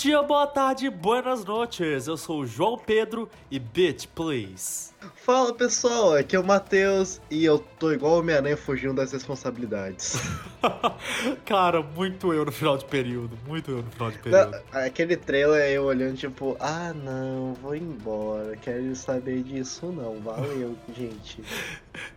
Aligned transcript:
dia, 0.00 0.22
boa 0.22 0.46
tarde, 0.46 0.88
buenas 0.88 1.44
noches. 1.44 2.06
Eu 2.06 2.16
sou 2.16 2.40
o 2.40 2.46
João 2.46 2.78
Pedro 2.78 3.28
e 3.50 3.58
bitch, 3.58 4.06
please. 4.14 4.92
Fala 5.14 5.52
pessoal, 5.52 6.14
aqui 6.14 6.34
é 6.34 6.40
o 6.40 6.44
Matheus 6.44 7.20
e 7.30 7.44
eu 7.44 7.58
tô 7.58 7.92
igual 7.92 8.14
o 8.14 8.18
Homem-Aranha 8.20 8.56
fugindo 8.56 8.94
das 8.94 9.12
responsabilidades. 9.12 10.16
Cara, 11.44 11.82
muito 11.82 12.32
eu 12.32 12.46
no 12.46 12.52
final 12.52 12.78
de 12.78 12.86
período, 12.86 13.36
muito 13.46 13.70
eu 13.70 13.82
no 13.82 13.90
final 13.90 14.10
de 14.10 14.18
período. 14.20 14.50
Não, 14.72 14.80
aquele 14.80 15.18
trailer 15.18 15.70
eu 15.70 15.84
olhando 15.84 16.16
tipo, 16.16 16.56
ah 16.58 16.94
não, 16.94 17.52
vou 17.60 17.76
embora, 17.76 18.56
quero 18.56 18.96
saber 18.96 19.42
disso 19.42 19.92
não, 19.92 20.18
valeu 20.20 20.78
gente. 20.96 21.44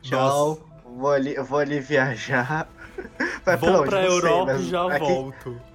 Tchau, 0.02 0.58
vou 0.86 1.12
ali, 1.12 1.36
vou 1.36 1.59
ali 1.59 1.81
viajar. 1.81 2.66
Vai 3.44 3.58
Vou 3.58 3.84
pra, 3.84 4.05
Europa 4.05 4.54
e 4.54 4.70
já 4.70 4.86
aqui... 4.86 5.00
volto. 5.05 5.73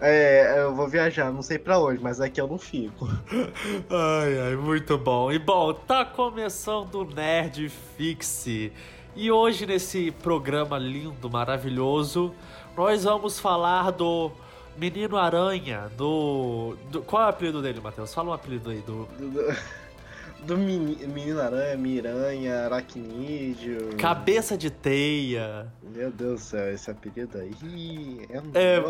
É, 0.00 0.62
eu 0.62 0.74
vou 0.74 0.88
viajar, 0.88 1.32
não 1.32 1.42
sei 1.42 1.58
para 1.58 1.78
onde, 1.78 2.02
mas 2.02 2.20
aqui 2.20 2.40
eu 2.40 2.48
não 2.48 2.58
fico. 2.58 3.08
Ai, 3.90 4.38
ai, 4.38 4.56
muito 4.56 4.98
bom. 4.98 5.30
E 5.30 5.38
bom, 5.38 5.72
tá 5.72 6.04
começando 6.04 6.96
o 6.96 7.04
Nerd 7.04 7.68
Fixe. 7.96 8.72
E 9.14 9.30
hoje, 9.30 9.66
nesse 9.66 10.10
programa 10.10 10.78
lindo, 10.78 11.30
maravilhoso, 11.30 12.34
nós 12.76 13.04
vamos 13.04 13.38
falar 13.38 13.90
do 13.90 14.30
Menino 14.76 15.16
Aranha, 15.16 15.90
do. 15.96 16.76
do... 16.90 17.02
Qual 17.02 17.22
é 17.22 17.26
o 17.26 17.28
apelido 17.28 17.60
dele, 17.60 17.80
Matheus? 17.80 18.14
Fala 18.14 18.30
um 18.30 18.32
apelido 18.32 18.70
aí 18.70 18.80
do. 18.80 19.06
do 20.44 20.58
Menino 20.58 21.40
Aranha, 21.40 21.76
Miranha, 21.76 22.64
Aracnídeo. 22.64 23.96
Cabeça 23.96 24.56
de 24.56 24.70
teia. 24.70 25.72
Meu 25.82 26.10
Deus 26.10 26.40
do 26.40 26.44
céu, 26.44 26.72
esse 26.72 26.90
apelido 26.90 27.38
aí 27.38 28.26
é, 28.54 28.76
é, 28.76 28.82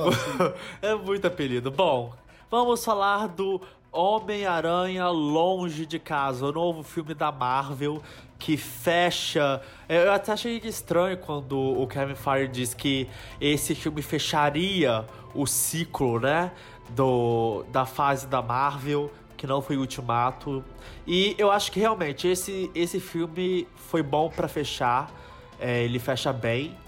é 0.92 0.94
muito 0.94 1.27
apelido. 1.27 1.70
Bom, 1.70 2.12
vamos 2.50 2.84
falar 2.84 3.28
do 3.28 3.61
Homem-Aranha 3.91 5.09
Longe 5.09 5.84
de 5.84 5.98
Casa, 5.98 6.47
o 6.47 6.53
novo 6.53 6.83
filme 6.83 7.12
da 7.12 7.31
Marvel 7.31 8.03
que 8.39 8.56
fecha. 8.56 9.61
Eu 9.89 10.11
até 10.12 10.33
achei 10.33 10.61
estranho 10.64 11.16
quando 11.19 11.56
o 11.56 11.87
Kevin 11.87 12.16
Feige 12.16 12.50
disse 12.50 12.75
que 12.75 13.09
esse 13.41 13.75
filme 13.75 14.03
fecharia 14.03 15.06
o 15.34 15.47
ciclo, 15.47 16.19
né? 16.19 16.50
Do, 16.91 17.64
da 17.70 17.87
fase 17.87 18.27
da 18.27 18.42
Marvel 18.42 19.11
que 19.42 19.46
não 19.48 19.60
foi 19.60 19.76
Ultimato. 19.76 20.64
E 21.04 21.34
eu 21.36 21.50
acho 21.50 21.72
que 21.72 21.80
realmente 21.80 22.28
esse, 22.28 22.70
esse 22.76 23.00
filme 23.00 23.66
foi 23.74 24.00
bom 24.00 24.30
para 24.30 24.46
fechar. 24.46 25.12
É, 25.58 25.82
ele 25.82 25.98
fecha 25.98 26.32
bem. 26.32 26.78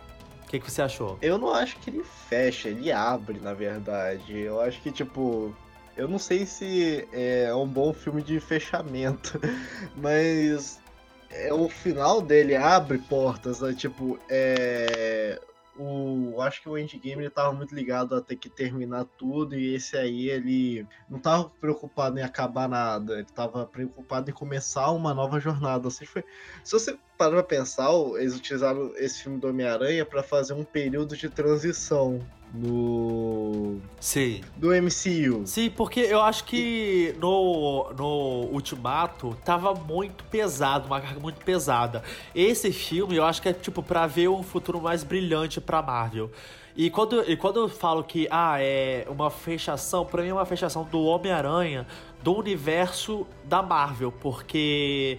O 0.45 0.51
que, 0.51 0.61
que 0.61 0.71
você 0.71 0.81
achou? 0.81 1.19
Eu 1.21 1.37
não 1.37 1.53
acho 1.53 1.77
que 1.81 1.91
ele 1.91 2.05
fecha, 2.05 2.69
ele 2.69 2.93
abre, 2.93 3.41
na 3.41 3.53
verdade. 3.55 4.39
Eu 4.39 4.61
acho 4.61 4.81
que, 4.83 4.93
tipo, 4.93 5.53
eu 5.97 6.07
não 6.07 6.17
sei 6.17 6.47
se 6.47 7.09
é 7.13 7.53
um 7.53 7.67
bom 7.67 7.93
filme 7.93 8.23
de 8.23 8.39
fechamento, 8.39 9.41
mas 9.97 10.79
é, 11.31 11.53
o 11.53 11.69
final 11.69 12.23
dele 12.23 12.55
abre 12.55 12.99
portas, 12.99 13.63
né? 13.63 13.73
tipo, 13.73 14.17
é, 14.29 15.41
o 15.77 16.41
acho 16.41 16.63
que 16.63 16.69
o 16.69 16.79
endgame 16.79 17.23
ele 17.23 17.31
tava 17.31 17.53
muito 17.53 17.75
ligado 17.75 18.15
a 18.15 18.21
ter 18.21 18.37
que 18.37 18.49
terminar 18.49 19.05
tudo 19.19 19.57
e 19.57 19.75
esse 19.75 19.97
aí 19.97 20.29
ele 20.29 20.87
não 21.09 21.19
tava 21.19 21.51
preocupado 21.61 22.19
em 22.19 22.23
acabar 22.23 22.69
nada, 22.69 23.15
ele 23.15 23.27
tava 23.35 23.67
preocupado 23.67 24.31
em 24.31 24.35
começar 24.35 24.91
uma 24.91 25.13
nova 25.13 25.41
jornada. 25.41 25.89
Assim, 25.89 26.05
foi, 26.05 26.25
se 26.63 26.73
você 26.73 26.97
parar 27.19 27.33
pra 27.33 27.43
pensar, 27.43 27.91
eles 28.17 28.37
utilizaram 28.37 28.93
esse 28.97 29.23
filme 29.23 29.39
do 29.39 29.49
Homem-Aranha 29.49 30.05
para 30.05 30.23
fazer 30.23 30.53
um 30.53 30.65
período 30.65 31.17
de 31.17 31.29
transição 31.29 32.21
no. 32.55 33.81
Sim. 34.01 34.41
Do 34.57 34.69
MCU. 34.69 35.45
Sim, 35.45 35.71
porque 35.71 36.01
eu 36.01 36.21
acho 36.21 36.45
que 36.45 37.15
no, 37.19 37.93
no 37.93 38.49
Ultimato 38.53 39.37
tava 39.45 39.75
muito 39.75 40.23
pesado, 40.25 40.87
uma 40.87 41.01
carga 41.01 41.19
muito 41.19 41.45
pesada. 41.45 42.03
Esse 42.35 42.73
filme 42.73 43.17
eu 43.17 43.25
acho 43.25 43.43
que 43.43 43.49
é 43.49 43.53
tipo 43.53 43.83
para 43.83 44.07
ver 44.07 44.29
um 44.29 44.43
futuro 44.43 44.81
mais 44.81 45.03
brilhante 45.03 45.61
pra 45.61 45.83
Marvel. 45.83 46.31
E 46.77 46.91
quando, 46.91 47.29
e 47.29 47.37
quando 47.37 47.61
eu 47.61 47.69
falo 47.69 48.03
que 48.03 48.27
ah, 48.31 48.57
é 48.61 49.07
uma 49.09 49.31
fechação, 49.31 50.05
pra 50.05 50.23
mim 50.23 50.29
é 50.29 50.33
uma 50.33 50.47
fechação 50.47 50.85
do 50.85 51.03
Homem-Aranha 51.03 51.87
do 52.23 52.37
universo 52.37 53.27
da 53.45 53.63
Marvel, 53.63 54.13
porque. 54.13 55.19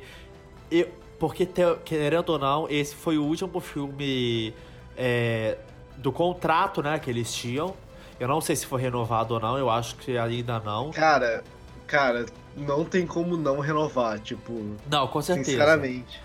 Eu, 0.72 0.90
porque, 1.18 1.48
querendo 1.86 2.30
ou 2.30 2.40
não, 2.40 2.70
esse 2.70 2.94
foi 2.94 3.18
o 3.18 3.24
último 3.24 3.62
filme 3.62 4.54
é, 4.98 5.58
do 5.98 6.12
contrato, 6.12 6.82
né, 6.82 7.00
que 7.00 7.10
eles 7.10 7.34
tinham. 7.34 7.74
Eu 8.20 8.28
não 8.28 8.40
sei 8.40 8.56
se 8.56 8.66
foi 8.66 8.82
renovado 8.82 9.34
ou 9.34 9.40
não, 9.40 9.58
eu 9.58 9.70
acho 9.70 9.96
que 9.98 10.18
ainda 10.18 10.60
não. 10.60 10.92
Cara, 10.92 11.44
cara, 11.86 12.26
não 12.56 12.86
tem 12.86 13.06
como 13.06 13.36
não 13.36 13.60
renovar, 13.60 14.20
tipo. 14.20 14.76
Não, 14.90 15.08
com 15.08 15.22
certeza. 15.22 15.52
Sinceramente. 15.52 16.22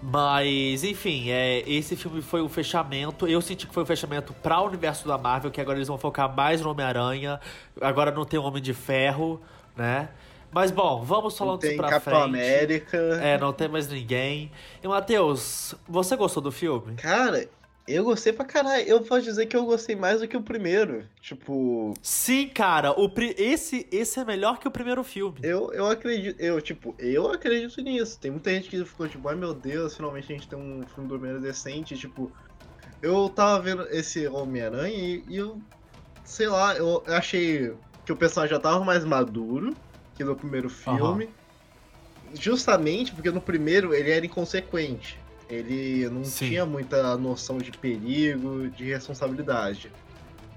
Mas, 0.00 0.84
enfim, 0.84 1.30
é, 1.30 1.62
esse 1.68 1.96
filme 1.96 2.22
foi 2.22 2.40
o 2.40 2.48
fechamento. 2.48 3.26
Eu 3.26 3.40
senti 3.40 3.66
que 3.66 3.74
foi 3.74 3.82
o 3.82 3.86
fechamento 3.86 4.32
para 4.34 4.60
o 4.60 4.66
universo 4.66 5.06
da 5.06 5.18
Marvel, 5.18 5.50
que 5.50 5.60
agora 5.60 5.78
eles 5.78 5.88
vão 5.88 5.98
focar 5.98 6.34
mais 6.34 6.60
no 6.60 6.70
Homem-Aranha. 6.70 7.40
Agora 7.80 8.10
não 8.10 8.24
tem 8.24 8.38
o 8.38 8.42
Homem 8.42 8.62
de 8.62 8.74
Ferro, 8.74 9.40
né? 9.76 10.08
Mas 10.50 10.70
bom, 10.70 11.02
vamos 11.02 11.36
falando 11.36 11.58
tem 11.60 11.76
pra 11.76 11.88
Capitão 11.88 12.20
frente. 12.20 12.36
América. 12.36 12.96
É, 13.20 13.36
não 13.36 13.52
tem 13.52 13.66
mais 13.66 13.88
ninguém. 13.88 14.52
E 14.82 14.86
Matheus, 14.86 15.74
você 15.88 16.16
gostou 16.16 16.42
do 16.42 16.52
filme? 16.52 16.94
Cara, 16.94 17.48
eu 17.86 18.04
gostei 18.04 18.32
pra 18.32 18.44
caralho. 18.44 18.86
Eu 18.86 19.02
posso 19.02 19.22
dizer 19.22 19.46
que 19.46 19.56
eu 19.56 19.64
gostei 19.64 19.94
mais 19.94 20.20
do 20.20 20.28
que 20.28 20.36
o 20.36 20.42
primeiro. 20.42 21.04
Tipo. 21.20 21.94
Sim, 22.02 22.48
cara. 22.48 22.92
O 22.92 23.08
pri... 23.08 23.34
esse, 23.36 23.86
esse 23.92 24.18
é 24.18 24.24
melhor 24.24 24.58
que 24.58 24.66
o 24.66 24.70
primeiro 24.70 25.04
filme. 25.04 25.38
Eu, 25.42 25.72
eu 25.72 25.86
acredito. 25.86 26.40
Eu, 26.40 26.60
tipo, 26.60 26.94
eu 26.98 27.30
acredito 27.30 27.80
nisso. 27.82 28.18
Tem 28.18 28.30
muita 28.30 28.50
gente 28.50 28.70
que 28.70 28.84
ficou 28.84 29.06
tipo, 29.06 29.28
ai 29.28 29.36
meu 29.36 29.52
Deus, 29.52 29.96
finalmente 29.96 30.32
a 30.32 30.36
gente 30.36 30.48
tem 30.48 30.58
um 30.58 30.82
filme 30.94 31.08
do 31.08 31.16
Homem-Aranha 31.16 31.44
decente. 31.44 31.96
Tipo, 31.96 32.32
eu 33.02 33.28
tava 33.28 33.60
vendo 33.60 33.82
esse 33.90 34.26
Homem-Aranha 34.26 34.96
e, 34.96 35.24
e, 35.28 35.36
eu. 35.36 35.60
Sei 36.24 36.48
lá, 36.48 36.74
eu 36.74 37.02
achei 37.06 37.74
que 38.06 38.12
o 38.12 38.16
personagem 38.16 38.56
já 38.56 38.60
tava 38.60 38.82
mais 38.82 39.04
maduro 39.04 39.76
que 40.14 40.24
no 40.24 40.34
primeiro 40.34 40.70
filme. 40.70 41.26
Uhum. 41.26 41.30
Justamente 42.32 43.12
porque 43.12 43.30
no 43.30 43.42
primeiro 43.42 43.94
ele 43.94 44.10
era 44.10 44.24
inconsequente. 44.24 45.18
Ele 45.48 46.08
não 46.08 46.24
Sim. 46.24 46.48
tinha 46.48 46.66
muita 46.66 47.16
noção 47.16 47.58
de 47.58 47.70
perigo, 47.72 48.68
de 48.70 48.84
responsabilidade. 48.84 49.90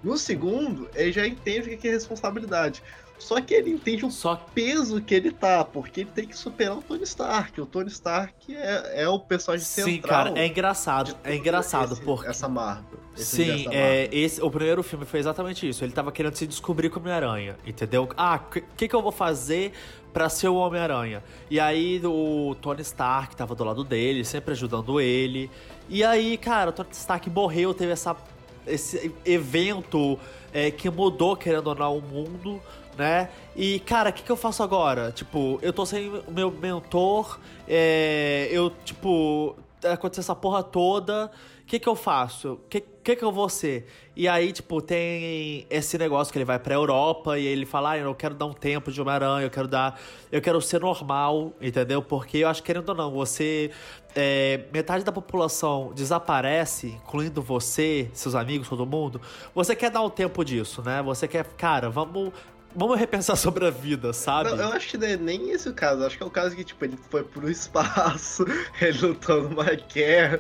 No 0.04 0.18
segundo, 0.18 0.90
ele 0.96 1.12
já 1.12 1.28
entende 1.28 1.74
o 1.74 1.78
que 1.78 1.88
é 1.88 1.92
responsabilidade. 1.92 2.82
Só 3.20 3.42
que 3.42 3.54
ele 3.54 3.72
entende 3.72 4.06
o 4.06 4.12
Só... 4.12 4.36
peso 4.54 5.02
que 5.02 5.16
ele 5.16 5.32
tá, 5.32 5.64
porque 5.64 6.02
ele 6.02 6.12
tem 6.14 6.28
que 6.28 6.38
superar 6.38 6.78
o 6.78 6.82
Tony 6.82 7.04
Stark. 7.04 7.60
O 7.60 7.66
Tony 7.66 7.90
Stark 7.90 8.56
é, 8.56 9.04
é 9.04 9.10
o 9.10 9.20
personagem 9.20 9.66
central. 9.66 9.94
Sim, 9.94 10.02
cara, 10.02 10.40
é 10.40 10.46
engraçado. 10.46 11.18
É 11.24 11.36
engraçado 11.36 11.94
esse, 11.94 12.02
porque. 12.02 12.30
Essa 12.30 12.48
Marvel. 12.48 13.00
Sim, 13.16 13.68
é, 13.72 14.08
esse, 14.12 14.40
o 14.40 14.52
primeiro 14.52 14.84
filme 14.84 15.04
foi 15.04 15.20
exatamente 15.20 15.68
isso. 15.68 15.84
Ele 15.84 15.92
tava 15.92 16.12
querendo 16.12 16.36
se 16.36 16.46
descobrir 16.46 16.92
como 16.92 17.08
Homem-Aranha, 17.08 17.58
entendeu? 17.66 18.08
Ah, 18.16 18.36
o 18.36 18.50
que, 18.50 18.88
que 18.88 18.96
eu 18.96 19.02
vou 19.02 19.12
fazer 19.12 19.74
para 20.18 20.30
ser 20.30 20.48
o 20.48 20.56
Homem-Aranha. 20.56 21.24
E 21.48 21.60
aí 21.60 22.02
o 22.04 22.56
Tony 22.60 22.82
Stark 22.82 23.36
tava 23.36 23.54
do 23.54 23.64
lado 23.64 23.84
dele, 23.84 24.26
sempre 24.26 24.54
ajudando 24.54 25.00
ele. 25.00 25.48
E 25.88 26.04
aí, 26.04 26.40
cara, 26.40 26.72
o 26.72 26.74
Tony 26.74 26.90
Stark 26.92 27.30
morreu, 27.30 27.72
teve 27.72 27.92
essa, 27.92 28.18
esse 28.66 29.14
evento 29.24 30.18
é, 30.52 30.72
que 30.72 30.90
mudou, 30.90 31.36
querendo 31.36 31.68
ou 31.68 31.76
não, 31.76 32.00
o 32.00 32.02
mundo, 32.02 32.60
né? 32.98 33.30
E, 33.56 33.80
cara, 33.82 34.10
o 34.10 34.14
que, 34.14 34.24
que 34.24 34.32
eu 34.32 34.36
faço 34.36 34.64
agora? 34.64 35.12
Tipo, 35.12 35.60
eu 35.62 35.72
tô 35.72 35.86
sem 35.86 36.10
o 36.10 36.32
meu 36.32 36.50
mentor, 36.50 37.38
é, 37.68 38.50
eu, 38.50 38.72
tipo, 38.84 39.56
aconteceu 39.84 40.22
essa 40.22 40.36
porra 40.36 40.64
toda 40.64 41.30
que 41.68 41.80
que 41.80 41.88
eu 41.88 41.96
faço? 41.96 42.54
O 42.54 42.58
que, 42.70 42.80
que 42.80 43.16
que 43.16 43.24
eu 43.24 43.32
vou 43.32 43.50
ser? 43.50 43.88
E 44.16 44.28
aí, 44.28 44.54
tipo, 44.54 44.82
tem 44.82 45.68
esse 45.70 45.98
negócio 45.98 46.32
que 46.32 46.38
ele 46.38 46.46
vai 46.46 46.58
pra 46.58 46.74
Europa 46.74 47.38
e 47.38 47.46
ele 47.46 47.66
fala, 47.66 47.92
ah, 47.92 47.98
eu 47.98 48.16
quero 48.16 48.34
dar 48.34 48.46
um 48.46 48.54
tempo 48.54 48.90
de 48.90 49.02
Homem-Aranha, 49.02 49.46
eu 49.46 49.50
quero 49.50 49.68
dar... 49.68 50.00
Eu 50.32 50.42
quero 50.42 50.62
ser 50.62 50.80
normal, 50.80 51.52
entendeu? 51.62 52.02
Porque 52.02 52.38
eu 52.38 52.48
acho 52.48 52.62
que, 52.62 52.68
querendo 52.68 52.90
ou 52.90 52.96
não, 52.96 53.12
você... 53.12 53.70
É, 54.16 54.62
metade 54.74 55.04
da 55.04 55.12
população 55.12 55.92
desaparece, 55.94 56.88
incluindo 56.88 57.40
você, 57.40 58.10
seus 58.14 58.34
amigos, 58.34 58.68
todo 58.68 58.84
mundo. 58.86 59.22
Você 59.54 59.76
quer 59.76 59.92
dar 59.92 60.02
um 60.02 60.10
tempo 60.10 60.44
disso, 60.44 60.82
né? 60.82 61.04
Você 61.04 61.28
quer, 61.28 61.46
cara, 61.56 61.90
vamos 61.90 62.32
vamos 62.76 62.98
repensar 62.98 63.36
sobre 63.38 63.66
a 63.66 63.70
vida, 63.70 64.14
sabe? 64.14 64.50
Não, 64.52 64.58
eu 64.58 64.74
acho 64.74 64.90
que 64.90 64.98
não 64.98 65.08
é 65.08 65.18
nem 65.18 65.52
esse 65.52 65.70
o 65.70 65.74
caso. 65.74 66.02
Eu 66.02 66.08
acho 66.08 66.18
que 66.18 66.24
é 66.24 66.26
o 66.26 66.32
caso 66.32 66.56
que, 66.56 66.64
tipo, 66.64 66.84
ele 66.84 66.98
foi 67.10 67.24
pro 67.24 67.50
espaço, 67.50 68.46
ele 68.82 69.00
lutou 69.00 69.44
numa 69.44 69.66
guerra, 69.76 70.40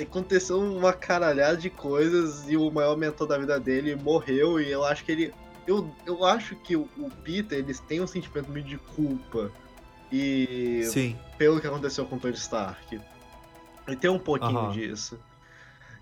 aconteceu 0.00 0.58
uma 0.60 0.92
caralhada 0.92 1.56
de 1.56 1.70
coisas 1.70 2.48
e 2.48 2.56
o 2.56 2.70
maior 2.70 2.96
mentor 2.96 3.26
da 3.26 3.38
vida 3.38 3.58
dele 3.58 3.96
morreu 3.96 4.60
e 4.60 4.70
eu 4.70 4.84
acho 4.84 5.04
que 5.04 5.12
ele. 5.12 5.34
Eu, 5.66 5.90
eu 6.04 6.24
acho 6.26 6.54
que 6.56 6.76
o, 6.76 6.86
o 6.98 7.10
Peter, 7.22 7.58
eles 7.58 7.80
têm 7.80 8.00
um 8.00 8.06
sentimento 8.06 8.50
meio 8.50 8.66
de 8.66 8.76
culpa. 8.76 9.50
E. 10.12 10.82
Sim. 10.84 11.16
Pelo 11.38 11.60
que 11.60 11.66
aconteceu 11.66 12.04
com 12.04 12.16
o 12.16 12.20
Tony 12.20 12.34
Stark. 12.34 13.00
Ele 13.86 13.96
tem 13.96 14.10
um 14.10 14.18
pouquinho 14.18 14.58
uhum. 14.58 14.70
disso. 14.72 15.18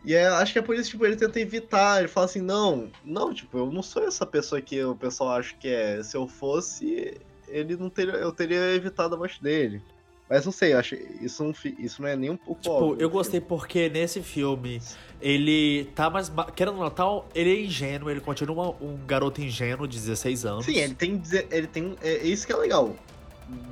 E 0.04 0.14
é, 0.14 0.26
acho 0.26 0.52
que 0.52 0.58
é 0.58 0.62
por 0.62 0.75
isso, 0.75 0.90
tipo, 0.90 1.06
ele 1.06 1.16
tenta 1.16 1.38
evitar. 1.38 2.00
Ele 2.00 2.08
fala 2.08 2.26
assim, 2.26 2.40
não, 2.40 2.90
não, 3.04 3.32
tipo, 3.32 3.56
eu 3.58 3.70
não 3.70 3.82
sou 3.82 4.02
essa 4.04 4.26
pessoa 4.26 4.60
que 4.60 4.82
o 4.82 4.96
pessoal 4.96 5.32
acha 5.32 5.54
que 5.54 5.69
é. 5.69 6.02
Se 6.02 6.16
eu 6.16 6.26
fosse, 6.26 7.16
ele 7.49 7.76
não 7.76 7.88
teria. 7.88 8.14
Eu 8.14 8.32
teria 8.32 8.75
evitado 8.75 9.14
a 9.14 9.19
morte 9.19 9.43
dele. 9.43 9.81
Mas 10.28 10.46
não 10.46 10.52
sei, 10.52 10.72
acho 10.72 10.94
isso 11.20 11.44
não, 11.44 11.52
isso 11.78 12.00
não 12.00 12.08
é 12.08 12.16
nem 12.16 12.31
um 12.31 12.37
pouco 12.38 12.62
tipo, 12.62 12.75
óbvio. 12.75 13.02
Eu 13.02 13.10
gostei 13.10 13.38
porque 13.38 13.90
nesse 13.90 14.22
filme 14.22 14.81
ele 15.20 15.84
tá 15.94 16.08
mais. 16.08 16.32
Querendo 16.56 16.78
ou 16.78 16.84
não, 16.84 16.90
tá, 16.90 17.04
ele 17.34 17.52
é 17.52 17.60
ingênuo, 17.60 18.10
ele 18.10 18.20
continua 18.20 18.75
um 18.81 18.96
garoto 19.06 19.43
ingênuo 19.43 19.87
de 19.87 19.99
16 19.99 20.46
anos. 20.46 20.64
Sim, 20.64 20.78
ele 20.78 20.94
tem. 20.94 21.22
Ele 21.50 21.66
tem 21.66 21.96
é, 22.00 22.26
isso 22.26 22.46
que 22.46 22.52
é 22.52 22.56
legal 22.56 22.96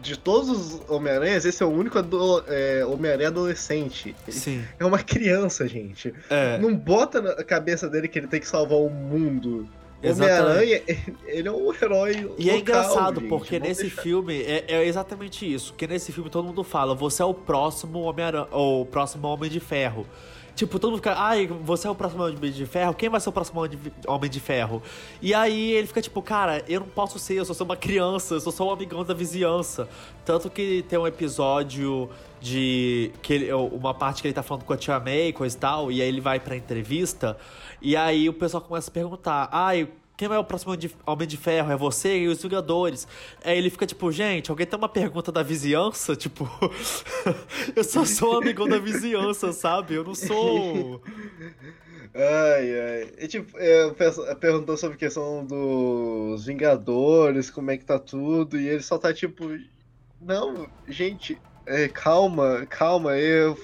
de 0.02 0.18
todos 0.18 0.48
os 0.48 0.90
Homem-Aranhas, 0.90 1.44
esse 1.44 1.62
é 1.62 1.66
o 1.66 1.70
único 1.70 1.98
é, 2.48 2.84
Homem-Aranha 2.84 3.28
adolescente. 3.28 4.14
Sim. 4.28 4.64
É 4.78 4.84
uma 4.84 4.98
criança, 4.98 5.66
gente. 5.68 6.12
É. 6.28 6.58
Não 6.58 6.74
bota 6.74 7.20
na 7.20 7.44
cabeça 7.44 7.88
dele 7.88 8.08
que 8.08 8.18
ele 8.18 8.26
tem 8.26 8.40
que 8.40 8.48
salvar 8.48 8.78
o 8.78 8.88
mundo. 8.88 9.68
Homem-Aranha, 10.02 10.82
ele 11.26 11.48
é 11.48 11.52
um 11.52 11.72
herói. 11.74 12.12
E 12.12 12.22
local, 12.22 12.36
é 12.38 12.58
engraçado, 12.58 13.20
gente. 13.20 13.28
porque 13.28 13.58
nesse 13.58 13.82
deixar... 13.82 14.02
filme 14.02 14.42
é, 14.42 14.64
é, 14.68 14.86
exatamente 14.86 15.52
isso. 15.52 15.74
Que 15.74 15.86
nesse 15.86 16.12
filme 16.12 16.30
todo 16.30 16.46
mundo 16.46 16.64
fala, 16.64 16.94
você 16.94 17.22
é 17.22 17.24
o 17.24 17.34
próximo 17.34 18.00
Homem-Aranha, 18.00 18.48
ou 18.50 18.82
o 18.82 18.86
próximo 18.86 19.28
Homem 19.28 19.50
de 19.50 19.60
Ferro. 19.60 20.06
Tipo, 20.60 20.78
todo 20.78 20.90
mundo 20.90 20.98
fica, 20.98 21.14
ai, 21.16 21.46
você 21.46 21.88
é 21.88 21.90
o 21.90 21.94
próximo 21.94 22.22
Homem 22.22 22.52
de 22.52 22.66
Ferro? 22.66 22.92
Quem 22.92 23.08
vai 23.08 23.18
ser 23.18 23.30
o 23.30 23.32
próximo 23.32 23.62
Homem 24.06 24.28
de 24.28 24.40
Ferro? 24.40 24.82
E 25.22 25.32
aí 25.32 25.72
ele 25.72 25.86
fica 25.86 26.02
tipo, 26.02 26.20
cara, 26.20 26.62
eu 26.68 26.80
não 26.80 26.86
posso 26.86 27.18
ser, 27.18 27.36
eu 27.36 27.46
só 27.46 27.54
sou 27.54 27.64
uma 27.64 27.78
criança, 27.78 28.34
eu 28.34 28.40
só 28.40 28.50
sou 28.50 28.68
um 28.68 28.70
amigão 28.70 29.02
da 29.02 29.14
vizinhança. 29.14 29.88
Tanto 30.22 30.50
que 30.50 30.84
tem 30.86 30.98
um 30.98 31.06
episódio 31.06 32.10
de. 32.42 33.10
que 33.22 33.32
ele, 33.32 33.52
uma 33.54 33.94
parte 33.94 34.20
que 34.20 34.28
ele 34.28 34.34
tá 34.34 34.42
falando 34.42 34.64
com 34.64 34.74
a 34.74 34.76
tia 34.76 35.00
May 35.00 35.32
coisa 35.32 35.56
e 35.56 35.58
tal, 35.58 35.90
e 35.90 36.02
aí 36.02 36.08
ele 36.08 36.20
vai 36.20 36.38
pra 36.38 36.54
entrevista, 36.54 37.38
e 37.80 37.96
aí 37.96 38.28
o 38.28 38.34
pessoal 38.34 38.62
começa 38.62 38.90
a 38.90 38.92
perguntar, 38.92 39.48
ai, 39.50 39.88
quem 40.20 40.28
é 40.30 40.38
o 40.38 40.44
próximo 40.44 40.76
Homem 41.06 41.26
de 41.26 41.36
Ferro? 41.38 41.72
É 41.72 41.76
você 41.76 42.18
e 42.18 42.28
os 42.28 42.42
Vingadores. 42.42 43.08
Aí 43.42 43.56
ele 43.56 43.70
fica 43.70 43.86
tipo, 43.86 44.12
gente, 44.12 44.50
alguém 44.50 44.66
tem 44.66 44.78
uma 44.78 44.88
pergunta 44.88 45.32
da 45.32 45.42
vizinhança? 45.42 46.14
Tipo, 46.14 46.46
eu 47.74 47.82
só 47.82 48.04
sou 48.04 48.36
amigão 48.36 48.68
da 48.68 48.78
vizinhança, 48.78 49.50
sabe? 49.50 49.94
Eu 49.94 50.04
não 50.04 50.14
sou. 50.14 51.00
Ai, 52.14 52.80
ai. 52.80 53.12
E, 53.18 53.28
tipo, 53.28 53.56
é, 53.56 53.94
perguntou 54.38 54.76
sobre 54.76 54.96
a 54.96 54.98
questão 54.98 55.42
dos 55.46 56.44
Vingadores, 56.44 57.50
como 57.50 57.70
é 57.70 57.78
que 57.78 57.86
tá 57.86 57.98
tudo, 57.98 58.60
e 58.60 58.68
ele 58.68 58.82
só 58.82 58.98
tá 58.98 59.14
tipo. 59.14 59.44
Não, 60.20 60.68
gente, 60.86 61.38
é, 61.70 61.86
calma, 61.86 62.66
calma. 62.68 63.16
Eu... 63.16 63.56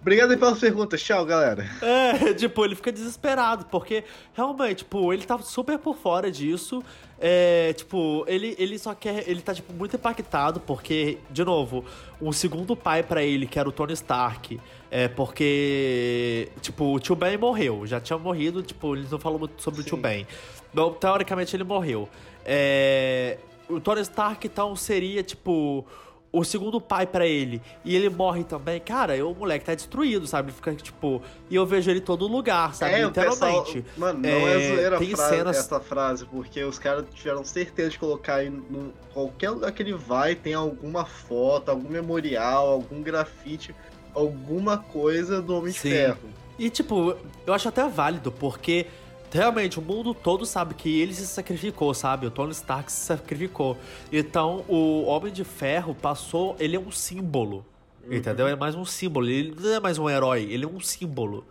Obrigado 0.00 0.30
aí 0.30 0.36
pelas 0.38 0.58
perguntas. 0.58 1.02
Tchau, 1.02 1.26
galera. 1.26 1.68
É, 1.82 2.32
tipo, 2.32 2.64
ele 2.64 2.74
fica 2.74 2.90
desesperado, 2.90 3.66
porque 3.66 4.02
realmente, 4.32 4.78
tipo, 4.78 5.12
ele 5.12 5.24
tá 5.24 5.38
super 5.38 5.78
por 5.78 5.94
fora 5.94 6.30
disso. 6.30 6.82
É, 7.20 7.74
tipo, 7.74 8.24
ele, 8.26 8.56
ele 8.58 8.78
só 8.78 8.94
quer. 8.94 9.28
Ele 9.28 9.42
tá, 9.42 9.52
tipo, 9.52 9.74
muito 9.74 9.94
impactado, 9.94 10.58
porque, 10.60 11.18
de 11.30 11.44
novo, 11.44 11.84
o 12.18 12.32
segundo 12.32 12.74
pai 12.74 13.02
para 13.02 13.22
ele, 13.22 13.46
que 13.46 13.58
era 13.58 13.68
o 13.68 13.72
Tony 13.72 13.92
Stark, 13.92 14.58
é 14.90 15.06
porque. 15.06 16.48
Tipo, 16.62 16.94
o 16.94 16.98
tio 16.98 17.14
Ben 17.14 17.36
morreu. 17.36 17.86
Já 17.86 18.00
tinha 18.00 18.18
morrido, 18.18 18.62
tipo, 18.62 18.96
eles 18.96 19.10
não 19.10 19.18
falam 19.18 19.38
muito 19.38 19.62
sobre 19.62 19.82
Sim. 19.82 19.86
o 19.86 19.88
tio 19.90 19.96
Ben. 19.98 20.26
Então, 20.72 20.94
teoricamente, 20.94 21.54
ele 21.54 21.64
morreu. 21.64 22.08
É, 22.42 23.36
o 23.68 23.78
Tony 23.78 24.00
Stark, 24.00 24.46
então, 24.46 24.74
seria, 24.74 25.22
tipo 25.22 25.84
o 26.30 26.44
segundo 26.44 26.80
pai 26.80 27.06
para 27.06 27.26
ele 27.26 27.62
e 27.84 27.96
ele 27.96 28.08
morre 28.08 28.44
também, 28.44 28.80
cara, 28.80 29.24
o 29.26 29.34
moleque 29.34 29.64
tá 29.64 29.74
destruído, 29.74 30.26
sabe? 30.26 30.52
Fica 30.52 30.74
tipo. 30.74 31.22
E 31.48 31.54
eu 31.54 31.64
vejo 31.64 31.90
ele 31.90 32.00
em 32.00 32.02
todo 32.02 32.26
lugar, 32.26 32.74
sabe? 32.74 32.94
É, 32.94 33.04
Literalmente. 33.04 33.82
Pessoal, 33.82 33.96
mano, 33.96 34.18
não 34.20 34.28
é, 34.28 34.54
é 34.54 34.74
zoeira 34.74 34.98
tem 34.98 35.10
frase, 35.14 35.36
cenas... 35.36 35.56
essa 35.56 35.80
frase, 35.80 36.26
porque 36.26 36.62
os 36.62 36.78
caras 36.78 37.06
tiveram 37.14 37.44
certeza 37.44 37.90
de 37.90 37.98
colocar 37.98 38.36
aí 38.36 38.50
no 38.50 38.92
qualquer 39.12 39.50
lugar 39.50 39.72
que 39.72 39.82
ele 39.82 39.94
vai, 39.94 40.34
tem 40.34 40.54
alguma 40.54 41.04
foto, 41.04 41.70
algum 41.70 41.88
memorial, 41.88 42.68
algum 42.68 43.02
grafite, 43.02 43.74
alguma 44.14 44.78
coisa 44.78 45.40
do 45.40 45.56
Homem 45.56 45.72
Sim. 45.72 45.88
de 45.88 45.94
Ferro. 45.94 46.18
E 46.58 46.68
tipo, 46.68 47.16
eu 47.46 47.54
acho 47.54 47.68
até 47.68 47.88
válido, 47.88 48.32
porque 48.32 48.86
realmente 49.32 49.78
o 49.78 49.82
mundo 49.82 50.14
todo 50.14 50.46
sabe 50.46 50.74
que 50.74 51.00
ele 51.00 51.14
se 51.14 51.26
sacrificou, 51.26 51.92
sabe? 51.94 52.26
O 52.26 52.30
Tony 52.30 52.52
Stark 52.52 52.90
se 52.90 53.00
sacrificou. 53.00 53.76
Então 54.12 54.64
o 54.68 55.04
Homem 55.04 55.32
de 55.32 55.44
Ferro 55.44 55.94
passou. 55.94 56.56
Ele 56.58 56.76
é 56.76 56.80
um 56.80 56.90
símbolo. 56.90 57.64
Uhum. 58.06 58.16
Entendeu? 58.16 58.46
É 58.46 58.56
mais 58.56 58.74
um 58.74 58.84
símbolo. 58.84 59.28
Ele 59.28 59.54
não 59.58 59.74
é 59.74 59.80
mais 59.80 59.98
um 59.98 60.08
herói, 60.08 60.46
ele 60.50 60.64
é 60.64 60.68
um 60.68 60.80
símbolo. 60.80 61.44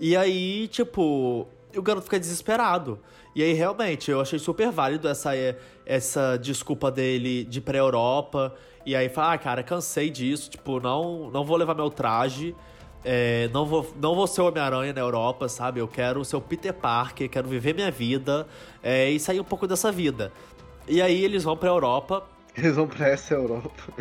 E 0.00 0.16
aí, 0.16 0.68
tipo, 0.68 1.46
o 1.76 1.82
garoto 1.82 2.04
fica 2.04 2.18
desesperado. 2.18 2.98
E 3.34 3.42
aí, 3.42 3.52
realmente, 3.52 4.10
eu 4.10 4.20
achei 4.20 4.38
super 4.38 4.70
válido 4.70 5.08
essa, 5.08 5.30
essa 5.84 6.36
desculpa 6.36 6.90
dele 6.90 7.44
de 7.44 7.58
ir 7.58 7.62
pra 7.62 7.78
Europa. 7.78 8.54
E 8.86 8.96
aí, 8.96 9.08
fala, 9.08 9.34
ah, 9.34 9.38
cara, 9.38 9.62
cansei 9.62 10.08
disso. 10.08 10.50
Tipo, 10.50 10.80
não, 10.80 11.30
não 11.30 11.44
vou 11.44 11.56
levar 11.56 11.74
meu 11.74 11.90
traje. 11.90 12.54
É, 13.04 13.48
não, 13.52 13.64
vou, 13.64 13.90
não 14.00 14.14
vou 14.14 14.26
ser 14.26 14.40
o 14.40 14.48
Homem-Aranha 14.48 14.92
na 14.92 15.00
Europa, 15.00 15.48
sabe? 15.48 15.80
Eu 15.80 15.88
quero 15.88 16.24
ser 16.24 16.36
o 16.36 16.40
Peter 16.40 16.72
Parker, 16.72 17.28
quero 17.28 17.48
viver 17.48 17.74
minha 17.74 17.90
vida 17.90 18.46
é, 18.82 19.10
e 19.10 19.20
sair 19.20 19.40
um 19.40 19.44
pouco 19.44 19.66
dessa 19.66 19.92
vida. 19.92 20.32
E 20.86 21.00
aí 21.00 21.24
eles 21.24 21.44
vão 21.44 21.56
pra 21.56 21.68
Europa. 21.68 22.26
Eles 22.56 22.74
vão 22.76 22.88
pra 22.88 23.08
essa 23.08 23.34
Europa. 23.34 23.92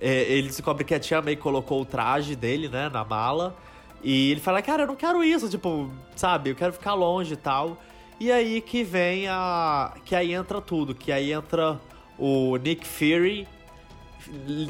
É, 0.00 0.22
ele 0.24 0.48
descobre 0.48 0.84
que 0.84 0.94
a 0.94 1.00
tia 1.00 1.22
May 1.22 1.36
colocou 1.36 1.80
o 1.80 1.84
traje 1.84 2.34
dele, 2.34 2.68
né, 2.68 2.88
na 2.88 3.04
mala. 3.04 3.56
E 4.02 4.32
ele 4.32 4.40
fala, 4.40 4.60
cara, 4.60 4.82
eu 4.82 4.86
não 4.86 4.96
quero 4.96 5.22
isso, 5.22 5.48
tipo, 5.48 5.90
sabe? 6.16 6.50
Eu 6.50 6.56
quero 6.56 6.72
ficar 6.72 6.94
longe 6.94 7.34
e 7.34 7.36
tal. 7.36 7.78
E 8.18 8.30
aí 8.30 8.60
que 8.60 8.82
vem 8.82 9.28
a. 9.28 9.94
Que 10.04 10.16
aí 10.16 10.34
entra 10.34 10.60
tudo. 10.60 10.94
Que 10.94 11.12
aí 11.12 11.32
entra 11.32 11.80
o 12.18 12.56
Nick 12.56 12.86
Fury, 12.86 13.46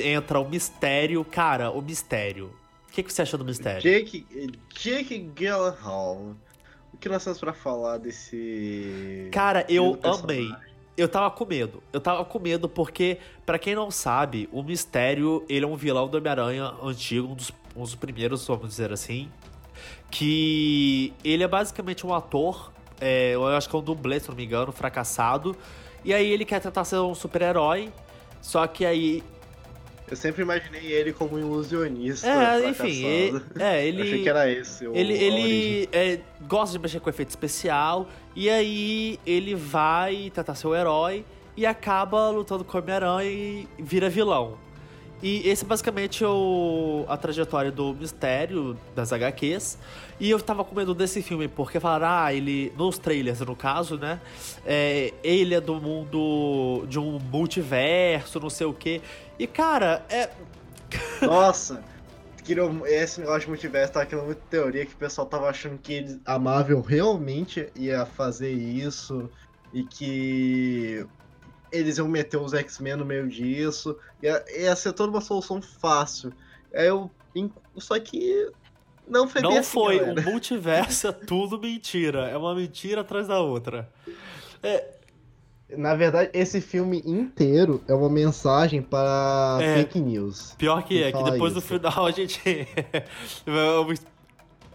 entra 0.04 0.38
o 0.38 0.48
mistério. 0.48 1.24
Cara, 1.24 1.70
o 1.70 1.80
mistério 1.80 2.50
o 2.92 2.94
que, 2.94 3.02
que 3.02 3.10
você 3.10 3.22
achou 3.22 3.38
do 3.38 3.44
mistério? 3.46 3.80
Jake, 3.80 4.26
Jake 4.78 5.30
Gyllenhaal. 5.34 6.36
O 6.92 6.98
que 6.98 7.08
nós 7.08 7.24
temos 7.24 7.40
pra 7.40 7.54
falar 7.54 7.96
desse. 7.96 9.30
Cara, 9.32 9.64
eu 9.66 9.98
amei. 10.02 10.46
Eu 10.94 11.08
tava 11.08 11.30
com 11.30 11.46
medo. 11.46 11.82
Eu 11.90 12.02
tava 12.02 12.22
com 12.22 12.38
medo 12.38 12.68
porque, 12.68 13.16
para 13.46 13.58
quem 13.58 13.74
não 13.74 13.90
sabe, 13.90 14.46
o 14.52 14.62
Mistério, 14.62 15.42
ele 15.48 15.64
é 15.64 15.68
um 15.68 15.74
vilão 15.74 16.06
do 16.06 16.18
Homem-Aranha 16.18 16.74
antigo, 16.82 17.28
um 17.28 17.34
dos, 17.34 17.50
um 17.74 17.80
dos 17.80 17.94
primeiros, 17.94 18.46
vamos 18.46 18.68
dizer 18.68 18.92
assim. 18.92 19.30
Que 20.10 21.14
ele 21.24 21.42
é 21.42 21.48
basicamente 21.48 22.06
um 22.06 22.12
ator, 22.12 22.70
é, 23.00 23.30
eu 23.30 23.46
acho 23.46 23.70
que 23.70 23.74
é 23.74 23.78
um 23.78 23.82
dublê, 23.82 24.20
se 24.20 24.28
não 24.28 24.36
me 24.36 24.44
engano, 24.44 24.70
fracassado. 24.70 25.56
E 26.04 26.12
aí 26.12 26.30
ele 26.30 26.44
quer 26.44 26.60
tentar 26.60 26.84
ser 26.84 26.96
um 26.96 27.14
super-herói, 27.14 27.90
só 28.42 28.66
que 28.66 28.84
aí 28.84 29.22
eu 30.12 30.16
sempre 30.16 30.42
imaginei 30.42 30.92
ele 30.92 31.10
como 31.10 31.36
um 31.36 31.38
ilusionista. 31.38 32.28
É, 32.28 32.68
enfim, 32.68 33.02
ele, 33.02 33.42
é, 33.58 33.86
ele. 33.86 34.02
achei 34.02 34.22
que 34.22 34.28
era 34.28 34.50
esse. 34.50 34.86
O, 34.86 34.94
ele 34.94 35.14
ele 35.14 35.88
é, 35.90 36.20
gosta 36.46 36.76
de 36.76 36.82
mexer 36.82 37.00
com 37.00 37.08
efeito 37.08 37.30
especial, 37.30 38.06
e 38.36 38.50
aí 38.50 39.18
ele 39.26 39.54
vai 39.54 40.30
tentar 40.34 40.54
ser 40.54 40.66
o 40.66 40.76
herói 40.76 41.24
e 41.56 41.64
acaba 41.64 42.28
lutando 42.28 42.62
com 42.62 42.76
o 42.76 42.80
Homem-Aranha 42.80 43.30
e 43.30 43.66
vira 43.78 44.10
vilão. 44.10 44.58
E 45.22 45.48
esse 45.48 45.64
é 45.64 45.66
basicamente 45.66 46.24
o, 46.24 47.04
a 47.08 47.16
trajetória 47.16 47.70
do 47.70 47.94
mistério 47.94 48.76
das 48.94 49.12
HQs. 49.12 49.78
E 50.18 50.28
eu 50.28 50.40
tava 50.40 50.64
com 50.64 50.74
medo 50.74 50.94
desse 50.94 51.22
filme, 51.22 51.46
porque 51.46 51.78
falaram, 51.78 52.08
ah, 52.08 52.34
ele. 52.34 52.72
Nos 52.76 52.98
trailers, 52.98 53.40
no 53.40 53.54
caso, 53.54 53.96
né? 53.96 54.20
É, 54.66 55.14
ele 55.22 55.54
é 55.54 55.60
do 55.60 55.76
mundo 55.76 56.84
de 56.88 56.98
um 56.98 57.20
multiverso, 57.20 58.40
não 58.40 58.50
sei 58.50 58.66
o 58.66 58.74
quê. 58.74 59.00
E, 59.38 59.46
cara, 59.46 60.04
é. 60.08 60.28
Nossa! 61.24 61.82
esse 62.86 63.20
negócio 63.20 63.42
de 63.42 63.48
multiverso 63.48 63.92
tava 63.92 64.04
criando 64.04 64.26
muita 64.26 64.42
teoria 64.50 64.84
que 64.84 64.92
o 64.92 64.96
pessoal 64.96 65.26
tava 65.26 65.48
achando 65.48 65.78
que 65.78 66.18
a 66.24 66.38
Marvel 66.40 66.80
realmente 66.80 67.68
ia 67.76 68.04
fazer 68.04 68.50
isso 68.50 69.30
e 69.72 69.84
que 69.84 71.06
eles 71.72 71.98
iam 71.98 72.06
meter 72.06 72.36
os 72.36 72.52
X-Men 72.52 72.96
no 72.96 73.04
meio 73.04 73.28
disso. 73.28 73.96
Ia, 74.22 74.44
ia 74.56 74.76
ser 74.76 74.92
toda 74.92 75.10
uma 75.10 75.20
solução 75.20 75.60
fácil. 75.60 76.32
Aí 76.74 76.86
eu. 76.86 77.10
Só 77.78 77.98
que. 77.98 78.50
Não 79.08 79.26
foi 79.26 79.42
Não 79.42 79.58
assim, 79.58 79.70
foi. 79.70 80.00
O 80.00 80.22
multiverso 80.22 81.08
é 81.08 81.12
tudo 81.12 81.58
mentira. 81.58 82.28
É 82.28 82.36
uma 82.36 82.54
mentira 82.54 83.00
atrás 83.00 83.26
da 83.26 83.40
outra. 83.40 83.88
É. 84.62 84.84
Na 85.76 85.94
verdade, 85.94 86.30
esse 86.34 86.60
filme 86.60 87.02
inteiro 87.04 87.82
é 87.88 87.94
uma 87.94 88.10
mensagem 88.10 88.82
para 88.82 89.58
é, 89.60 89.76
fake 89.76 89.98
news. 90.00 90.54
Pior 90.58 90.82
que 90.82 91.02
é, 91.02 91.10
que 91.10 91.22
depois 91.22 91.52
isso. 91.52 91.60
do 91.60 91.66
final 91.66 92.06
a 92.06 92.10
gente. 92.10 92.38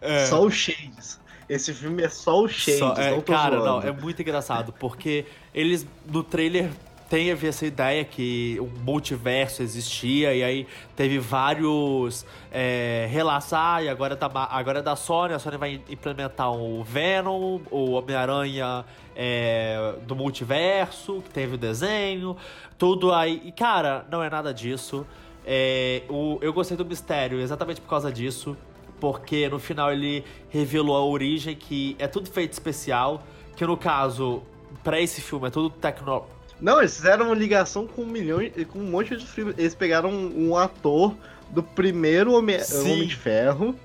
é. 0.02 0.26
Só 0.26 0.42
o 0.42 0.50
Shades. 0.50 1.20
Esse 1.48 1.72
filme 1.74 2.04
é 2.04 2.10
só 2.10 2.42
o 2.42 2.48
Shades. 2.48 2.80
Só, 2.80 2.94
é, 2.96 3.12
não 3.12 3.22
cara, 3.22 3.58
zoando. 3.58 3.66
não, 3.66 3.82
é 3.82 3.92
muito 3.92 4.22
engraçado, 4.22 4.74
porque 4.74 5.26
eles 5.54 5.86
no 6.06 6.24
trailer 6.24 6.70
teve 7.10 7.48
essa 7.48 7.66
ideia 7.66 8.04
que 8.04 8.58
o 8.60 8.66
multiverso 8.84 9.64
existia 9.64 10.34
e 10.34 10.44
aí 10.44 10.68
teve 10.96 11.20
vários 11.20 12.26
é, 12.52 13.08
relatos. 13.10 13.54
Ah, 13.54 13.82
e 13.82 13.90
agora 13.90 14.16
da, 14.16 14.28
agora 14.50 14.80
é 14.80 14.82
da 14.82 14.96
Sony, 14.96 15.34
a 15.34 15.40
Sony 15.40 15.58
vai 15.58 15.82
implementar 15.90 16.52
o 16.52 16.84
Venom, 16.84 17.60
o 17.72 17.92
Homem-Aranha 17.92 18.86
é, 19.16 19.96
do 20.06 20.16
multiverso, 20.16 21.22
que 21.22 21.30
teve 21.30 21.56
o 21.56 21.58
desenho, 21.58 22.36
tudo 22.78 23.14
aí. 23.14 23.42
E 23.46 23.52
cara, 23.52 24.06
não 24.12 24.22
é 24.22 24.30
nada 24.30 24.54
disso. 24.54 25.06
É, 25.46 26.04
o, 26.10 26.38
eu 26.42 26.52
gostei 26.52 26.76
do 26.76 26.86
mistério 26.86 27.40
exatamente 27.40 27.80
por 27.80 27.90
causa 27.90 28.12
disso, 28.12 28.58
porque 29.00 29.48
no 29.48 29.60
final 29.60 29.94
ele 29.94 30.26
revelou 30.50 30.98
a 30.98 31.06
origem, 31.06 31.56
que 31.56 31.96
é 32.00 32.08
tudo 32.08 32.30
feito 32.30 32.52
especial, 32.52 33.24
que 33.56 33.66
no 33.66 33.78
caso, 33.78 34.44
para 34.84 35.00
esse 35.00 35.22
filme 35.22 35.48
é 35.48 35.50
tudo 35.50 35.70
tecnológico 35.70 36.37
não, 36.60 36.80
eles 36.80 36.96
fizeram 36.96 37.28
uma 37.28 37.36
ligação 37.36 37.86
com 37.86 38.04
um 38.04 38.08
milhão, 38.08 38.40
com 38.72 38.80
um 38.80 38.90
monte 38.90 39.16
de 39.16 39.26
filmes. 39.26 39.56
Eles 39.58 39.76
pegaram 39.76 40.10
um, 40.10 40.50
um 40.50 40.58
ator 40.58 41.16
do 41.50 41.62
primeiro 41.62 42.34
Homem, 42.34 42.58
Homem, 42.74 43.08
de 43.08 43.16
Ferro, 43.16 43.76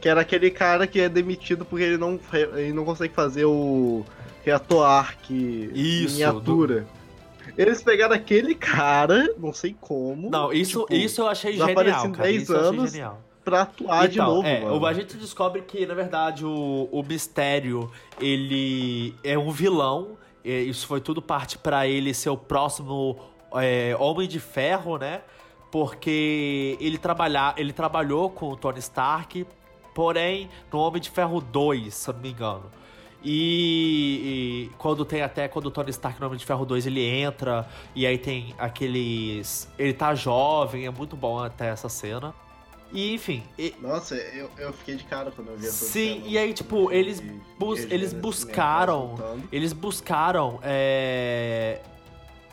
que 0.00 0.08
era 0.08 0.20
aquele 0.20 0.50
cara 0.50 0.86
que 0.86 1.00
é 1.00 1.08
demitido 1.08 1.64
porque 1.64 1.84
ele 1.84 1.98
não, 1.98 2.18
ele 2.56 2.72
não 2.72 2.84
consegue 2.84 3.14
fazer 3.14 3.44
o 3.44 4.04
reator 4.44 4.84
Arc 4.84 5.30
Isso, 5.30 6.14
miniatura. 6.14 6.80
Do... 6.80 7.00
Eles 7.56 7.82
pegaram 7.82 8.14
aquele 8.14 8.54
cara, 8.54 9.34
não 9.38 9.52
sei 9.52 9.76
como. 9.80 10.30
Não, 10.30 10.52
isso, 10.52 10.80
tipo, 10.80 10.94
isso 10.94 11.20
eu 11.20 11.28
achei 11.28 11.52
genial. 11.52 11.70
Aparecendo 11.70 12.18
10 12.18 12.50
anos 12.50 12.92
pra 13.44 13.62
atuar 13.62 14.04
então, 14.04 14.10
de 14.10 14.18
novo. 14.18 14.46
É, 14.46 14.60
mano. 14.60 14.86
a 14.86 14.92
gente 14.92 15.16
descobre 15.16 15.62
que, 15.62 15.84
na 15.86 15.94
verdade, 15.94 16.44
o, 16.44 16.88
o 16.90 17.02
mistério 17.02 17.90
ele 18.20 19.14
é 19.24 19.36
um 19.38 19.50
vilão 19.50 20.18
isso 20.44 20.86
foi 20.86 21.00
tudo 21.00 21.20
parte 21.20 21.58
para 21.58 21.86
ele 21.86 22.14
ser 22.14 22.30
o 22.30 22.36
próximo 22.36 23.18
é, 23.54 23.96
Homem 23.98 24.28
de 24.28 24.40
Ferro, 24.40 24.96
né? 24.96 25.22
Porque 25.70 26.76
ele, 26.80 26.98
trabalhar, 26.98 27.54
ele 27.56 27.72
trabalhou 27.72 28.30
com 28.30 28.48
o 28.50 28.56
Tony 28.56 28.78
Stark, 28.80 29.46
porém 29.94 30.48
no 30.72 30.80
Homem 30.80 31.00
de 31.00 31.10
Ferro 31.10 31.40
2, 31.40 31.94
se 31.94 32.10
eu 32.10 32.14
não 32.14 32.20
me 32.20 32.30
engano. 32.30 32.64
E, 33.22 34.68
e, 34.70 34.76
quando 34.78 35.04
tem 35.04 35.20
até 35.20 35.46
quando 35.46 35.66
o 35.66 35.70
Tony 35.70 35.90
Stark 35.90 36.18
no 36.18 36.26
Homem 36.26 36.38
de 36.38 36.46
Ferro 36.46 36.64
2 36.64 36.86
ele 36.86 37.04
entra 37.04 37.68
e 37.94 38.06
aí 38.06 38.16
tem 38.16 38.54
aqueles. 38.58 39.70
Ele 39.78 39.92
tá 39.92 40.14
jovem, 40.14 40.86
é 40.86 40.90
muito 40.90 41.16
bom 41.16 41.38
até 41.38 41.68
essa 41.68 41.88
cena. 41.88 42.34
E 42.92 43.14
enfim. 43.14 43.42
E... 43.58 43.74
Nossa, 43.80 44.14
eu, 44.14 44.50
eu 44.58 44.72
fiquei 44.72 44.96
de 44.96 45.04
cara 45.04 45.30
quando 45.30 45.48
eu 45.48 45.56
vi 45.56 45.66
essa 45.66 45.84
Sim, 45.84 46.22
e 46.26 46.36
aí, 46.36 46.52
tipo, 46.52 46.90
eles, 46.90 47.22
bus 47.58 47.80
eles 47.90 48.12
buscaram. 48.12 49.14
Eles 49.52 49.72
buscaram 49.72 50.58
é, 50.62 51.80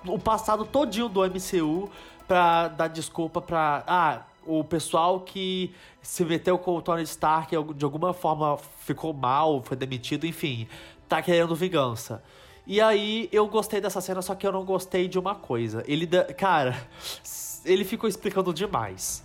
o 0.06 0.20
passado 0.20 0.65
todinho 0.65 1.10
do 1.10 1.22
MCU 1.22 1.89
pra 2.27 2.67
dar 2.67 2.88
desculpa 2.88 3.41
pra. 3.41 3.84
Ah, 3.88 4.22
o 4.46 4.63
pessoal 4.63 5.22
que 5.22 5.74
se 6.01 6.24
meteu 6.24 6.58
com 6.58 6.77
o 6.77 6.82
Tony 6.82 7.03
Stark 7.03 7.53
de 7.75 7.86
alguma 7.86 8.13
forma 8.13 8.58
ficou 8.79 9.13
mal, 9.13 9.62
foi 9.62 9.75
demitido, 9.75 10.25
enfim, 10.25 10.67
tá 11.08 11.22
querendo 11.22 11.53
vingança. 11.56 12.24
E 12.65 12.79
aí 12.82 13.29
eu 13.32 13.48
gostei 13.48 13.82
dessa 13.82 14.01
cena, 14.01 14.22
só 14.22 14.36
que 14.36 14.46
eu 14.46 14.51
não 14.51 14.63
gostei 14.63 15.08
de 15.08 15.17
uma 15.17 15.36
coisa. 15.36 15.84
Ele, 15.88 16.08
cara, 16.38 16.77
ele 17.65 17.84
ficou 17.84 18.10
explicando 18.10 18.53
demais. 18.53 19.24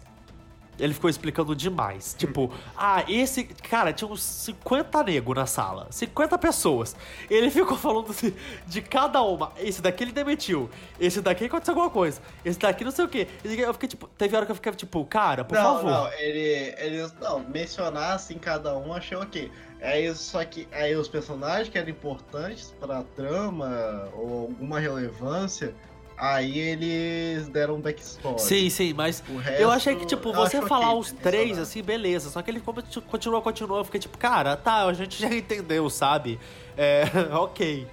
Ele 0.78 0.94
ficou 0.94 1.10
explicando 1.10 1.54
demais. 1.54 2.14
Tipo, 2.18 2.50
ah, 2.76 3.04
esse. 3.06 3.44
Cara, 3.44 3.92
tinha 3.92 4.10
uns 4.10 4.22
50 4.22 5.02
negros 5.04 5.36
na 5.36 5.46
sala. 5.46 5.86
50 5.90 6.38
pessoas. 6.38 6.96
Ele 7.30 7.50
ficou 7.50 7.76
falando 7.76 8.10
assim, 8.10 8.34
de 8.66 8.80
cada 8.80 9.22
uma. 9.22 9.52
Esse 9.58 9.82
daqui 9.82 10.04
ele 10.04 10.12
demitiu. 10.12 10.70
Esse 10.98 11.20
daqui 11.20 11.44
aconteceu 11.44 11.74
alguma 11.74 11.90
coisa. 11.90 12.20
Esse 12.44 12.58
daqui 12.58 12.84
não 12.84 12.90
sei 12.90 13.04
o 13.04 13.08
quê. 13.08 13.28
Eu 13.44 13.72
fiquei 13.74 13.88
tipo. 13.88 14.08
Teve 14.08 14.34
hora 14.34 14.46
que 14.46 14.52
eu 14.52 14.56
fiquei 14.56 14.72
tipo, 14.72 15.04
cara, 15.04 15.44
por 15.44 15.54
não, 15.56 15.62
favor. 15.62 15.90
Não, 15.90 16.12
ele. 16.14 16.74
ele 16.78 17.06
não, 17.20 17.40
mencionar 17.40 18.14
assim 18.14 18.38
cada 18.38 18.76
um 18.76 18.92
achei 18.94 19.16
ok. 19.16 19.50
Aí, 19.82 20.14
só 20.14 20.44
que 20.44 20.68
aí 20.70 20.94
os 20.94 21.08
personagens 21.08 21.68
que 21.68 21.76
eram 21.76 21.90
importantes 21.90 22.72
pra 22.78 23.02
trama 23.16 24.08
ou 24.14 24.42
alguma 24.42 24.78
relevância 24.78 25.74
Aí 26.22 26.56
eles 26.56 27.48
deram 27.48 27.74
um 27.74 27.80
backstory. 27.80 28.40
Sim, 28.40 28.70
sim, 28.70 28.92
mas 28.92 29.18
resto, 29.18 29.60
eu 29.60 29.72
achei 29.72 29.96
que, 29.96 30.06
tipo, 30.06 30.32
você 30.32 30.62
falar 30.62 30.94
os 30.94 31.10
três, 31.10 31.58
assim, 31.58 31.82
beleza. 31.82 32.30
Só 32.30 32.40
que 32.40 32.48
ele 32.48 32.62
continuou, 33.10 33.42
continuou. 33.42 33.78
Eu 33.78 33.84
fiquei 33.84 33.98
tipo, 33.98 34.16
cara, 34.16 34.56
tá, 34.56 34.86
a 34.86 34.92
gente 34.92 35.20
já 35.20 35.34
entendeu, 35.34 35.90
sabe? 35.90 36.38
É, 36.76 37.02
ok. 37.34 37.88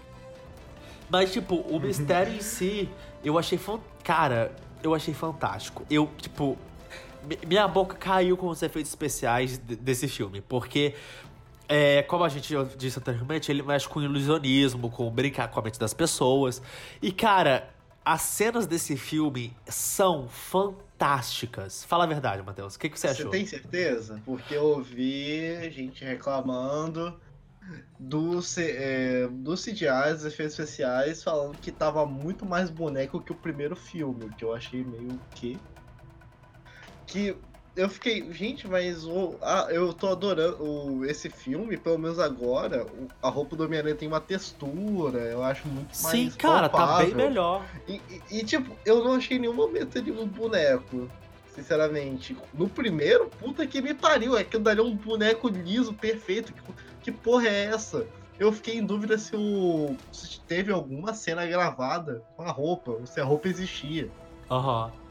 Mas, 1.10 1.34
tipo, 1.34 1.56
o 1.56 1.80
mistério 1.80 2.36
em 2.36 2.40
si, 2.40 2.88
eu 3.24 3.36
achei. 3.36 3.60
Cara, 4.04 4.52
eu 4.84 4.94
achei 4.94 5.16
fantástico. 5.16 5.84
Eu, 5.90 6.08
tipo. 6.20 6.56
Minha 7.48 7.68
boca 7.68 7.96
caiu 7.96 8.38
com 8.38 8.48
os 8.48 8.62
efeitos 8.62 8.92
especiais 8.92 9.58
desse 9.58 10.08
filme, 10.08 10.40
porque 10.40 10.94
é, 11.68 12.04
como 12.04 12.24
a 12.24 12.30
gente 12.30 12.54
disse 12.78 13.00
anteriormente, 13.00 13.52
ele 13.52 13.64
mexe 13.64 13.90
com 13.90 14.00
ilusionismo, 14.00 14.92
com 14.92 15.10
brincar 15.10 15.48
com 15.48 15.60
a 15.60 15.64
mente 15.64 15.80
das 15.80 15.96
pessoas. 15.96 16.62
E, 17.02 17.12
cara, 17.12 17.68
as 18.10 18.22
cenas 18.24 18.66
desse 18.66 18.98
filme 18.98 19.56
são 19.68 20.28
fantásticas. 20.28 21.84
Fala 21.84 22.06
a 22.06 22.08
verdade, 22.08 22.42
Matheus. 22.42 22.74
O 22.74 22.80
que, 22.80 22.90
que 22.90 23.00
você 23.00 23.10
achou? 23.10 23.28
Você 23.28 23.38
tem 23.38 23.46
certeza? 23.46 24.20
Porque 24.26 24.56
eu 24.56 24.64
ouvi 24.64 25.70
gente 25.70 26.04
reclamando 26.04 27.16
do, 28.00 28.40
é, 28.58 29.28
do 29.28 29.54
CGI, 29.54 30.14
dos 30.14 30.26
efeitos 30.26 30.58
especiais, 30.58 31.22
falando 31.22 31.56
que 31.60 31.72
tava 31.72 32.04
muito 32.04 32.48
mais 32.48 32.72
boneco 32.72 33.22
que 33.22 33.32
o 33.32 33.36
primeiro 33.36 33.76
filme, 33.76 34.28
que 34.36 34.44
eu 34.44 34.56
achei 34.56 34.84
meio 34.84 35.22
que. 35.36 35.60
Que 37.06 37.38
eu 37.76 37.88
fiquei, 37.90 38.32
gente, 38.34 38.68
mas 38.68 39.06
o, 39.06 39.38
ah, 39.42 39.68
eu 39.70 39.94
tô 39.94 40.08
adorando 40.08 40.62
o, 40.62 41.06
esse 41.06 41.30
filme, 41.30 41.78
pelo 41.78 41.98
menos 41.98 42.20
agora, 42.20 42.86
o, 42.86 43.08
a 43.22 43.30
roupa 43.30 43.56
do 43.56 43.64
Homem-Aranha 43.64 43.96
tem 43.96 44.08
uma 44.08 44.20
textura, 44.20 45.20
eu 45.20 45.44
acho 45.44 45.68
muito 45.68 46.02
mais 46.02 46.18
Sim, 46.18 46.30
cara, 46.32 46.70
palpável. 46.70 47.10
tá 47.12 47.16
bem 47.16 47.28
melhor. 47.28 47.66
E, 47.88 48.02
e, 48.10 48.40
e, 48.40 48.44
tipo, 48.44 48.76
eu 48.86 49.04
não 49.04 49.16
achei 49.16 49.40
nenhum 49.40 49.54
momento 49.54 50.02
de 50.02 50.12
um 50.12 50.28
boneco, 50.28 51.10
sinceramente. 51.56 52.36
No 52.54 52.68
primeiro, 52.68 53.30
puta 53.40 53.66
que 53.66 53.82
me 53.82 53.94
pariu, 53.94 54.38
é 54.38 54.44
que 54.44 54.56
eu 54.56 54.62
daria 54.62 54.84
um 54.84 54.96
boneco 54.96 55.48
liso, 55.48 55.94
perfeito, 55.94 56.54
que, 56.54 56.62
que 57.04 57.12
porra 57.12 57.48
é 57.48 57.66
essa? 57.66 58.06
Eu 58.38 58.52
fiquei 58.52 58.78
em 58.78 58.86
dúvida 58.86 59.18
se, 59.18 59.36
o, 59.36 59.96
se 60.12 60.40
teve 60.42 60.72
alguma 60.72 61.14
cena 61.14 61.46
gravada 61.46 62.24
com 62.36 62.44
a 62.44 62.52
roupa, 62.52 62.92
ou 62.92 63.06
se 63.06 63.20
a 63.20 63.24
roupa 63.24 63.48
existia. 63.48 64.10
Aham. 64.50 64.86
Uhum. 64.86 65.09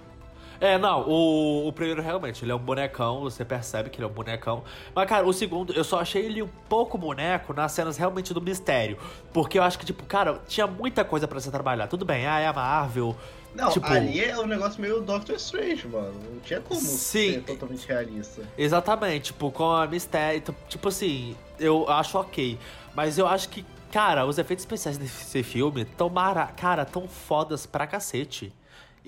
É, 0.61 0.77
não, 0.77 1.09
o, 1.09 1.69
o 1.69 1.73
primeiro 1.73 2.03
realmente, 2.03 2.45
ele 2.45 2.51
é 2.51 2.55
um 2.55 2.59
bonecão, 2.59 3.21
você 3.21 3.45
percebe 3.45 3.91
que 3.91 3.99
ele 3.99 4.05
é 4.05 4.09
um 4.09 4.13
bonecão. 4.13 4.65
Mas, 4.95 5.09
cara, 5.09 5.27
o 5.27 5.33
segundo, 5.33 5.73
eu 5.73 5.85
só 5.85 6.01
achei 6.01 6.25
ele 6.25 6.43
um 6.43 6.49
pouco 6.69 6.99
boneco 6.99 7.53
nas 7.53 7.73
cenas 7.73 7.97
realmente 7.97 8.35
do 8.35 8.41
mistério. 8.41 8.99
Porque 9.33 9.59
eu 9.59 9.63
acho 9.63 9.79
que, 9.79 9.87
tipo, 9.87 10.05
cara, 10.05 10.41
tinha 10.49 10.67
muita 10.67 11.05
coisa 11.05 11.29
para 11.29 11.39
você 11.39 11.51
trabalhar. 11.51 11.87
Tudo 11.87 12.05
bem, 12.05 12.27
ah, 12.27 12.41
é 12.41 12.47
a 12.47 12.53
Marvel. 12.53 13.17
Não, 13.55 13.71
tipo... 13.71 13.87
ali 13.87 14.23
é 14.23 14.37
um 14.39 14.47
negócio 14.47 14.81
meio 14.81 15.01
Doctor 15.01 15.37
Strange, 15.37 15.87
mano. 15.87 16.15
Não 16.33 16.41
tinha 16.41 16.61
como 16.61 16.81
Sim, 16.81 17.35
ser 17.35 17.43
totalmente 17.43 17.87
realista. 17.87 18.43
Exatamente, 18.57 19.27
tipo, 19.27 19.51
com 19.51 19.71
a 19.71 19.87
mistério. 19.87 20.43
Tipo 20.69 20.89
assim, 20.89 21.37
eu 21.59 21.89
acho 21.89 22.19
ok. 22.19 22.59
Mas 22.95 23.17
eu 23.17 23.27
acho 23.27 23.49
que, 23.49 23.65
cara, 23.93 24.27
os 24.27 24.39
efeitos 24.39 24.65
especiais 24.65 24.99
desse 24.99 25.43
filme 25.43 25.85
tão 25.85 26.09
mara... 26.09 26.47
cara, 26.47 26.85
tão 26.85 27.09
fodas 27.09 27.65
pra 27.65 27.87
cacete. 27.87 28.53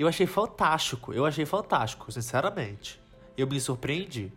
Eu 0.00 0.09
achei 0.09 0.26
fantástico, 0.26 1.12
eu 1.12 1.26
achei 1.26 1.45
fantástico, 1.45 2.11
sinceramente. 2.11 2.99
Eu 3.37 3.47
me 3.47 3.61
surpreendi. 3.61 4.33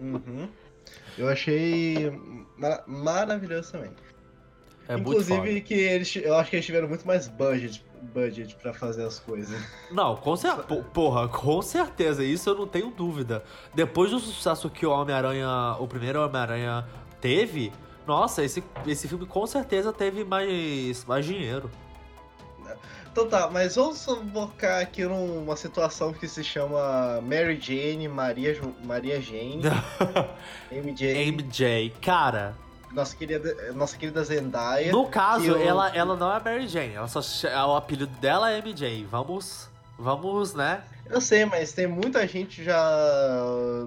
Uhum. 0.00 0.48
Eu 1.18 1.28
achei 1.28 2.10
mar 2.56 2.82
maravilhoso 2.86 3.72
também. 3.72 3.90
É 4.88 4.94
Inclusive 4.94 5.60
que 5.60 5.74
eles, 5.74 6.16
eu 6.16 6.34
acho 6.34 6.48
que 6.48 6.56
eles 6.56 6.64
tiveram 6.64 6.88
muito 6.88 7.06
mais 7.06 7.28
budget, 7.28 7.84
budget 8.14 8.56
para 8.56 8.72
fazer 8.72 9.04
as 9.04 9.20
coisas. 9.20 9.62
Não, 9.92 10.16
com 10.16 10.34
certeza, 10.36 10.82
porra, 10.94 11.28
com 11.28 11.60
certeza, 11.60 12.24
isso 12.24 12.48
eu 12.48 12.54
não 12.54 12.66
tenho 12.66 12.90
dúvida. 12.90 13.44
Depois 13.74 14.10
do 14.10 14.18
sucesso 14.18 14.70
que 14.70 14.86
o 14.86 14.90
Homem-Aranha, 14.90 15.76
o 15.80 15.86
primeiro 15.86 16.24
Homem-Aranha 16.24 16.88
teve, 17.20 17.70
nossa, 18.06 18.42
esse, 18.42 18.64
esse 18.86 19.06
filme 19.06 19.26
com 19.26 19.46
certeza 19.46 19.92
teve 19.92 20.24
mais, 20.24 21.04
mais 21.04 21.26
dinheiro. 21.26 21.70
Então 23.14 23.28
tá, 23.28 23.48
mas 23.48 23.76
vamos 23.76 24.04
focar 24.04 24.82
aqui 24.82 25.04
numa 25.04 25.54
situação 25.54 26.12
que 26.12 26.26
se 26.26 26.42
chama 26.42 27.20
Mary 27.22 27.56
Jane, 27.60 28.08
Maria, 28.08 28.60
Maria 28.84 29.22
Jane, 29.22 29.62
MJ. 30.72 31.30
MJ, 31.30 31.90
cara. 32.02 32.56
Nossa 32.90 33.14
querida, 33.14 33.72
nossa 33.72 33.96
querida 33.96 34.24
Zendaya. 34.24 34.90
No 34.90 35.06
caso, 35.06 35.46
eu... 35.46 35.62
ela, 35.62 35.94
ela 35.94 36.16
não 36.16 36.34
é 36.34 36.40
Mary 36.42 36.66
Jane, 36.66 36.94
ela 36.94 37.06
só, 37.06 37.20
o 37.68 37.76
apelido 37.76 38.08
dela 38.18 38.50
é 38.50 38.58
MJ. 38.58 39.06
Vamos, 39.08 39.70
vamos, 39.96 40.52
né? 40.52 40.82
Eu 41.08 41.20
sei, 41.20 41.44
mas 41.44 41.72
tem 41.72 41.86
muita 41.86 42.26
gente 42.26 42.64
já 42.64 42.74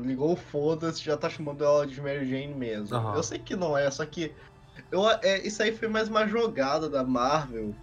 ligou 0.06 0.38
foda-se, 0.38 1.04
já 1.04 1.18
tá 1.18 1.30
chamando 1.30 1.66
ela 1.66 1.86
de 1.86 2.00
Mary 2.00 2.30
Jane 2.30 2.54
mesmo. 2.54 2.98
Uhum. 2.98 3.16
Eu 3.16 3.24
sei 3.24 3.40
que 3.40 3.58
não 3.58 3.78
é, 3.78 3.92
só 3.92 4.06
que 4.06 4.34
eu, 4.90 5.06
é, 5.22 5.46
isso 5.46 5.62
aí 5.62 5.76
foi 5.76 5.90
mais 5.90 6.08
uma 6.08 6.26
jogada 6.26 6.90
da 6.90 7.04
Marvel 7.04 7.76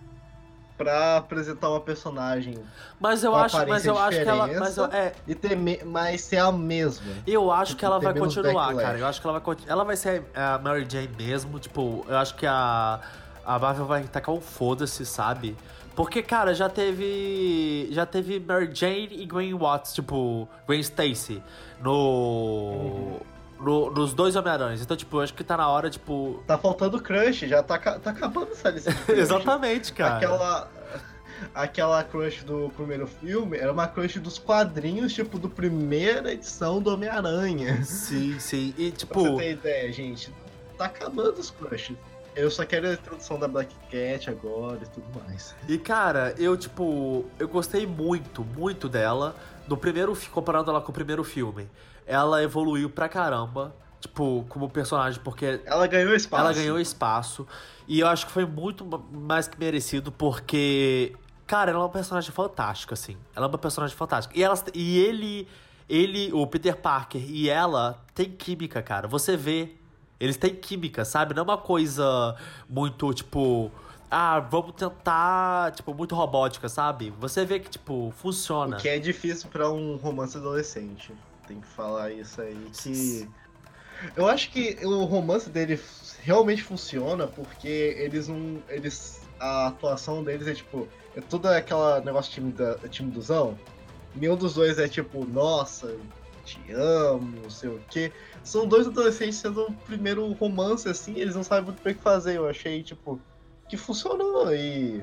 pra 0.76 1.18
apresentar 1.18 1.68
uma 1.70 1.80
personagem. 1.80 2.58
Mas 3.00 3.22
eu 3.22 3.34
acho, 3.34 3.56
mas 3.66 3.86
eu 3.86 3.98
acho 3.98 4.22
que 4.22 4.28
ela, 4.28 4.46
mas 4.46 4.76
eu, 4.76 4.84
é, 4.86 5.12
E 5.26 5.34
ter 5.34 5.56
me... 5.56 5.80
mas 5.84 6.22
ser 6.22 6.38
a 6.38 6.50
mesma. 6.50 7.12
eu 7.26 7.50
acho 7.50 7.76
que 7.76 7.84
ela 7.84 7.98
vai 7.98 8.12
continuar, 8.14 8.66
backlash. 8.66 8.86
cara. 8.86 8.98
Eu 8.98 9.06
acho 9.06 9.20
que 9.20 9.26
ela 9.26 9.38
vai 9.40 9.56
ela 9.66 9.84
vai 9.84 9.96
ser 9.96 10.24
a 10.34 10.58
Mary 10.58 10.86
Jane 10.88 11.10
mesmo, 11.16 11.58
tipo, 11.58 12.04
eu 12.08 12.16
acho 12.16 12.34
que 12.34 12.46
a 12.46 13.00
a 13.44 13.58
Marvel 13.58 13.84
vai 13.86 14.02
tacar 14.04 14.34
um 14.34 14.40
foda-se, 14.40 15.04
sabe? 15.04 15.56
Porque, 15.94 16.22
cara, 16.22 16.54
já 16.54 16.68
teve. 16.68 17.88
Já 17.92 18.04
teve 18.04 18.40
Mary 18.40 18.70
Jane 18.72 19.10
e 19.12 19.26
Gwen 19.26 19.54
Watts, 19.54 19.92
tipo, 19.94 20.48
Gwen 20.66 20.80
Stacy 20.80 21.42
no. 21.80 23.20
No- 23.60 23.90
nos 23.90 24.12
dois 24.14 24.36
Homem-Aranhas. 24.36 24.80
Então, 24.82 24.96
tipo, 24.96 25.20
acho 25.20 25.34
que 25.34 25.44
tá 25.44 25.56
na 25.56 25.68
hora, 25.68 25.88
tipo. 25.90 26.42
Tá 26.46 26.56
faltando 26.58 27.00
crush, 27.00 27.46
já 27.48 27.62
tá, 27.62 27.78
tá 27.78 28.10
acabando 28.10 28.52
essa 28.52 28.70
lista. 28.70 28.92
Exatamente, 29.12 29.92
cara. 29.92 30.16
Aquela. 30.16 30.70
Aquela 31.54 32.02
crush 32.04 32.44
do 32.44 32.70
primeiro 32.76 33.06
filme 33.06 33.58
era 33.58 33.72
uma 33.72 33.86
crush 33.86 34.18
dos 34.20 34.38
quadrinhos, 34.38 35.12
tipo, 35.12 35.38
do 35.38 35.48
primeira 35.48 36.32
edição 36.32 36.80
do 36.80 36.92
Homem-Aranha. 36.92 37.84
Sim, 37.84 38.38
sim. 38.38 38.72
E, 38.78 38.90
Pra 38.90 38.98
tipo. 38.98 39.22
você 39.22 39.36
ter 39.36 39.50
ideia, 39.52 39.92
gente, 39.92 40.32
tá 40.78 40.86
acabando 40.86 41.38
os 41.38 41.50
crushes. 41.50 41.96
Eu 42.36 42.50
só 42.50 42.64
quero 42.64 42.88
a 42.88 42.92
introdução 42.94 43.38
da 43.38 43.46
Black 43.46 43.72
Cat 43.90 44.28
agora 44.30 44.80
e 44.82 44.88
tudo 44.88 45.06
mais. 45.20 45.54
E 45.68 45.76
cara, 45.78 46.34
eu 46.38 46.56
tipo, 46.56 47.24
eu 47.38 47.46
gostei 47.46 47.86
muito, 47.86 48.42
muito 48.56 48.88
dela 48.88 49.36
no 49.68 49.76
primeiro 49.76 50.16
comparando 50.32 50.70
ela 50.70 50.80
com 50.80 50.90
o 50.90 50.94
primeiro 50.94 51.22
filme. 51.22 51.68
Ela 52.06 52.42
evoluiu 52.42 52.90
pra 52.90 53.08
caramba, 53.08 53.74
tipo, 54.00 54.44
como 54.48 54.68
personagem 54.68 55.20
porque 55.22 55.60
Ela 55.64 55.86
ganhou 55.86 56.14
espaço. 56.14 56.44
ela 56.44 56.52
ganhou 56.52 56.78
espaço 56.78 57.46
e 57.88 58.00
eu 58.00 58.06
acho 58.08 58.26
que 58.26 58.32
foi 58.32 58.44
muito 58.44 58.84
ma- 58.84 59.00
mais 59.10 59.48
que 59.48 59.58
merecido 59.58 60.12
porque 60.12 61.14
cara, 61.46 61.70
ela 61.70 61.80
é 61.80 61.82
uma 61.82 61.88
personagem 61.88 62.30
fantástica 62.30 62.94
assim. 62.94 63.16
Ela 63.34 63.46
é 63.46 63.48
uma 63.48 63.58
personagem 63.58 63.96
fantástica. 63.96 64.38
E 64.38 64.42
ela 64.42 64.54
e 64.74 64.98
ele 64.98 65.48
ele, 65.88 66.32
o 66.32 66.46
Peter 66.46 66.74
Parker 66.76 67.20
e 67.22 67.48
ela 67.50 68.02
tem 68.14 68.30
química, 68.30 68.82
cara. 68.82 69.06
Você 69.06 69.36
vê 69.36 69.72
eles 70.18 70.36
têm 70.36 70.54
química, 70.54 71.04
sabe? 71.04 71.34
Não 71.34 71.40
é 71.40 71.44
uma 71.44 71.58
coisa 71.58 72.34
muito, 72.68 73.12
tipo. 73.12 73.70
Ah, 74.10 74.38
vamos 74.40 74.72
tentar. 74.76 75.72
Tipo, 75.72 75.92
muito 75.92 76.14
robótica, 76.14 76.68
sabe? 76.68 77.12
Você 77.20 77.44
vê 77.44 77.58
que, 77.58 77.68
tipo, 77.68 78.12
funciona. 78.16 78.76
O 78.76 78.80
que 78.80 78.88
é 78.88 78.98
difícil 78.98 79.50
pra 79.50 79.68
um 79.70 79.96
romance 79.96 80.36
adolescente. 80.38 81.12
Tem 81.46 81.60
que 81.60 81.66
falar 81.66 82.10
isso 82.12 82.40
aí 82.40 82.70
que. 82.72 83.28
Eu 84.16 84.28
acho 84.28 84.50
que 84.50 84.78
o 84.84 85.04
romance 85.04 85.48
dele 85.48 85.80
realmente 86.22 86.62
funciona 86.62 87.26
porque 87.26 87.68
eles 87.98 88.28
não. 88.28 88.62
Eles. 88.68 89.22
A 89.38 89.68
atuação 89.68 90.22
deles 90.22 90.46
é 90.46 90.54
tipo. 90.54 90.88
É 91.16 91.20
tudo 91.20 91.48
aquela 91.48 92.00
negócio 92.00 92.32
time, 92.32 92.52
da, 92.52 92.76
time 92.88 93.10
dozão. 93.10 93.58
Nenhum 94.14 94.36
dos 94.36 94.54
dois 94.54 94.78
é 94.78 94.88
tipo, 94.88 95.24
nossa, 95.24 95.96
te 96.44 96.60
amo, 96.72 97.40
não 97.42 97.50
sei 97.50 97.70
o 97.70 97.80
quê. 97.90 98.12
São 98.42 98.66
dois 98.66 98.86
adolescentes 98.86 99.36
sendo 99.36 99.62
o 99.62 99.72
primeiro 99.72 100.30
romance, 100.32 100.88
assim, 100.88 101.18
eles 101.18 101.34
não 101.34 101.42
sabem 101.42 101.64
muito 101.64 101.82
bem 101.82 101.92
o 101.92 101.96
que 101.96 102.02
fazer. 102.02 102.36
Eu 102.36 102.48
achei, 102.48 102.82
tipo, 102.82 103.20
que 103.68 103.76
funcionou 103.76 104.54
e. 104.54 105.02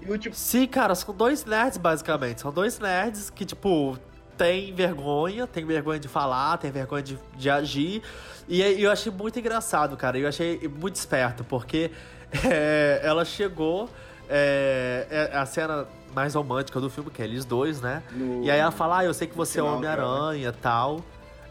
E 0.00 0.08
eu, 0.08 0.18
tipo, 0.18 0.34
Sim, 0.36 0.66
cara, 0.66 0.94
são 0.94 1.14
dois 1.14 1.44
nerds, 1.44 1.78
basicamente. 1.78 2.40
São 2.40 2.52
dois 2.52 2.78
nerds 2.78 3.30
que, 3.30 3.44
tipo, 3.44 3.98
tem 4.40 4.72
vergonha, 4.74 5.46
tem 5.46 5.66
vergonha 5.66 6.00
de 6.00 6.08
falar, 6.08 6.56
tem 6.56 6.70
vergonha 6.70 7.02
de, 7.02 7.18
de 7.36 7.50
agir. 7.50 8.02
E 8.48 8.62
eu 8.82 8.90
achei 8.90 9.12
muito 9.12 9.38
engraçado, 9.38 9.94
cara. 9.98 10.18
Eu 10.18 10.26
achei 10.26 10.66
muito 10.80 10.96
esperto, 10.96 11.44
porque 11.44 11.90
é, 12.50 13.00
ela 13.04 13.22
chegou. 13.22 13.86
É, 14.30 15.06
é 15.32 15.36
a 15.36 15.44
cena 15.44 15.86
mais 16.14 16.34
romântica 16.34 16.80
do 16.80 16.88
filme, 16.88 17.10
que 17.10 17.20
é 17.20 17.24
eles 17.26 17.44
dois, 17.44 17.82
né? 17.82 18.02
no- 18.12 18.42
E 18.42 18.50
aí 18.50 18.58
ela 18.58 18.70
fala, 18.70 19.00
ah, 19.00 19.04
eu 19.04 19.12
sei 19.12 19.26
que 19.26 19.36
você 19.36 19.58
é 19.58 19.62
final, 19.62 19.76
Homem-Aranha 19.76 20.48
e 20.48 20.52
tal. 20.52 21.00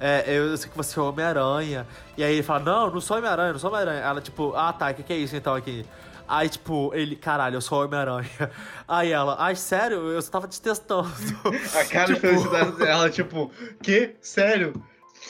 É, 0.02 0.24
eu 0.28 0.58
sei 0.58 0.70
que 0.72 0.76
você 0.78 0.98
é 0.98 1.02
Homem-Aranha. 1.04 1.86
E 2.18 2.24
aí 2.24 2.34
ele 2.34 2.42
fala, 2.44 2.62
não, 2.62 2.90
não 2.90 3.02
sou 3.02 3.18
Homem-Aranha, 3.18 3.52
não 3.52 3.60
sou 3.60 3.70
Homem-Aranha. 3.70 4.00
Ela, 4.00 4.20
tipo, 4.22 4.54
ah, 4.56 4.74
tá, 4.74 4.90
o 4.90 4.94
que, 4.96 5.04
que 5.04 5.14
é 5.14 5.18
isso 5.18 5.36
então 5.36 5.54
aqui? 5.54 5.86
Aí, 6.32 6.48
tipo, 6.48 6.92
ele, 6.94 7.16
caralho, 7.16 7.56
eu 7.56 7.62
sou 7.62 7.84
Homem-Aranha. 7.84 8.30
Aí 8.88 9.12
ela, 9.12 9.36
ai, 9.40 9.56
sério? 9.56 9.98
Eu 10.12 10.22
só 10.22 10.30
tava 10.32 10.48
te 10.48 10.62
testando. 10.62 11.10
A 11.76 11.84
cara 11.86 12.06
de 12.06 12.14
Tipo- 12.16 12.28
felicidade 12.28 12.72
dela, 12.78 13.10
tipo, 13.10 13.52
que? 13.82 14.16
Sério? 14.22 14.74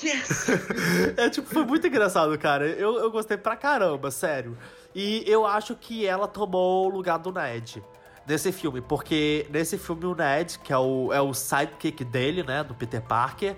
Yes! 0.04 0.48
É, 1.18 1.30
tipo, 1.30 1.48
foi 1.48 1.64
muito 1.66 1.88
engraçado, 1.88 2.38
cara. 2.38 2.68
Eu, 2.68 2.98
eu 3.00 3.10
gostei 3.10 3.38
pra 3.38 3.56
caramba, 3.56 4.12
sério. 4.12 4.58
E 4.94 5.24
eu 5.26 5.46
acho 5.46 5.74
que 5.76 6.06
ela 6.06 6.28
tomou 6.28 6.88
o 6.88 6.90
lugar 6.90 7.18
do 7.18 7.32
Ned 7.32 7.82
nesse 8.28 8.52
filme, 8.52 8.82
porque 8.82 9.48
nesse 9.50 9.78
filme 9.78 10.06
o 10.06 10.14
Ned, 10.14 10.60
que 10.60 10.72
é 10.74 10.78
o, 10.78 11.12
é 11.14 11.20
o 11.22 11.34
sidekick 11.34 12.04
dele, 12.04 12.44
né, 12.44 12.64
do 12.64 12.76
Peter 12.76 13.02
Parker, 13.02 13.56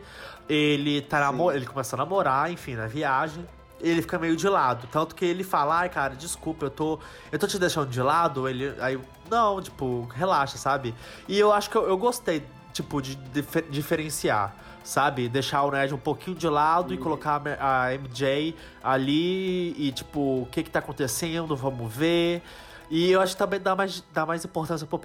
ele 0.47 1.01
tá 1.01 1.19
namo- 1.19 1.51
ele 1.51 1.65
começa 1.65 1.95
a 1.95 1.97
namorar, 1.97 2.51
enfim, 2.51 2.75
na 2.75 2.87
viagem. 2.87 3.45
Ele 3.81 4.01
fica 4.01 4.19
meio 4.19 4.35
de 4.35 4.47
lado, 4.47 4.87
tanto 4.91 5.15
que 5.15 5.25
ele 5.25 5.43
fala, 5.43 5.79
ai, 5.79 5.89
cara, 5.89 6.15
desculpa, 6.15 6.65
eu 6.65 6.69
tô, 6.69 6.99
eu 7.31 7.39
tô 7.39 7.47
te 7.47 7.57
deixando 7.57 7.89
de 7.89 8.01
lado. 8.01 8.47
Ele, 8.47 8.73
aí, 8.79 8.99
não, 9.29 9.61
tipo, 9.61 10.07
relaxa, 10.13 10.57
sabe? 10.57 10.93
E 11.27 11.37
eu 11.39 11.51
acho 11.51 11.69
que 11.69 11.75
eu, 11.75 11.87
eu 11.87 11.97
gostei, 11.97 12.45
tipo, 12.73 13.01
de 13.01 13.15
dife- 13.15 13.65
diferenciar, 13.69 14.55
sabe? 14.83 15.27
Deixar 15.27 15.63
o 15.63 15.71
Ned 15.71 15.93
um 15.93 15.97
pouquinho 15.97 16.35
de 16.37 16.47
lado 16.47 16.93
e 16.93 16.97
colocar 16.97 17.41
a 17.59 17.93
MJ 17.95 18.55
ali 18.83 19.73
e, 19.77 19.91
tipo, 19.91 20.19
o 20.43 20.47
que 20.51 20.63
que 20.63 20.69
tá 20.69 20.79
acontecendo, 20.79 21.55
vamos 21.55 21.91
ver. 21.93 22.41
E 22.89 23.09
eu 23.11 23.21
acho 23.21 23.33
que 23.33 23.39
também 23.39 23.59
dá 23.59 23.75
mais, 23.75 24.03
dá 24.13 24.25
mais 24.25 24.43
importância 24.43 24.85
pro, 24.85 24.99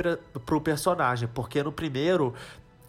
pro 0.45 0.61
personagem, 0.61 1.29
porque 1.33 1.63
no 1.63 1.71
primeiro 1.71 2.35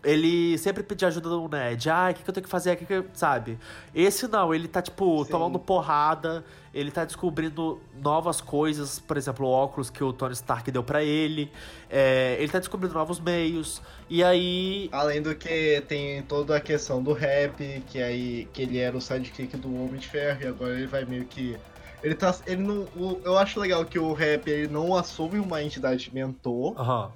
ele 0.03 0.57
sempre 0.57 0.83
pedia 0.83 1.07
ajuda 1.07 1.29
do 1.29 1.47
Ned. 1.47 1.89
Ah, 1.89 2.10
o 2.12 2.13
que, 2.13 2.23
que 2.23 2.29
eu 2.29 2.33
tenho 2.33 2.43
que 2.43 2.49
fazer? 2.49 2.73
O 2.73 2.77
que 2.77 2.86
que 2.86 2.93
eu-" 2.93 3.05
Sabe? 3.13 3.57
Esse 3.93 4.27
não, 4.27 4.53
ele 4.53 4.67
tá, 4.67 4.81
tipo, 4.81 5.23
Sim. 5.25 5.31
tomando 5.31 5.60
porrada, 5.60 6.43
ele 6.73 6.91
tá 6.91 7.03
descobrindo 7.03 7.81
novas 8.01 8.39
coisas, 8.39 8.99
por 8.99 9.17
exemplo, 9.17 9.45
o 9.45 9.49
óculos 9.49 9.89
que 9.89 10.03
o 10.03 10.13
Tony 10.13 10.33
Stark 10.33 10.69
deu 10.71 10.83
pra 10.83 11.03
ele. 11.03 11.51
É, 11.89 12.38
ele 12.39 12.51
tá 12.51 12.60
descobrindo 12.60 12.93
novos 12.93 13.19
meios. 13.19 13.81
E 14.10 14.23
aí. 14.23 14.89
Além 14.91 15.21
do 15.21 15.36
que 15.36 15.83
tem 15.88 16.21
toda 16.23 16.55
a 16.55 16.60
questão 16.60 17.01
do 17.01 17.13
rap, 17.13 17.83
que 17.88 18.01
aí 18.01 18.47
que 18.53 18.62
ele 18.62 18.77
era 18.77 18.95
o 18.95 19.01
sidekick 19.01 19.57
do 19.57 19.73
Homem 19.83 19.99
de 19.99 20.07
Ferro, 20.07 20.43
e 20.43 20.47
agora 20.47 20.73
ele 20.73 20.88
vai 20.88 21.03
meio 21.05 21.25
que. 21.25 21.57
Ele 22.03 22.13
tá. 22.13 22.36
Ele 22.45 22.62
não. 22.62 22.88
eu 23.23 23.38
acho 23.38 23.60
legal 23.60 23.83
que 23.83 23.97
o 23.97 24.13
rap 24.13 24.47
ele 24.47 24.67
não 24.67 24.95
assume 24.95 25.39
uma 25.39 25.63
entidade 25.63 26.12
mentor, 26.13 26.79
Aham. 26.79 27.12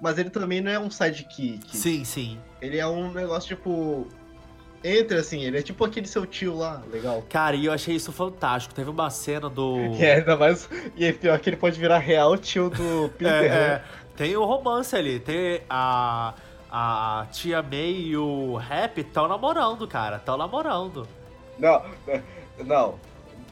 Mas 0.00 0.18
ele 0.18 0.30
também 0.30 0.60
não 0.60 0.70
é 0.70 0.78
um 0.78 0.90
sidekick. 0.90 1.76
Sim, 1.76 2.04
sim. 2.04 2.38
Ele 2.60 2.78
é 2.78 2.86
um 2.86 3.10
negócio 3.12 3.56
tipo. 3.56 4.06
Entre 4.84 5.18
assim, 5.18 5.42
ele 5.42 5.58
é 5.58 5.62
tipo 5.62 5.84
aquele 5.84 6.06
seu 6.06 6.24
tio 6.24 6.54
lá, 6.54 6.82
legal. 6.92 7.24
Cara, 7.28 7.56
e 7.56 7.66
eu 7.66 7.72
achei 7.72 7.96
isso 7.96 8.12
fantástico. 8.12 8.74
Teve 8.74 8.90
uma 8.90 9.10
cena 9.10 9.48
do. 9.48 9.76
É 9.98 10.16
ainda 10.16 10.36
mais. 10.36 10.68
E 10.94 11.04
é 11.04 11.12
pior 11.12 11.38
que 11.38 11.48
ele 11.48 11.56
pode 11.56 11.78
virar 11.78 11.98
real 11.98 12.36
tio 12.36 12.70
do 12.70 13.08
Peter. 13.18 13.32
É, 13.32 13.48
né? 13.48 13.56
é. 13.56 13.82
tem 14.16 14.36
o 14.36 14.44
romance 14.44 14.94
ali. 14.94 15.18
Tem 15.18 15.62
a. 15.68 16.34
A 16.78 17.26
tia 17.32 17.62
May 17.62 17.92
e 17.92 18.16
o 18.16 18.56
Rap 18.56 18.98
estão 19.00 19.26
namorando, 19.28 19.86
cara. 19.86 20.16
Estão 20.16 20.36
namorando. 20.36 21.08
Não, 21.58 21.82
não. 22.66 22.98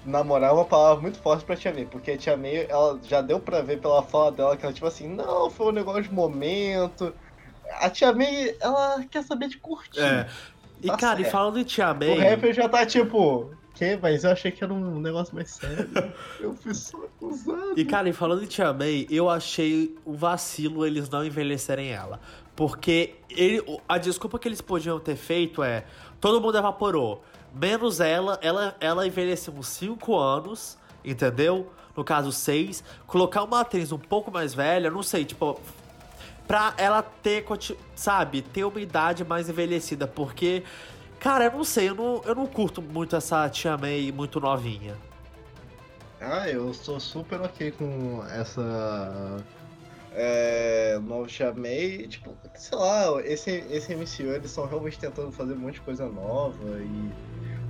Namorar 0.04 0.50
é 0.50 0.52
uma 0.52 0.64
palavra 0.64 1.00
muito 1.00 1.18
forte 1.18 1.44
pra 1.44 1.56
Tia 1.56 1.72
May, 1.72 1.86
porque 1.86 2.10
a 2.12 2.18
Tia 2.18 2.36
May, 2.36 2.66
ela 2.68 2.98
já 3.04 3.20
deu 3.22 3.40
pra 3.40 3.62
ver 3.62 3.80
pela 3.80 4.02
fala 4.02 4.30
dela 4.32 4.56
que 4.56 4.64
ela, 4.64 4.72
tipo 4.74 4.86
assim, 4.86 5.08
não, 5.08 5.48
foi 5.50 5.66
um 5.68 5.72
negócio 5.72 6.02
de 6.02 6.12
momento. 6.12 7.14
A 7.80 7.88
Tia 7.88 8.12
May, 8.12 8.54
ela 8.60 9.02
quer 9.10 9.22
saber 9.24 9.48
de 9.48 9.56
curtir. 9.58 10.00
É. 10.00 10.26
E, 10.82 10.86
Tá 10.88 10.96
cara, 10.96 11.20
e 11.20 11.22
certo. 11.22 11.32
falando 11.32 11.58
em 11.58 11.64
Tia 11.64 11.94
May. 11.94 12.10
O 12.10 12.20
rapper 12.30 12.52
já 12.52 12.68
tá 12.68 12.84
tipo, 12.84 13.50
que? 13.74 13.96
Mas 14.00 14.24
eu 14.24 14.30
achei 14.30 14.50
que 14.50 14.62
era 14.62 14.72
um 14.72 15.00
negócio 15.00 15.34
mais 15.34 15.50
sério. 15.50 15.88
eu 16.40 16.54
fui 16.54 16.72
só 16.72 16.96
acusado. 16.98 17.74
E, 17.76 17.84
cara, 17.84 18.08
e 18.08 18.12
falando 18.12 18.42
em 18.42 18.46
Tia 18.46 18.72
May, 18.72 19.06
eu 19.10 19.28
achei 19.28 19.96
um 20.06 20.14
vacilo 20.14 20.86
eles 20.86 21.10
não 21.10 21.24
envelhecerem 21.24 21.90
ela. 21.90 22.20
Porque 22.56 23.14
ele, 23.28 23.62
a 23.88 23.98
desculpa 23.98 24.38
que 24.38 24.46
eles 24.46 24.60
podiam 24.60 24.98
ter 25.00 25.16
feito 25.16 25.62
é: 25.62 25.84
todo 26.20 26.40
mundo 26.40 26.56
evaporou, 26.56 27.24
menos 27.52 28.00
ela. 28.00 28.38
Ela, 28.40 28.76
ela 28.80 29.06
envelheceu 29.06 29.52
uns 29.52 29.68
5 29.68 30.16
anos, 30.16 30.78
entendeu? 31.04 31.70
No 31.96 32.04
caso, 32.04 32.30
6. 32.30 32.84
Colocar 33.06 33.42
uma 33.42 33.60
atriz 33.60 33.90
um 33.92 33.98
pouco 33.98 34.30
mais 34.30 34.54
velha, 34.54 34.90
não 34.90 35.02
sei, 35.02 35.24
tipo. 35.24 35.60
Pra 36.46 36.74
ela 36.76 37.00
ter, 37.00 37.42
sabe, 37.94 38.42
ter 38.42 38.64
uma 38.64 38.78
idade 38.78 39.24
mais 39.24 39.48
envelhecida. 39.48 40.06
Porque, 40.06 40.62
cara, 41.24 41.46
eu 41.46 41.52
não 41.52 41.64
sei, 41.64 41.88
eu 41.88 41.94
não, 41.94 42.20
eu 42.26 42.34
não 42.34 42.46
curto 42.46 42.82
muito 42.82 43.16
essa 43.16 43.48
Tia 43.48 43.78
May 43.78 44.12
muito 44.12 44.38
novinha. 44.38 44.94
Ah, 46.20 46.50
eu 46.50 46.74
sou 46.74 47.00
super 47.00 47.40
ok 47.40 47.70
com 47.70 48.22
essa. 48.30 49.42
É. 50.12 50.98
Novo 51.02 51.26
Chamei. 51.26 52.06
Tipo, 52.06 52.36
sei 52.54 52.76
lá, 52.78 53.22
esse, 53.22 53.64
esse 53.70 53.94
MCU 53.94 54.34
eles 54.34 54.50
estão 54.50 54.66
realmente 54.66 54.98
tentando 54.98 55.32
fazer 55.32 55.54
um 55.54 55.60
monte 55.60 55.74
de 55.74 55.80
coisa 55.80 56.06
nova 56.06 56.78
e. 56.78 57.10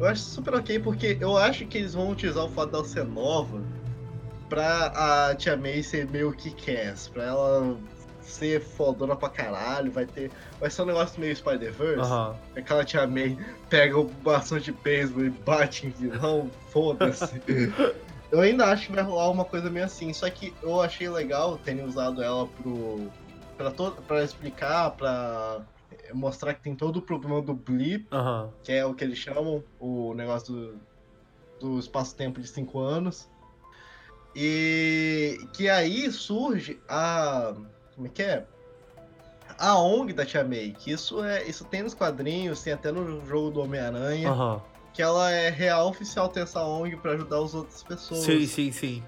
Eu 0.00 0.06
acho 0.06 0.22
super 0.22 0.54
ok 0.54 0.80
porque 0.80 1.16
eu 1.20 1.36
acho 1.36 1.64
que 1.66 1.78
eles 1.78 1.94
vão 1.94 2.10
utilizar 2.10 2.44
o 2.44 2.48
fato 2.48 2.72
dela 2.72 2.84
ser 2.84 3.04
nova 3.04 3.62
pra 4.48 5.28
a 5.28 5.34
Tia 5.36 5.56
May 5.56 5.80
ser 5.84 6.10
meio 6.10 6.32
que 6.32 6.50
quer, 6.50 6.96
pra 7.12 7.22
ela 7.22 7.76
ser 8.24 8.60
fodona 8.60 9.14
pra 9.14 9.28
caralho, 9.28 9.92
vai 9.92 10.06
ter. 10.06 10.30
Vai 10.60 10.70
ser 10.70 10.82
um 10.82 10.86
negócio 10.86 11.20
meio 11.20 11.34
Spider-Verse. 11.36 12.00
Aham. 12.00 12.36
Aquela 12.56 12.84
Tia 12.84 13.06
May 13.06 13.38
pega 13.68 13.98
o 13.98 14.04
bastão 14.04 14.58
de 14.58 14.72
beisebol 14.72 15.24
e 15.24 15.30
bate 15.30 15.86
em 15.86 15.90
vilão, 15.90 16.50
foda-se. 16.70 17.40
eu 18.32 18.40
ainda 18.40 18.66
acho 18.66 18.86
que 18.86 18.92
vai 18.92 19.04
rolar 19.04 19.30
uma 19.30 19.44
coisa 19.44 19.70
meio 19.70 19.84
assim, 19.86 20.12
só 20.12 20.28
que 20.28 20.54
eu 20.62 20.80
achei 20.80 21.08
legal 21.08 21.58
terem 21.58 21.84
usado 21.84 22.22
ela 22.22 22.46
pro. 22.46 23.10
pra, 23.56 23.70
to... 23.70 23.92
pra 24.06 24.22
explicar, 24.22 24.90
pra 24.92 25.62
mostrar 26.12 26.54
que 26.54 26.62
tem 26.62 26.74
todo 26.74 26.98
o 26.98 27.02
problema 27.02 27.40
do 27.40 27.54
blip, 27.54 28.06
Aham. 28.12 28.50
que 28.62 28.72
é 28.72 28.84
o 28.84 28.94
que 28.94 29.04
eles 29.04 29.18
chamam, 29.18 29.62
o 29.78 30.14
negócio 30.14 30.52
do, 30.52 30.80
do 31.60 31.78
espaço-tempo 31.78 32.40
de 32.40 32.48
5 32.48 32.78
anos. 32.78 33.28
E 34.34 35.38
que 35.52 35.68
aí 35.68 36.10
surge 36.10 36.80
a. 36.88 37.54
Como 37.94 38.06
é 38.06 38.10
que 38.12 38.22
é? 38.22 38.44
A 39.58 39.78
ONG 39.78 40.12
da 40.12 40.26
Tia 40.26 40.42
May, 40.42 40.74
que 40.76 40.90
isso 40.90 41.22
é. 41.22 41.44
Isso 41.44 41.64
tem 41.64 41.82
nos 41.82 41.94
quadrinhos, 41.94 42.62
tem 42.62 42.72
até 42.72 42.90
no 42.90 43.24
jogo 43.26 43.50
do 43.50 43.60
Homem-Aranha, 43.60 44.30
Aham. 44.30 44.60
que 44.92 45.00
ela 45.02 45.30
é 45.30 45.48
real 45.48 45.88
oficial 45.88 46.28
ter 46.28 46.40
essa 46.40 46.64
ONG 46.64 46.96
pra 46.96 47.12
ajudar 47.12 47.38
as 47.38 47.54
outras 47.54 47.82
pessoas. 47.82 48.20
Sim, 48.20 48.46
sim, 48.46 48.72
sim. 48.72 49.02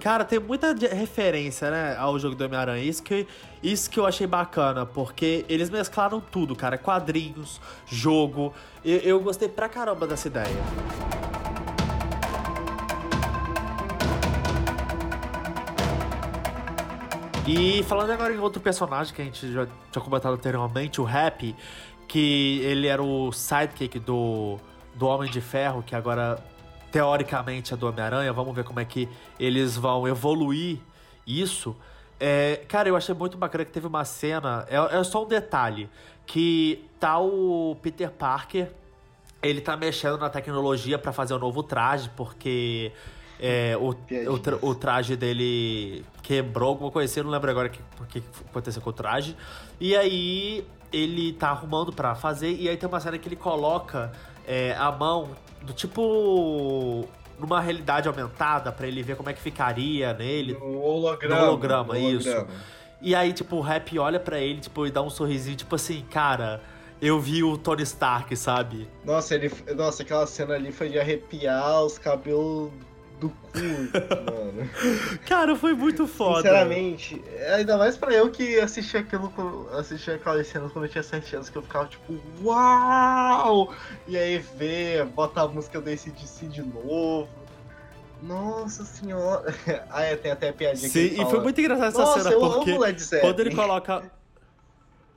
Cara, 0.00 0.24
tem 0.24 0.38
muita 0.38 0.72
referência, 0.74 1.70
né, 1.72 1.96
ao 1.96 2.16
jogo 2.20 2.36
do 2.36 2.44
Homem-Aranha. 2.44 2.82
Isso 2.84 3.02
que, 3.02 3.26
isso 3.62 3.90
que 3.90 3.98
eu 3.98 4.06
achei 4.06 4.26
bacana, 4.28 4.86
porque 4.86 5.44
eles 5.48 5.70
mesclaram 5.70 6.20
tudo, 6.20 6.54
cara. 6.54 6.78
Quadrinhos, 6.78 7.60
jogo. 7.86 8.54
Eu, 8.84 8.98
eu 8.98 9.20
gostei 9.20 9.48
pra 9.48 9.68
caramba 9.68 10.06
dessa 10.06 10.28
ideia. 10.28 11.17
E 17.48 17.82
falando 17.84 18.10
agora 18.10 18.34
em 18.34 18.36
outro 18.36 18.60
personagem 18.60 19.14
que 19.14 19.22
a 19.22 19.24
gente 19.24 19.50
já 19.50 19.66
tinha 19.90 20.04
comentado 20.04 20.34
anteriormente, 20.34 21.00
o 21.00 21.06
Happy, 21.06 21.56
que 22.06 22.60
ele 22.62 22.86
era 22.86 23.02
o 23.02 23.32
sidekick 23.32 23.98
do, 23.98 24.58
do 24.94 25.06
Homem 25.06 25.30
de 25.30 25.40
Ferro, 25.40 25.82
que 25.82 25.94
agora 25.94 26.44
teoricamente 26.92 27.72
é 27.72 27.76
do 27.76 27.88
Homem-Aranha. 27.88 28.30
Vamos 28.34 28.54
ver 28.54 28.64
como 28.64 28.80
é 28.80 28.84
que 28.84 29.08
eles 29.40 29.78
vão 29.78 30.06
evoluir 30.06 30.78
isso. 31.26 31.74
É, 32.20 32.66
cara, 32.68 32.90
eu 32.90 32.96
achei 32.96 33.14
muito 33.14 33.38
bacana 33.38 33.64
que 33.64 33.72
teve 33.72 33.86
uma 33.86 34.04
cena. 34.04 34.66
É, 34.68 34.98
é 34.98 35.02
só 35.02 35.24
um 35.24 35.26
detalhe: 35.26 35.88
que 36.26 36.86
tá 37.00 37.18
o 37.18 37.78
Peter 37.80 38.10
Parker. 38.10 38.70
Ele 39.42 39.62
tá 39.62 39.74
mexendo 39.74 40.18
na 40.18 40.28
tecnologia 40.28 40.98
pra 40.98 41.14
fazer 41.14 41.32
o 41.32 41.38
novo 41.38 41.62
traje, 41.62 42.10
porque 42.14 42.92
é, 43.40 43.76
o, 43.76 43.88
o, 44.32 44.38
tra- 44.38 44.58
o 44.60 44.74
traje 44.74 45.16
dele 45.16 46.04
quebrou, 46.22 46.70
alguma 46.70 46.90
coisa 46.90 47.10
assim, 47.10 47.20
eu 47.20 47.24
não 47.24 47.30
lembro 47.30 47.50
agora 47.50 47.68
o 47.68 47.70
que, 48.06 48.20
que 48.20 48.22
aconteceu 48.50 48.82
com 48.82 48.90
o 48.90 48.92
traje. 48.92 49.36
E 49.80 49.96
aí 49.96 50.64
ele 50.92 51.32
tá 51.32 51.50
arrumando 51.50 51.92
pra 51.92 52.14
fazer, 52.14 52.52
e 52.52 52.68
aí 52.68 52.76
tem 52.76 52.88
uma 52.88 53.00
cena 53.00 53.18
que 53.18 53.28
ele 53.28 53.36
coloca 53.36 54.12
é, 54.46 54.74
a 54.76 54.90
mão 54.90 55.30
do 55.62 55.72
tipo 55.72 57.06
numa 57.38 57.60
realidade 57.60 58.08
aumentada 58.08 58.72
pra 58.72 58.86
ele 58.86 59.02
ver 59.02 59.16
como 59.16 59.30
é 59.30 59.32
que 59.32 59.40
ficaria 59.40 60.12
nele. 60.12 60.54
No 60.54 60.80
holograma. 60.80 61.36
No 61.40 61.46
holograma, 61.46 61.94
no 61.94 62.00
isso. 62.00 62.28
holograma. 62.28 62.58
E 63.00 63.14
aí, 63.14 63.32
tipo, 63.32 63.56
o 63.56 63.60
Rap 63.60 63.96
olha 63.96 64.18
pra 64.18 64.40
ele, 64.40 64.60
tipo, 64.60 64.84
e 64.84 64.90
dá 64.90 65.00
um 65.00 65.08
sorrisinho, 65.10 65.56
tipo 65.56 65.72
assim, 65.76 66.04
cara, 66.10 66.60
eu 67.00 67.20
vi 67.20 67.44
o 67.44 67.56
Tony 67.56 67.84
Stark, 67.84 68.34
sabe? 68.36 68.88
Nossa, 69.04 69.36
ele, 69.36 69.52
nossa, 69.76 70.02
aquela 70.02 70.26
cena 70.26 70.54
ali 70.54 70.72
foi 70.72 70.88
de 70.88 70.98
arrepiar 70.98 71.84
os 71.84 71.96
cabelos 71.96 72.72
do 73.20 73.28
cu, 73.28 73.58
mano. 74.30 74.70
Cara, 75.26 75.56
foi 75.56 75.74
muito 75.74 76.06
foda. 76.06 76.42
Sinceramente, 76.42 77.22
ainda 77.54 77.76
mais 77.76 77.96
pra 77.96 78.12
eu 78.12 78.30
que 78.30 78.58
assisti 78.60 78.96
aquilo, 78.96 79.32
assisti 79.72 80.10
aquelas 80.10 80.46
cenas 80.46 80.72
quando 80.72 80.84
eu 80.86 80.90
tinha 80.90 81.02
7 81.02 81.36
anos, 81.36 81.50
que 81.50 81.56
eu 81.56 81.62
ficava 81.62 81.86
tipo, 81.86 82.18
uau! 82.42 83.74
E 84.06 84.16
aí 84.16 84.38
vê, 84.56 85.04
bota 85.04 85.42
a 85.42 85.48
música 85.48 85.80
do 85.80 85.90
ACDC 85.90 86.46
de 86.46 86.62
novo. 86.62 87.28
Nossa 88.22 88.84
senhora. 88.84 89.54
Ah, 89.90 90.02
é, 90.02 90.16
tem 90.16 90.30
até 90.30 90.52
piadinha 90.52 90.88
que 90.88 91.08
Sim, 91.08 91.14
e 91.14 91.16
fala, 91.16 91.30
foi 91.30 91.40
muito 91.40 91.60
engraçada 91.60 91.88
essa 91.88 91.98
Nossa, 91.98 92.22
cena, 92.22 92.38
porque 92.38 92.78
quando 93.20 93.40
ele 93.40 93.54
coloca. 93.54 94.02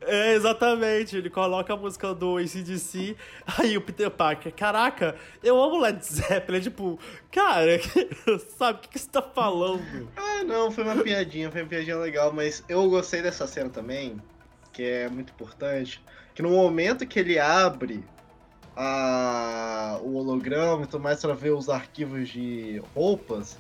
É, 0.04 0.34
exatamente, 0.34 1.16
ele 1.16 1.30
coloca 1.30 1.74
a 1.74 1.78
música 1.78 2.14
do 2.14 2.38
ACDC, 2.38 3.16
aí 3.60 3.78
o 3.78 3.82
Peter 3.82 4.10
Parker, 4.10 4.52
caraca, 4.52 5.16
eu 5.44 5.62
amo 5.62 5.80
Led 5.80 6.04
Zeppelin, 6.04 6.58
é 6.58 6.62
tipo, 6.62 7.00
cara, 7.32 7.80
sabe, 8.58 8.80
o 8.80 8.82
que, 8.82 8.90
que 8.90 9.00
você 9.00 9.10
tá 9.10 9.22
falando? 9.22 10.10
Ah, 10.18 10.44
não, 10.44 10.72
foi 10.72 10.84
uma 10.84 11.04
piadinha, 11.04 11.52
foi 11.52 11.62
uma 11.62 11.70
piadinha 11.70 11.98
legal, 11.98 12.34
mas 12.34 12.64
eu 12.68 12.90
gostei 12.90 13.22
dessa 13.22 13.46
cena 13.46 13.70
também, 13.70 14.20
que 14.74 14.82
é 14.82 15.08
muito 15.08 15.32
importante, 15.32 16.02
que 16.34 16.42
no 16.42 16.50
momento 16.50 17.06
que 17.06 17.20
ele 17.20 17.38
abre 17.38 18.04
a, 18.76 20.00
o 20.02 20.16
holograma 20.16 20.84
e 20.84 20.88
tudo 20.88 21.04
mais 21.04 21.22
pra 21.22 21.36
ver 21.36 21.52
os 21.52 21.70
arquivos 21.70 22.28
de 22.30 22.82
roupas, 22.96 23.56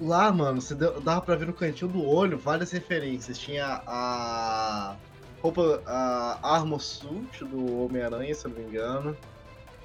lá, 0.00 0.30
mano, 0.30 0.60
você 0.60 0.74
dava 0.74 1.20
pra 1.22 1.34
ver 1.34 1.46
no 1.46 1.52
cantinho 1.52 1.90
do 1.90 2.06
olho 2.06 2.38
várias 2.38 2.70
referências. 2.70 3.38
Tinha 3.38 3.82
a 3.86 4.94
roupa, 5.42 5.82
a 5.86 6.38
Armor 6.42 6.80
Suit 6.80 7.44
do 7.44 7.84
Homem-Aranha, 7.84 8.34
se 8.34 8.46
eu 8.46 8.50
não 8.50 8.58
me 8.58 8.64
engano. 8.64 9.16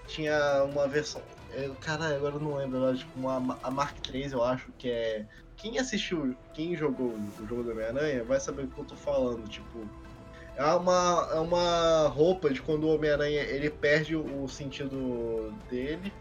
Tinha 0.07 0.63
uma 0.63 0.87
versão. 0.87 1.21
Eu, 1.53 1.73
caralho, 1.75 2.15
agora 2.17 2.35
eu 2.35 2.39
não 2.39 2.55
lembro, 2.55 2.95
tipo, 2.95 3.11
uma, 3.19 3.57
a 3.63 3.71
Mark 3.71 3.95
III, 4.13 4.31
eu 4.33 4.43
acho 4.43 4.71
que 4.77 4.89
é. 4.89 5.25
Quem 5.55 5.79
assistiu, 5.79 6.35
quem 6.53 6.75
jogou 6.75 7.07
o 7.07 7.47
jogo 7.47 7.63
do 7.63 7.71
Homem-Aranha 7.71 8.23
vai 8.23 8.39
saber 8.39 8.63
o 8.63 8.67
que 8.67 8.77
eu 8.77 8.85
tô 8.85 8.95
falando, 8.95 9.47
tipo. 9.47 9.87
É 10.57 10.63
uma, 10.73 11.27
é 11.33 11.39
uma 11.39 12.07
roupa 12.07 12.49
de 12.49 12.61
quando 12.61 12.85
o 12.85 12.95
Homem-Aranha 12.95 13.41
ele 13.41 13.69
perde 13.69 14.15
o 14.15 14.47
sentido 14.47 15.53
dele. 15.69 16.13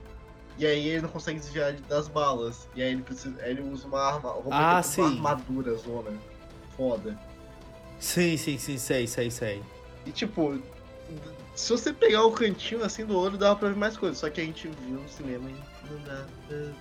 E 0.57 0.65
aí 0.67 0.89
ele 0.89 1.03
não 1.03 1.09
consegue 1.09 1.39
desviar 1.41 1.73
das 1.73 2.07
balas. 2.09 2.69
E 2.77 2.83
aí 2.83 2.93
ele 2.93 3.03
precisa. 3.03 3.37
ele 3.47 3.61
usa 3.63 3.87
uma 3.87 4.01
arma. 4.01 4.31
Roupa 4.31 4.49
Ah, 4.53 4.79
é 4.79 4.83
tipo 4.83 5.03
uma 5.03 5.09
sim. 5.11 5.17
armadura 5.17 5.75
zona. 5.75 6.11
Foda. 6.77 7.19
Sim, 8.05 8.37
sim, 8.37 8.59
sim, 8.59 8.77
sei, 8.77 9.07
sei, 9.07 9.31
sei. 9.31 9.63
E 10.05 10.11
tipo, 10.11 10.61
se 11.55 11.71
você 11.71 11.91
pegar 11.91 12.23
o 12.25 12.33
cantinho 12.33 12.85
assim 12.85 13.07
do 13.07 13.19
olho, 13.19 13.39
dava 13.39 13.57
pra 13.57 13.71
ver 13.71 13.77
mais 13.77 13.97
coisas. 13.97 14.19
Só 14.19 14.29
que 14.29 14.43
a 14.43 14.45
gente 14.45 14.69
viu 14.69 15.01
no 15.01 15.09
cinema 15.09 15.49
e 15.49 15.55
não 15.91 15.99
dá 16.05 16.27
coisa. 16.47 16.75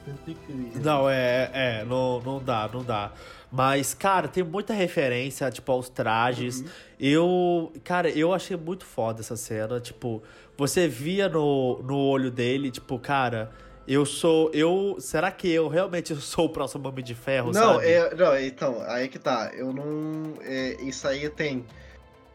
Não, 0.83 1.09
é, 1.09 1.49
é, 1.53 1.85
não, 1.85 2.19
não 2.19 2.43
dá, 2.43 2.69
não 2.71 2.83
dá. 2.83 3.13
Mas, 3.49 3.93
cara, 3.93 4.27
tem 4.27 4.43
muita 4.43 4.73
referência, 4.73 5.49
tipo, 5.49 5.71
aos 5.71 5.87
trajes. 5.87 6.59
Uhum. 6.59 6.67
Eu, 6.99 7.73
cara, 7.85 8.09
eu 8.09 8.33
achei 8.33 8.57
muito 8.57 8.85
foda 8.85 9.21
essa 9.21 9.37
cena. 9.37 9.79
Tipo, 9.79 10.21
você 10.57 10.89
via 10.89 11.29
no, 11.29 11.81
no 11.83 11.97
olho 11.97 12.29
dele, 12.29 12.69
tipo, 12.69 12.99
cara, 12.99 13.49
eu 13.87 14.05
sou. 14.05 14.49
Eu. 14.53 14.97
Será 14.99 15.31
que 15.31 15.49
eu 15.49 15.67
realmente 15.67 16.15
sou 16.21 16.45
o 16.45 16.49
próximo 16.49 16.87
Homem 16.87 17.03
de 17.03 17.15
Ferro, 17.15 17.51
Não, 17.51 17.81
é, 17.81 18.13
não, 18.15 18.37
então, 18.39 18.81
aí 18.87 19.07
que 19.07 19.19
tá. 19.19 19.51
Eu 19.53 19.73
não. 19.73 20.33
é, 20.41 20.81
isso 20.81 21.07
aí 21.07 21.29
tem 21.29 21.65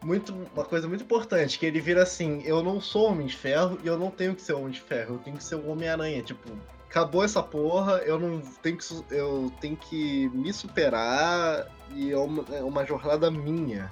muito, 0.01 0.33
uma 0.53 0.63
coisa 0.65 0.87
muito 0.87 1.03
importante, 1.03 1.59
que 1.59 1.65
ele 1.65 1.81
vira 1.81 2.03
assim, 2.03 2.41
eu 2.45 2.63
não 2.63 2.79
sou 2.79 3.11
Homem 3.11 3.27
de 3.27 3.35
Ferro 3.35 3.77
e 3.83 3.87
eu 3.87 3.97
não 3.97 4.09
tenho 4.09 4.33
que 4.33 4.41
ser 4.41 4.53
Homem 4.53 4.71
de 4.71 4.81
Ferro, 4.81 5.15
eu 5.15 5.19
tenho 5.19 5.37
que 5.37 5.43
ser 5.43 5.55
o 5.55 5.69
Homem-Aranha, 5.69 6.21
tipo, 6.21 6.49
acabou 6.89 7.23
essa 7.23 7.41
porra, 7.43 7.97
eu 7.99 8.19
não 8.19 8.41
tenho 8.61 8.77
que. 8.77 8.85
Eu 9.11 9.51
tenho 9.61 9.77
que 9.77 10.29
me 10.29 10.51
superar 10.51 11.67
e 11.91 12.11
é 12.11 12.17
uma, 12.17 12.45
é 12.55 12.63
uma 12.63 12.85
jornada 12.85 13.29
minha. 13.29 13.91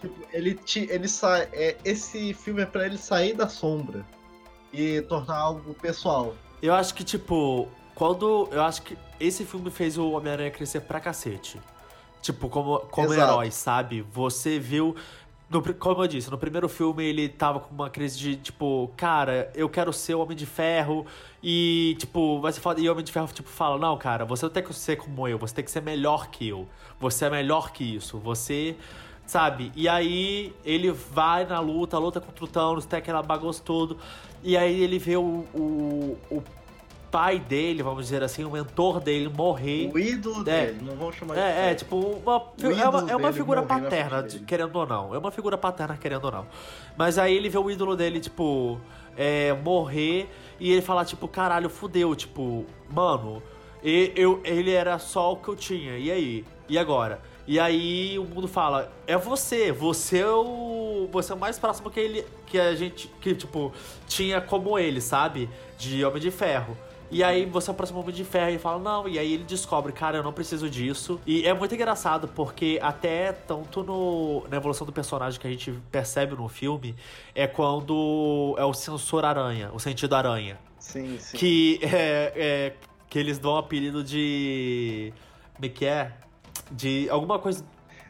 Tipo, 0.00 0.14
ele, 0.32 0.54
te, 0.54 0.86
ele 0.90 1.08
sai. 1.08 1.48
É, 1.52 1.76
esse 1.84 2.32
filme 2.32 2.62
é 2.62 2.66
pra 2.66 2.86
ele 2.86 2.96
sair 2.96 3.34
da 3.34 3.48
sombra 3.48 4.06
e 4.72 5.02
tornar 5.02 5.36
algo 5.36 5.74
pessoal. 5.74 6.34
Eu 6.62 6.74
acho 6.74 6.94
que, 6.94 7.02
tipo, 7.02 7.68
quando. 7.94 8.48
Eu 8.52 8.62
acho 8.62 8.82
que 8.82 8.96
esse 9.18 9.44
filme 9.44 9.70
fez 9.70 9.98
o 9.98 10.12
Homem-Aranha 10.12 10.50
crescer 10.50 10.80
pra 10.80 11.00
cacete. 11.00 11.60
Tipo, 12.20 12.48
como, 12.48 12.78
como 12.90 13.12
Exato. 13.12 13.32
herói, 13.32 13.50
sabe? 13.50 14.02
Você 14.12 14.58
viu. 14.60 14.94
no 15.50 15.60
como 15.74 16.04
eu 16.04 16.06
disse, 16.06 16.30
no 16.30 16.38
primeiro 16.38 16.68
filme 16.68 17.04
ele 17.04 17.28
tava 17.28 17.58
com 17.58 17.74
uma 17.74 17.90
crise 17.90 18.16
de, 18.16 18.36
tipo, 18.36 18.90
cara, 18.96 19.50
eu 19.56 19.68
quero 19.68 19.92
ser 19.92 20.14
o 20.14 20.20
Homem 20.20 20.36
de 20.36 20.46
Ferro. 20.46 21.04
E, 21.42 21.96
tipo, 21.98 22.40
vai 22.40 22.52
ser 22.52 22.60
foda. 22.60 22.80
E 22.80 22.88
o 22.88 22.92
Homem 22.92 23.04
de 23.04 23.10
Ferro, 23.10 23.26
tipo, 23.32 23.48
fala: 23.48 23.76
Não, 23.76 23.96
cara, 23.98 24.24
você 24.24 24.46
não 24.46 24.52
tem 24.52 24.62
que 24.62 24.72
ser 24.72 24.96
como 24.96 25.26
eu, 25.26 25.36
você 25.36 25.56
tem 25.56 25.64
que 25.64 25.70
ser 25.70 25.82
melhor 25.82 26.28
que 26.28 26.48
eu. 26.48 26.68
Você 27.00 27.24
é 27.24 27.30
melhor 27.30 27.72
que 27.72 27.82
isso. 27.82 28.18
Você. 28.18 28.76
Sabe? 29.24 29.72
E 29.74 29.88
aí 29.88 30.52
ele 30.64 30.90
vai 30.90 31.46
na 31.46 31.60
luta, 31.60 31.96
luta 31.96 32.20
contra 32.20 32.44
o 32.44 32.48
Thanos, 32.48 32.84
tem 32.84 32.98
aquela 32.98 33.22
bagunça 33.22 33.62
todo. 33.64 33.96
E 34.42 34.56
aí 34.56 34.82
ele 34.82 34.98
vê 34.98 35.16
o, 35.16 35.44
o, 35.54 36.18
o 36.30 36.42
pai 37.10 37.38
dele, 37.38 37.82
vamos 37.82 38.04
dizer 38.04 38.22
assim, 38.22 38.44
o 38.44 38.50
mentor 38.50 38.98
dele 39.00 39.28
morrer. 39.28 39.90
O 39.94 39.98
ídolo 39.98 40.40
É. 40.48 40.66
dele, 40.66 40.78
não 40.82 40.96
vamos 40.96 41.14
chamar 41.16 41.34
de 41.34 41.40
É, 41.40 41.44
é, 41.50 41.54
Ferro. 41.64 41.74
tipo, 41.76 41.96
uma, 41.96 42.42
é 42.82 42.88
uma, 42.88 43.10
é 43.12 43.16
uma 43.16 43.32
figura 43.32 43.62
paterna, 43.62 44.22
querendo 44.46 44.74
ou 44.76 44.86
não. 44.86 45.14
É 45.14 45.18
uma 45.18 45.30
figura 45.30 45.56
paterna, 45.58 45.96
querendo 45.96 46.24
ou 46.24 46.32
não. 46.32 46.46
Mas 46.96 47.18
aí 47.18 47.36
ele 47.36 47.48
vê 47.48 47.58
o 47.58 47.70
ídolo 47.70 47.94
dele, 47.94 48.18
tipo, 48.18 48.80
é, 49.16 49.52
morrer 49.52 50.28
e 50.58 50.72
ele 50.72 50.80
fala, 50.82 51.04
tipo, 51.04 51.28
caralho, 51.28 51.68
fudeu. 51.68 52.14
Tipo, 52.16 52.64
mano, 52.90 53.42
E 53.84 54.12
eu, 54.16 54.40
ele 54.44 54.70
era 54.70 54.96
só 54.98 55.32
o 55.32 55.36
que 55.36 55.48
eu 55.48 55.56
tinha. 55.56 55.98
E 55.98 56.10
aí? 56.10 56.44
E 56.68 56.78
agora? 56.78 57.20
E 57.46 57.58
aí 57.58 58.18
o 58.18 58.24
mundo 58.24 58.46
fala, 58.46 58.92
é 59.06 59.16
você, 59.16 59.72
você 59.72 60.20
é 60.20 60.30
o. 60.30 61.08
Você 61.10 61.32
é 61.32 61.34
o 61.34 61.38
mais 61.38 61.58
próximo 61.58 61.90
que 61.90 61.98
ele. 61.98 62.26
Que 62.46 62.58
a 62.58 62.74
gente. 62.74 63.08
Que, 63.20 63.34
tipo, 63.34 63.72
tinha 64.06 64.40
como 64.40 64.78
ele, 64.78 65.00
sabe? 65.00 65.48
De 65.76 66.04
Homem 66.04 66.20
de 66.20 66.30
Ferro. 66.30 66.76
E 67.12 67.22
aí 67.22 67.44
você 67.44 67.70
aproxima 67.70 67.98
o 67.98 68.02
Homem 68.02 68.14
de 68.14 68.24
Ferro 68.24 68.52
e 68.52 68.58
fala, 68.58 68.78
não, 68.78 69.06
e 69.06 69.18
aí 69.18 69.34
ele 69.34 69.44
descobre, 69.44 69.92
cara, 69.92 70.16
eu 70.16 70.22
não 70.22 70.32
preciso 70.32 70.70
disso. 70.70 71.20
E 71.26 71.46
é 71.46 71.52
muito 71.52 71.74
engraçado, 71.74 72.26
porque 72.26 72.78
até 72.82 73.32
tanto 73.32 73.82
no, 73.82 74.48
na 74.48 74.56
evolução 74.56 74.86
do 74.86 74.92
personagem 74.94 75.38
que 75.38 75.46
a 75.46 75.50
gente 75.50 75.78
percebe 75.90 76.34
no 76.34 76.48
filme, 76.48 76.96
é 77.34 77.46
quando 77.46 78.54
é 78.56 78.64
o 78.64 78.72
sensor 78.72 79.26
aranha, 79.26 79.70
o 79.74 79.78
sentido 79.78 80.14
aranha. 80.14 80.58
Sim, 80.78 81.18
sim. 81.18 81.36
Que 81.36 81.80
é, 81.82 82.32
é 82.34 82.72
que 83.10 83.18
eles 83.18 83.38
dão 83.38 83.52
o 83.52 83.58
apelido 83.58 84.02
de. 84.02 85.12
Como 85.54 85.66
é 85.66 85.68
que 85.68 85.84
é? 85.84 86.12
De 86.72 87.08
alguma 87.10 87.38
coisa. 87.38 87.64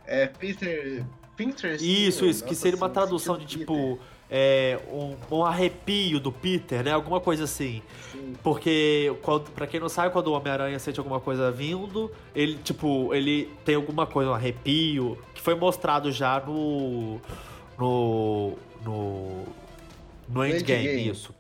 É 0.07 0.27
Peter. 0.27 1.05
Peter 1.37 1.75
Isso, 1.83 2.25
isso, 2.27 2.45
que 2.45 2.55
seria 2.55 2.77
uma 2.77 2.89
tradução 2.89 3.37
de 3.37 3.47
tipo. 3.47 3.99
É, 4.35 4.79
um, 4.91 5.15
um, 5.31 5.45
arrepio 5.45 6.19
do 6.19 6.33
Peter, 6.33 6.83
né? 6.83 6.93
Alguma 6.93 7.21
coisa 7.21 7.45
assim. 7.45 7.83
Sim. 8.11 8.33
Porque, 8.43 9.15
quando, 9.21 9.51
pra 9.51 9.67
quem 9.67 9.79
não 9.79 9.91
sabe, 9.91 10.11
quando 10.11 10.29
o 10.29 10.33
Homem-Aranha 10.33 10.79
sente 10.79 10.99
alguma 10.99 11.21
coisa 11.21 11.51
vindo, 11.51 12.11
ele, 12.35 12.57
tipo, 12.65 13.13
ele 13.13 13.51
tem 13.63 13.75
alguma 13.75 14.07
coisa, 14.07 14.31
um 14.31 14.35
arrepio, 14.35 15.19
que 15.35 15.41
foi 15.43 15.55
mostrado 15.55 16.11
já 16.11 16.41
no. 16.41 17.21
No. 17.79 18.57
No. 18.83 19.45
No 20.27 20.47
Endgame, 20.47 20.81
Endgame. 20.81 21.11
isso. 21.11 21.35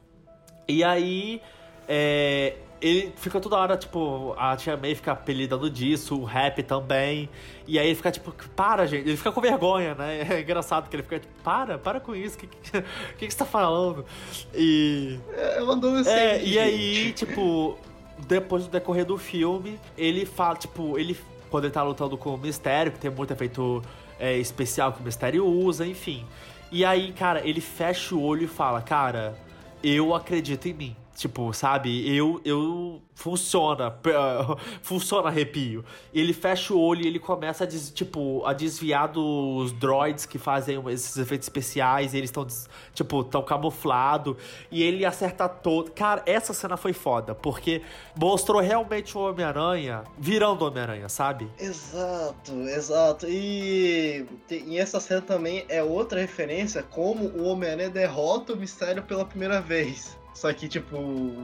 E 0.68 0.84
aí. 0.84 1.40
É, 1.88 2.56
ele 2.82 3.12
fica 3.16 3.40
toda 3.40 3.56
hora, 3.56 3.76
tipo, 3.76 4.34
a 4.36 4.56
Tia 4.56 4.76
May 4.76 4.94
fica 4.96 5.12
apelidando 5.12 5.70
disso, 5.70 6.20
o 6.20 6.24
rap 6.24 6.62
também. 6.64 7.28
E 7.66 7.78
aí 7.78 7.86
ele 7.86 7.94
fica 7.94 8.10
tipo, 8.10 8.34
para, 8.56 8.84
gente. 8.86 9.08
Ele 9.08 9.16
fica 9.16 9.30
com 9.30 9.40
vergonha, 9.40 9.94
né? 9.94 10.26
É 10.32 10.40
engraçado 10.40 10.88
que 10.88 10.96
ele 10.96 11.04
fica 11.04 11.20
tipo, 11.20 11.32
para, 11.44 11.78
para 11.78 12.00
com 12.00 12.14
isso. 12.14 12.36
O 12.36 12.40
que, 12.40 12.46
que, 12.48 12.82
que, 13.18 13.30
você 13.30 13.38
tá 13.38 13.44
falando? 13.44 14.04
E. 14.52 15.20
É 15.32 15.62
um 15.62 15.70
adolescente. 15.70 16.18
É, 16.18 16.44
e 16.44 16.58
aí, 16.58 17.12
tipo, 17.12 17.78
depois 18.26 18.64
do 18.64 18.70
decorrer 18.70 19.04
do 19.04 19.16
filme, 19.16 19.78
ele 19.96 20.26
fala, 20.26 20.56
tipo, 20.56 20.98
ele. 20.98 21.16
Quando 21.48 21.64
ele 21.64 21.72
tá 21.72 21.82
lutando 21.82 22.16
com 22.16 22.34
o 22.34 22.38
mistério, 22.38 22.90
que 22.90 22.98
tem 22.98 23.10
muito 23.10 23.32
efeito 23.32 23.82
é, 24.18 24.36
especial 24.38 24.92
que 24.92 25.00
o 25.00 25.04
mistério 25.04 25.46
usa, 25.46 25.86
enfim. 25.86 26.26
E 26.70 26.84
aí, 26.84 27.12
cara, 27.12 27.46
ele 27.46 27.60
fecha 27.60 28.14
o 28.14 28.22
olho 28.22 28.44
e 28.44 28.48
fala, 28.48 28.80
cara, 28.80 29.38
eu 29.84 30.14
acredito 30.14 30.66
em 30.66 30.72
mim. 30.72 30.96
Tipo, 31.22 31.52
sabe? 31.52 32.16
Eu, 32.16 32.40
eu 32.44 33.00
funciona, 33.14 33.96
funciona 34.82 35.28
arrepio. 35.28 35.84
Ele 36.12 36.32
fecha 36.32 36.74
o 36.74 36.80
olho 36.80 37.02
e 37.02 37.06
ele 37.06 37.20
começa 37.20 37.62
a, 37.62 37.66
des, 37.66 37.92
tipo, 37.92 38.44
a 38.44 38.52
desviar 38.52 39.06
dos 39.06 39.70
droids 39.70 40.26
que 40.26 40.36
fazem 40.36 40.82
esses 40.88 41.16
efeitos 41.16 41.46
especiais, 41.46 42.12
eles 42.12 42.28
estão, 42.28 42.44
tipo, 42.92 43.22
tão 43.22 43.40
camuflado 43.40 44.36
e 44.68 44.82
ele 44.82 45.04
acerta 45.04 45.48
todo. 45.48 45.92
Cara, 45.92 46.24
essa 46.26 46.52
cena 46.52 46.76
foi 46.76 46.92
foda, 46.92 47.36
porque 47.36 47.82
mostrou 48.16 48.60
realmente 48.60 49.16
o 49.16 49.20
Homem-Aranha 49.20 50.02
virando 50.18 50.64
Homem-Aranha, 50.64 51.08
sabe? 51.08 51.48
Exato, 51.56 52.52
exato. 52.68 53.26
E, 53.28 54.26
e 54.50 54.76
essa 54.76 54.98
cena 54.98 55.20
também 55.20 55.64
é 55.68 55.84
outra 55.84 56.18
referência 56.18 56.82
como 56.82 57.26
o 57.26 57.44
Homem-Aranha 57.44 57.90
derrota 57.90 58.54
o 58.54 58.56
mistério 58.56 59.04
pela 59.04 59.24
primeira 59.24 59.60
vez. 59.60 60.20
Só 60.34 60.52
que, 60.52 60.68
tipo, 60.68 60.98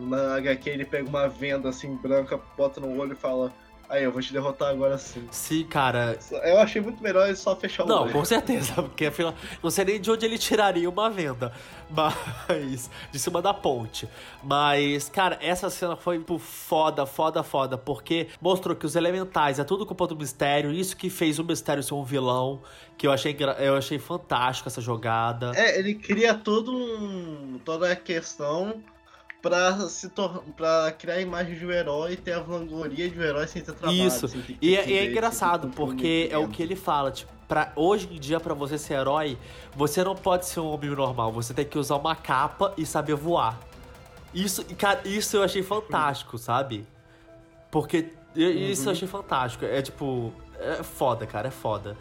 na 0.07 0.37
HQ 0.37 0.71
ele 0.71 0.85
pega 0.85 1.09
uma 1.09 1.29
venda 1.29 1.69
assim 1.69 1.95
branca, 1.97 2.41
bota 2.57 2.81
no 2.81 2.97
olho 2.97 3.13
e 3.13 3.17
fala: 3.17 3.53
Aí, 3.89 4.05
eu 4.05 4.13
vou 4.13 4.21
te 4.21 4.33
derrotar 4.33 4.69
agora 4.69 4.99
sim. 4.99 5.27
Sim, 5.31 5.65
cara. 5.65 6.19
Eu 6.45 6.59
achei 6.59 6.81
muito 6.81 7.03
melhor 7.03 7.27
ele 7.27 7.37
só 7.37 7.57
fechar 7.57 7.85
o 7.85 7.87
Não, 7.87 8.03
olho. 8.03 8.13
com 8.13 8.25
certeza, 8.25 8.75
porque 8.83 9.07
afinal, 9.07 9.35
não 9.63 9.71
sei 9.71 9.85
nem 9.87 10.01
de 10.01 10.11
onde 10.11 10.27
ele 10.27 10.37
tiraria 10.37 10.89
uma 10.91 11.09
venda. 11.09 11.53
Mas. 11.91 12.91
De 13.11 13.19
cima 13.19 13.41
da 13.41 13.55
ponte. 13.55 14.07
Mas, 14.43 15.09
cara, 15.09 15.39
essa 15.41 15.71
cena 15.71 15.97
foi 15.97 16.19
tipo, 16.19 16.39
foda, 16.39 17.07
foda, 17.07 17.43
foda. 17.43 17.79
Porque 17.79 18.29
mostrou 18.41 18.77
que 18.77 18.85
os 18.85 18.95
elementais 18.95 19.59
é 19.59 19.65
tudo 19.65 19.87
culpa 19.87 20.07
do 20.07 20.15
mistério. 20.15 20.71
Isso 20.71 20.95
que 20.95 21.09
fez 21.09 21.39
o 21.39 21.45
mistério 21.45 21.83
ser 21.83 21.95
um 21.95 22.05
vilão. 22.05 22.61
Que 22.99 23.07
eu 23.07 23.13
achei, 23.13 23.35
eu 23.59 23.77
achei 23.77 23.99
fantástico 23.99 24.69
essa 24.69 24.83
jogada. 24.83 25.53
É, 25.55 25.79
ele 25.79 25.95
cria 25.95 26.35
todo 26.35 26.77
um. 26.77 27.59
toda 27.65 27.91
a 27.91 27.97
questão 27.97 28.83
pra, 29.43 29.79
se 29.89 30.11
pra 30.57 30.93
criar 30.93 31.15
a 31.15 31.21
imagem 31.21 31.57
de 31.57 31.67
um 31.67 31.71
herói 31.71 32.13
e 32.13 32.17
ter 32.17 32.33
a 32.33 32.41
vanglória 32.41 33.09
de 33.09 33.19
um 33.19 33.23
herói 33.23 33.47
sem 33.47 33.63
ter 33.63 33.73
trabalho. 33.73 34.07
Isso, 34.07 34.27
e, 34.61 34.77
é, 34.77 34.89
e 34.89 34.99
é 34.99 35.07
engraçado, 35.07 35.69
porque 35.69 36.29
é 36.31 36.39
o 36.39 36.49
que 36.49 36.63
ele 36.63 36.77
fala, 36.77 37.11
tipo, 37.11 37.33
pra, 37.47 37.73
hoje 37.77 38.09
em 38.11 38.19
dia, 38.19 38.39
para 38.39 38.55
você 38.55 38.77
ser 38.77 38.95
herói, 38.95 39.39
você 39.75 40.03
não 40.05 40.15
pode 40.15 40.47
ser 40.47 40.61
um 40.61 40.71
homem 40.71 40.91
normal, 40.91 41.33
você 41.33 41.55
tem 41.55 41.65
que 41.65 41.79
usar 41.79 41.97
uma 41.97 42.15
capa 42.15 42.75
e 42.77 42.85
saber 42.85 43.15
voar. 43.15 43.59
Isso, 44.35 44.65
cara, 44.77 45.01
isso 45.05 45.37
eu 45.37 45.43
achei 45.43 45.63
fantástico, 45.63 46.37
sabe? 46.37 46.87
Porque 47.71 48.11
isso 48.37 48.83
uhum. 48.83 48.89
eu 48.89 48.93
achei 48.93 49.09
fantástico. 49.09 49.65
É 49.65 49.81
tipo, 49.81 50.33
é 50.59 50.83
foda, 50.83 51.27
cara, 51.27 51.49
é 51.49 51.51
foda. 51.51 51.97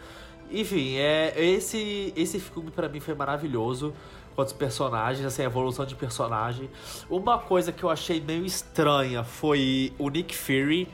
Enfim, 0.50 0.96
é, 0.96 1.34
esse, 1.36 2.12
esse 2.16 2.38
filme 2.40 2.70
para 2.70 2.88
mim 2.88 3.00
foi 3.00 3.14
maravilhoso 3.14 3.94
quanto 4.38 4.54
personagens, 4.54 5.26
assim, 5.26 5.42
a 5.42 5.46
evolução 5.46 5.84
de 5.84 5.96
personagem. 5.96 6.70
Uma 7.10 7.38
coisa 7.38 7.72
que 7.72 7.82
eu 7.82 7.90
achei 7.90 8.20
meio 8.20 8.46
estranha 8.46 9.24
foi 9.24 9.92
o 9.98 10.08
Nick 10.08 10.32
Fury, 10.32 10.88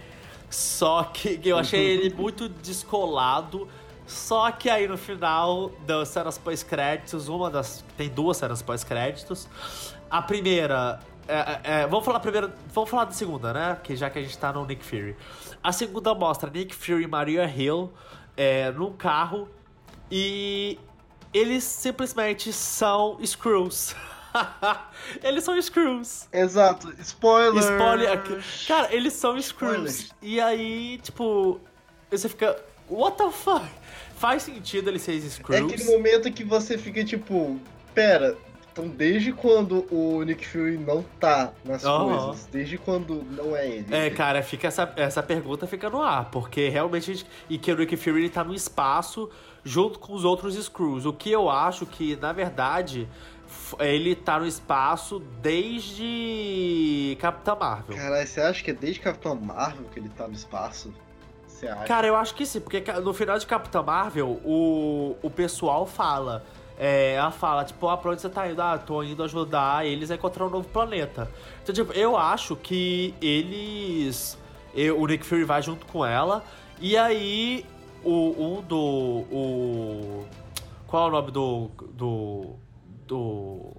só 0.48 1.04
que 1.04 1.38
eu 1.44 1.59
achei 1.59 1.78
ele 1.78 2.09
muito 2.16 2.48
descolado. 2.48 3.68
Só 4.07 4.50
que 4.50 4.70
aí 4.70 4.88
no 4.88 4.96
final 4.96 5.70
das 5.87 6.09
cenas 6.09 6.38
pós-créditos, 6.38 7.28
uma 7.28 7.50
das. 7.50 7.85
Tem 7.98 8.09
duas 8.09 8.38
cenas 8.38 8.62
pós-créditos. 8.62 9.46
A 10.11 10.22
primeira. 10.22 11.00
É, 11.28 11.35
é, 11.35 11.61
é, 11.64 11.87
vamos 11.87 12.07
falar 12.07 12.20
primeiro. 12.20 12.50
Vamos 12.72 12.88
falar 12.88 13.04
da 13.04 13.12
segunda, 13.12 13.52
né? 13.52 13.78
Que 13.83 13.94
já 13.94 14.09
que 14.09 14.18
a 14.18 14.22
gente 14.22 14.38
tá 14.38 14.54
no 14.54 14.64
Nick 14.64 14.83
Fury. 14.83 15.14
A 15.62 15.70
segunda 15.70 16.14
mostra 16.14 16.48
Nick 16.48 16.74
Fury 16.74 17.04
e 17.04 17.07
Maria 17.07 17.44
Hill 17.44 17.92
é, 18.38 18.72
num 18.72 18.94
carro. 18.94 19.46
E 20.11 20.78
eles 21.35 21.64
simplesmente 21.64 22.53
são 22.53 23.18
Screws. 23.25 23.94
eles 25.23 25.42
são 25.44 25.61
Screws. 25.61 26.29
Exato. 26.33 26.94
Spoiler. 27.01 27.62
Spoiler. 27.62 28.44
Cara, 28.68 28.94
eles 28.94 29.12
são 29.12 29.40
Screws. 29.40 30.11
E 30.23 30.40
aí, 30.40 30.99
tipo, 31.03 31.61
você 32.11 32.29
fica. 32.29 32.57
What 32.88 33.18
the 33.18 33.31
fuck? 33.31 33.66
Faz 34.16 34.44
sentido 34.44 34.88
eles 34.88 35.03
serem 35.03 35.29
Screws. 35.29 35.61
É 35.61 35.64
aquele 35.64 35.85
momento 35.85 36.31
que 36.33 36.44
você 36.44 36.79
fica 36.79 37.05
tipo, 37.05 37.59
pera, 37.92 38.37
então, 38.75 38.88
desde 38.88 39.33
quando 39.33 39.87
o 39.88 40.20
Nick 40.25 40.44
Fury 40.44 40.77
não 40.77 41.05
tá 41.20 41.53
nas 41.64 41.85
uhum. 41.85 42.18
coisas? 42.18 42.47
Desde 42.47 42.77
quando 42.77 43.25
não 43.31 43.57
é 43.57 43.68
ele? 43.68 43.87
É, 43.94 44.11
cara, 44.11 44.42
fica 44.42 44.66
essa, 44.66 44.92
essa 44.97 45.23
pergunta 45.23 45.64
fica 45.64 45.88
no 45.88 46.03
ar, 46.03 46.29
porque 46.33 46.68
realmente. 46.68 47.14
Gente, 47.14 47.27
e 47.49 47.57
que 47.57 47.70
o 47.70 47.77
Nick 47.77 47.97
Fury 47.97 48.23
ele 48.23 48.31
tá 48.31 48.42
no 48.42 48.53
espaço 48.53 49.31
junto 49.64 49.98
com 49.98 50.12
os 50.12 50.24
outros 50.24 50.55
Screws. 50.55 51.07
O 51.07 51.12
que 51.12 51.31
eu 51.31 51.48
acho 51.48 51.87
que, 51.87 52.16
na 52.16 52.33
verdade, 52.33 53.09
ele 53.79 54.14
tá 54.14 54.38
no 54.38 54.46
espaço 54.46 55.20
desde 55.40 57.16
Capitã 57.20 57.55
Marvel. 57.55 57.96
Caralho, 57.96 58.27
você 58.27 58.40
acha 58.40 58.62
que 58.62 58.70
é 58.70 58.74
desde 58.74 59.00
Capitã 59.00 59.35
Marvel 59.35 59.87
que 59.92 59.98
ele 59.98 60.11
tá 60.11 60.29
no 60.29 60.35
espaço? 60.35 60.92
Você 61.46 61.66
acha? 61.66 61.85
Cara, 61.85 62.07
eu 62.07 62.16
acho 62.16 62.35
que 62.35 62.44
sim, 62.44 62.61
porque 62.61 62.83
no 63.03 63.14
final 63.14 63.38
de 63.38 63.46
Capitã 63.46 63.83
Marvel, 63.83 64.40
o, 64.44 65.16
o 65.22 65.31
pessoal 65.31 65.87
fala. 65.87 66.44
É, 66.77 67.14
ela 67.14 67.31
fala, 67.31 67.64
tipo, 67.64 67.87
ah, 67.88 67.96
pra 67.96 68.11
onde 68.11 68.20
você 68.20 68.29
tá 68.29 68.50
indo? 68.50 68.61
Ah, 68.61 68.77
tô 68.77 69.00
indo 69.00 69.22
ajudar 69.22 69.87
eles 69.87 70.11
a 70.11 70.16
encontrar 70.16 70.46
um 70.46 70.50
novo 70.50 70.68
planeta. 70.68 71.31
Então, 71.62 71.72
tipo, 71.72 71.92
eu 71.92 72.16
acho 72.16 72.57
que 72.57 73.14
eles. 73.22 74.37
Eu, 74.74 75.00
o 75.00 75.07
Nick 75.07 75.24
Fury 75.24 75.44
vai 75.44 75.62
junto 75.62 75.87
com 75.87 76.05
ela. 76.05 76.42
E 76.81 76.96
aí 76.96 77.64
o, 78.05 78.59
um 78.59 78.62
do. 78.62 78.77
O, 78.77 80.25
qual 80.87 81.07
é 81.07 81.09
o 81.09 81.12
nome 81.12 81.31
do. 81.31 81.71
Do. 81.93 82.57
Do. 83.07 83.77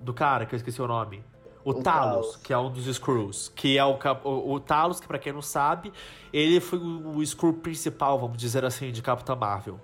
Do 0.00 0.12
cara 0.12 0.46
que 0.46 0.54
eu 0.54 0.56
esqueci 0.56 0.82
o 0.82 0.86
nome? 0.88 1.22
O, 1.64 1.70
o 1.70 1.74
Talos, 1.74 1.82
Talos, 1.82 2.36
que 2.36 2.52
é 2.52 2.58
um 2.58 2.70
dos 2.70 2.86
Screws. 2.92 3.52
Que 3.54 3.78
é 3.78 3.84
o, 3.84 3.96
o, 4.24 4.54
o 4.54 4.60
Talos, 4.60 4.98
que 4.98 5.06
pra 5.06 5.18
quem 5.18 5.32
não 5.32 5.42
sabe, 5.42 5.92
ele 6.32 6.58
foi 6.60 6.78
o, 6.78 7.18
o 7.18 7.26
Screw 7.26 7.52
principal, 7.54 8.18
vamos 8.18 8.36
dizer 8.36 8.64
assim, 8.64 8.90
de 8.90 9.00
Capitã 9.00 9.36
Marvel. 9.36 9.80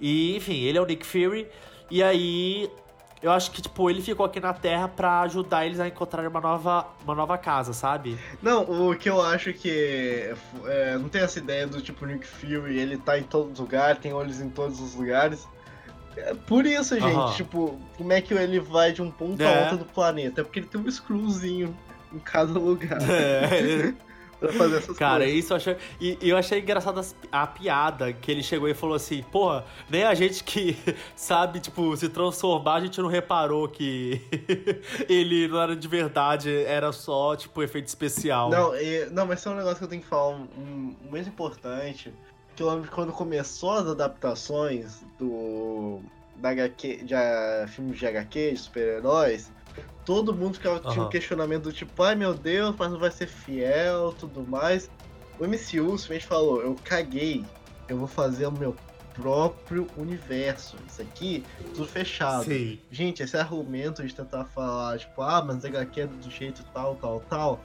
E, 0.00 0.36
enfim, 0.36 0.60
ele 0.60 0.78
é 0.78 0.80
o 0.80 0.86
Nick 0.86 1.04
Fury. 1.04 1.48
E 1.90 2.02
aí 2.02 2.70
eu 3.20 3.32
acho 3.32 3.50
que, 3.50 3.60
tipo, 3.60 3.90
ele 3.90 4.00
ficou 4.00 4.24
aqui 4.24 4.38
na 4.38 4.52
Terra 4.52 4.88
para 4.88 5.20
ajudar 5.22 5.66
eles 5.66 5.80
a 5.80 5.88
encontrar 5.88 6.26
uma 6.26 6.40
nova, 6.40 6.86
uma 7.04 7.14
nova 7.14 7.36
casa, 7.36 7.72
sabe? 7.72 8.18
Não, 8.40 8.62
o 8.62 8.96
que 8.96 9.08
eu 9.10 9.20
acho 9.20 9.52
que. 9.52 10.32
É, 10.66 10.96
não 10.98 11.08
tem 11.08 11.22
essa 11.22 11.38
ideia 11.38 11.66
do 11.66 11.80
tipo 11.80 12.06
Nick 12.06 12.26
Fury, 12.26 12.78
ele 12.78 12.96
tá 12.96 13.18
em 13.18 13.24
todos 13.24 13.54
os 13.54 13.58
lugares, 13.58 14.00
tem 14.00 14.12
olhos 14.12 14.40
em 14.40 14.48
todos 14.48 14.80
os 14.80 14.94
lugares. 14.94 15.48
É 16.16 16.34
por 16.34 16.66
isso, 16.66 16.94
gente, 16.94 17.16
uhum. 17.16 17.32
tipo, 17.32 17.80
como 17.96 18.12
é 18.12 18.20
que 18.20 18.34
ele 18.34 18.60
vai 18.60 18.92
de 18.92 19.02
um 19.02 19.10
ponto 19.10 19.42
é. 19.42 19.46
a 19.46 19.62
outro 19.62 19.78
do 19.78 19.84
planeta? 19.84 20.40
É 20.40 20.44
porque 20.44 20.60
ele 20.60 20.66
tem 20.66 20.80
um 20.80 20.90
screwzinho 20.90 21.76
em 22.12 22.18
cada 22.18 22.58
lugar. 22.58 22.98
É. 23.08 23.94
pra 24.38 24.52
fazer 24.52 24.76
essas 24.76 24.96
Cara, 24.96 25.24
coisas. 25.24 25.38
isso 25.38 25.52
eu 25.52 25.56
achei. 25.56 25.76
E 26.00 26.18
eu 26.22 26.36
achei 26.36 26.60
engraçado 26.60 27.00
a, 27.30 27.46
piada 27.46 28.12
que 28.12 28.30
ele 28.30 28.42
chegou 28.42 28.68
e 28.68 28.74
falou 28.74 28.96
assim: 28.96 29.22
porra, 29.22 29.64
nem 29.90 30.04
a 30.04 30.14
gente 30.14 30.44
que 30.44 30.76
sabe, 31.16 31.60
tipo, 31.60 31.96
se 31.96 32.08
transformar, 32.08 32.74
a 32.74 32.80
gente 32.80 33.00
não 33.00 33.08
reparou 33.08 33.68
que 33.68 34.20
ele 35.08 35.48
não 35.48 35.60
era 35.60 35.76
de 35.76 35.88
verdade, 35.88 36.64
era 36.64 36.92
só, 36.92 37.34
tipo, 37.36 37.62
efeito 37.62 37.86
especial. 37.86 38.50
Não, 38.50 38.74
e- 38.76 39.06
não, 39.10 39.26
mas 39.26 39.42
tem 39.42 39.52
um 39.52 39.56
negócio 39.56 39.78
que 39.78 39.84
eu 39.84 39.88
tenho 39.88 40.02
que 40.02 40.08
falar 40.08 40.30
um, 40.30 40.48
um, 40.56 40.96
mais 41.10 41.26
importante. 41.26 42.12
Que 42.54 42.62
eu 42.62 42.70
lembro 42.70 42.88
que 42.88 42.94
quando 42.94 43.12
começou 43.12 43.72
as 43.72 43.86
adaptações 43.86 45.02
do. 45.18 46.00
Da 46.36 46.50
HQ, 46.50 47.02
de 47.02 47.14
ah, 47.16 47.66
filmes 47.68 47.98
de 47.98 48.06
HQ, 48.06 48.52
de 48.52 48.56
super-heróis, 48.58 49.50
todo 50.04 50.34
mundo 50.34 50.54
ficava, 50.54 50.80
tinha 50.80 51.04
um 51.04 51.08
questionamento 51.08 51.64
do 51.64 51.72
tipo, 51.72 52.02
ai 52.02 52.14
meu 52.14 52.34
Deus, 52.34 52.74
mas 52.78 52.90
não 52.90 52.98
vai 52.98 53.10
ser 53.10 53.26
fiel 53.26 54.14
tudo 54.18 54.46
mais. 54.46 54.90
O 55.38 55.44
MCU 55.46 55.58
simplesmente 55.98 56.26
falou, 56.26 56.60
eu 56.60 56.76
caguei, 56.82 57.44
eu 57.88 57.96
vou 57.98 58.08
fazer 58.08 58.46
o 58.46 58.52
meu 58.52 58.74
próprio 59.14 59.86
universo. 59.96 60.76
Isso 60.88 61.02
aqui, 61.02 61.44
tudo 61.74 61.86
fechado. 61.86 62.44
Sim. 62.44 62.78
Gente, 62.90 63.22
esse 63.22 63.36
argumento 63.36 64.06
de 64.06 64.14
tentar 64.14 64.44
falar, 64.46 64.98
tipo, 64.98 65.22
ah, 65.22 65.42
mas 65.44 65.64
HQ 65.64 66.00
é 66.00 66.06
do 66.06 66.30
jeito 66.30 66.64
tal, 66.72 66.94
tal, 66.96 67.20
tal, 67.28 67.60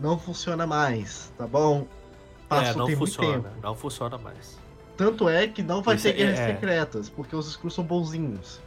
não 0.00 0.18
funciona 0.18 0.66
mais, 0.66 1.32
tá 1.36 1.46
bom? 1.46 1.86
É, 1.86 2.48
Passou 2.48 2.76
não 2.78 2.86
tem 2.86 2.96
muito 2.96 3.14
funciona. 3.14 3.42
tempo. 3.48 3.60
Não 3.62 3.74
funciona 3.74 4.18
mais. 4.18 4.58
Tanto 4.96 5.28
é 5.28 5.46
que 5.46 5.62
não 5.62 5.82
vai 5.82 5.94
Isso 5.96 6.04
ter 6.04 6.10
é- 6.10 6.12
guerras 6.12 6.38
é. 6.40 6.46
secretas, 6.48 7.08
porque 7.08 7.36
os 7.36 7.48
Skrulls 7.48 7.74
são 7.74 7.84
bonzinhos. 7.84 8.60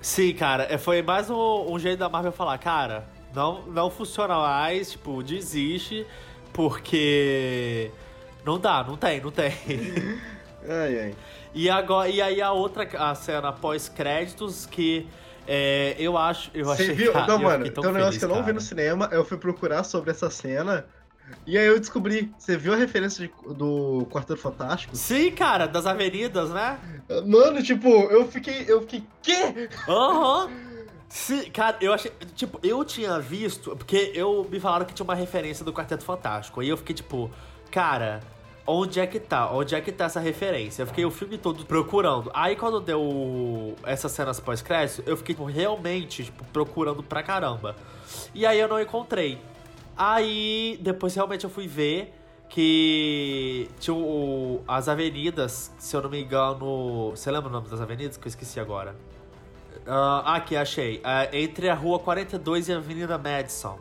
Sim, 0.00 0.32
cara, 0.34 0.66
é, 0.70 0.78
foi 0.78 1.02
mais 1.02 1.28
um, 1.28 1.72
um 1.72 1.78
jeito 1.78 1.98
da 1.98 2.08
Marvel 2.08 2.32
falar, 2.32 2.56
cara, 2.58 3.04
não, 3.34 3.62
não 3.66 3.90
funciona 3.90 4.36
mais, 4.38 4.92
tipo, 4.92 5.22
desiste, 5.22 6.06
porque 6.52 7.90
não 8.44 8.58
dá, 8.58 8.84
não 8.84 8.96
tem, 8.96 9.20
não 9.20 9.30
tem. 9.30 9.52
Ai, 10.68 11.00
ai. 11.00 11.16
E, 11.54 11.70
agora, 11.70 12.08
e 12.10 12.20
aí 12.20 12.42
a 12.42 12.52
outra 12.52 12.86
a 12.98 13.14
cena 13.14 13.52
pós-créditos 13.52 14.66
que 14.66 15.08
é, 15.46 15.94
eu 15.98 16.18
acho. 16.18 16.50
Eu 16.52 16.66
Você 16.66 16.82
achei 16.82 16.94
viu? 16.94 17.12
cara, 17.12 17.26
não, 17.28 17.38
mano, 17.38 17.70
tem 17.70 17.86
um 17.86 17.92
negócio 17.92 18.18
feliz, 18.18 18.18
que 18.18 18.24
eu 18.24 18.28
não 18.28 18.36
vi 18.36 18.42
cara. 18.42 18.52
no 18.52 18.60
cinema, 18.60 19.08
eu 19.12 19.24
fui 19.24 19.38
procurar 19.38 19.82
sobre 19.84 20.10
essa 20.10 20.28
cena, 20.28 20.84
e 21.46 21.56
aí 21.58 21.66
eu 21.66 21.78
descobri, 21.78 22.32
você 22.38 22.56
viu 22.56 22.72
a 22.72 22.76
referência 22.76 23.26
de- 23.26 23.54
do 23.54 24.06
Quarteto 24.10 24.40
Fantástico? 24.40 24.94
Sim, 24.96 25.30
cara, 25.30 25.66
das 25.66 25.86
avenidas, 25.86 26.50
né? 26.50 26.78
Mano, 27.26 27.62
tipo, 27.62 27.88
eu 27.88 28.26
fiquei, 28.28 28.64
eu 28.68 28.80
fiquei, 28.82 29.02
quê? 29.22 29.68
Aham. 29.88 30.50
Sim, 31.08 31.50
cara, 31.50 31.78
eu 31.80 31.92
achei. 31.94 32.12
Tipo, 32.34 32.60
eu 32.62 32.84
tinha 32.84 33.18
visto. 33.18 33.74
Porque 33.74 34.12
eu 34.14 34.46
me 34.50 34.60
falaram 34.60 34.84
que 34.84 34.92
tinha 34.92 35.04
uma 35.04 35.14
referência 35.14 35.64
do 35.64 35.72
Quarteto 35.72 36.04
Fantástico. 36.04 36.60
Aí 36.60 36.68
eu 36.68 36.76
fiquei 36.76 36.94
tipo, 36.94 37.30
cara, 37.70 38.20
onde 38.66 39.00
é 39.00 39.06
que 39.06 39.18
tá? 39.18 39.50
Onde 39.50 39.74
é 39.74 39.80
que 39.80 39.90
tá 39.90 40.04
essa 40.04 40.20
referência? 40.20 40.82
Eu 40.82 40.86
fiquei 40.86 41.06
o 41.06 41.10
filme 41.10 41.38
todo 41.38 41.64
procurando. 41.64 42.30
Aí 42.34 42.54
quando 42.56 42.78
deu 42.78 43.74
essas 43.84 44.12
cenas 44.12 44.38
pós-crédito, 44.38 45.02
eu 45.06 45.16
fiquei 45.16 45.34
tipo, 45.34 45.46
realmente 45.46 46.24
tipo, 46.24 46.44
procurando 46.52 47.02
pra 47.02 47.22
caramba. 47.22 47.74
E 48.34 48.44
aí 48.44 48.60
eu 48.60 48.68
não 48.68 48.78
encontrei. 48.78 49.38
Aí 49.98 50.78
depois 50.80 51.14
realmente 51.14 51.42
eu 51.44 51.50
fui 51.50 51.66
ver 51.66 52.14
que 52.48 53.68
tinha 53.80 53.94
o- 53.94 54.62
as 54.66 54.88
avenidas, 54.88 55.72
se 55.78 55.94
eu 55.96 56.00
não 56.02 56.08
me 56.08 56.22
engano. 56.22 57.10
Você 57.10 57.30
lembra 57.30 57.48
o 57.48 57.52
nome 57.52 57.68
das 57.68 57.80
avenidas 57.80 58.16
que 58.16 58.26
eu 58.26 58.28
esqueci 58.28 58.58
agora? 58.60 58.94
Ah, 59.86 60.36
aqui, 60.36 60.54
achei. 60.56 61.00
Ah, 61.02 61.28
entre 61.32 61.68
a 61.68 61.74
rua 61.74 61.98
42 61.98 62.68
e 62.68 62.72
a 62.72 62.76
Avenida 62.76 63.18
Madison. 63.18 63.78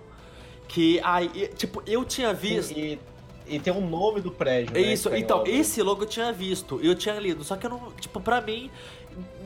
Que 0.68 1.00
aí, 1.04 1.30
tipo, 1.56 1.82
eu 1.86 2.04
tinha 2.04 2.34
visto. 2.34 2.72
E, 2.78 3.00
e 3.48 3.60
tem 3.60 3.72
um 3.72 3.88
nome 3.88 4.20
do 4.20 4.32
prédio, 4.32 4.74
né? 4.74 4.82
Isso, 4.82 5.10
então, 5.16 5.44
esse 5.46 5.82
logo 5.82 6.04
eu 6.04 6.08
tinha 6.08 6.34
visto, 6.34 6.80
eu 6.84 6.94
tinha 6.96 7.18
lido, 7.20 7.44
só 7.46 7.56
que 7.56 7.66
eu 7.66 7.70
não, 7.70 7.92
tipo, 7.94 8.20
pra 8.20 8.42
mim, 8.42 8.70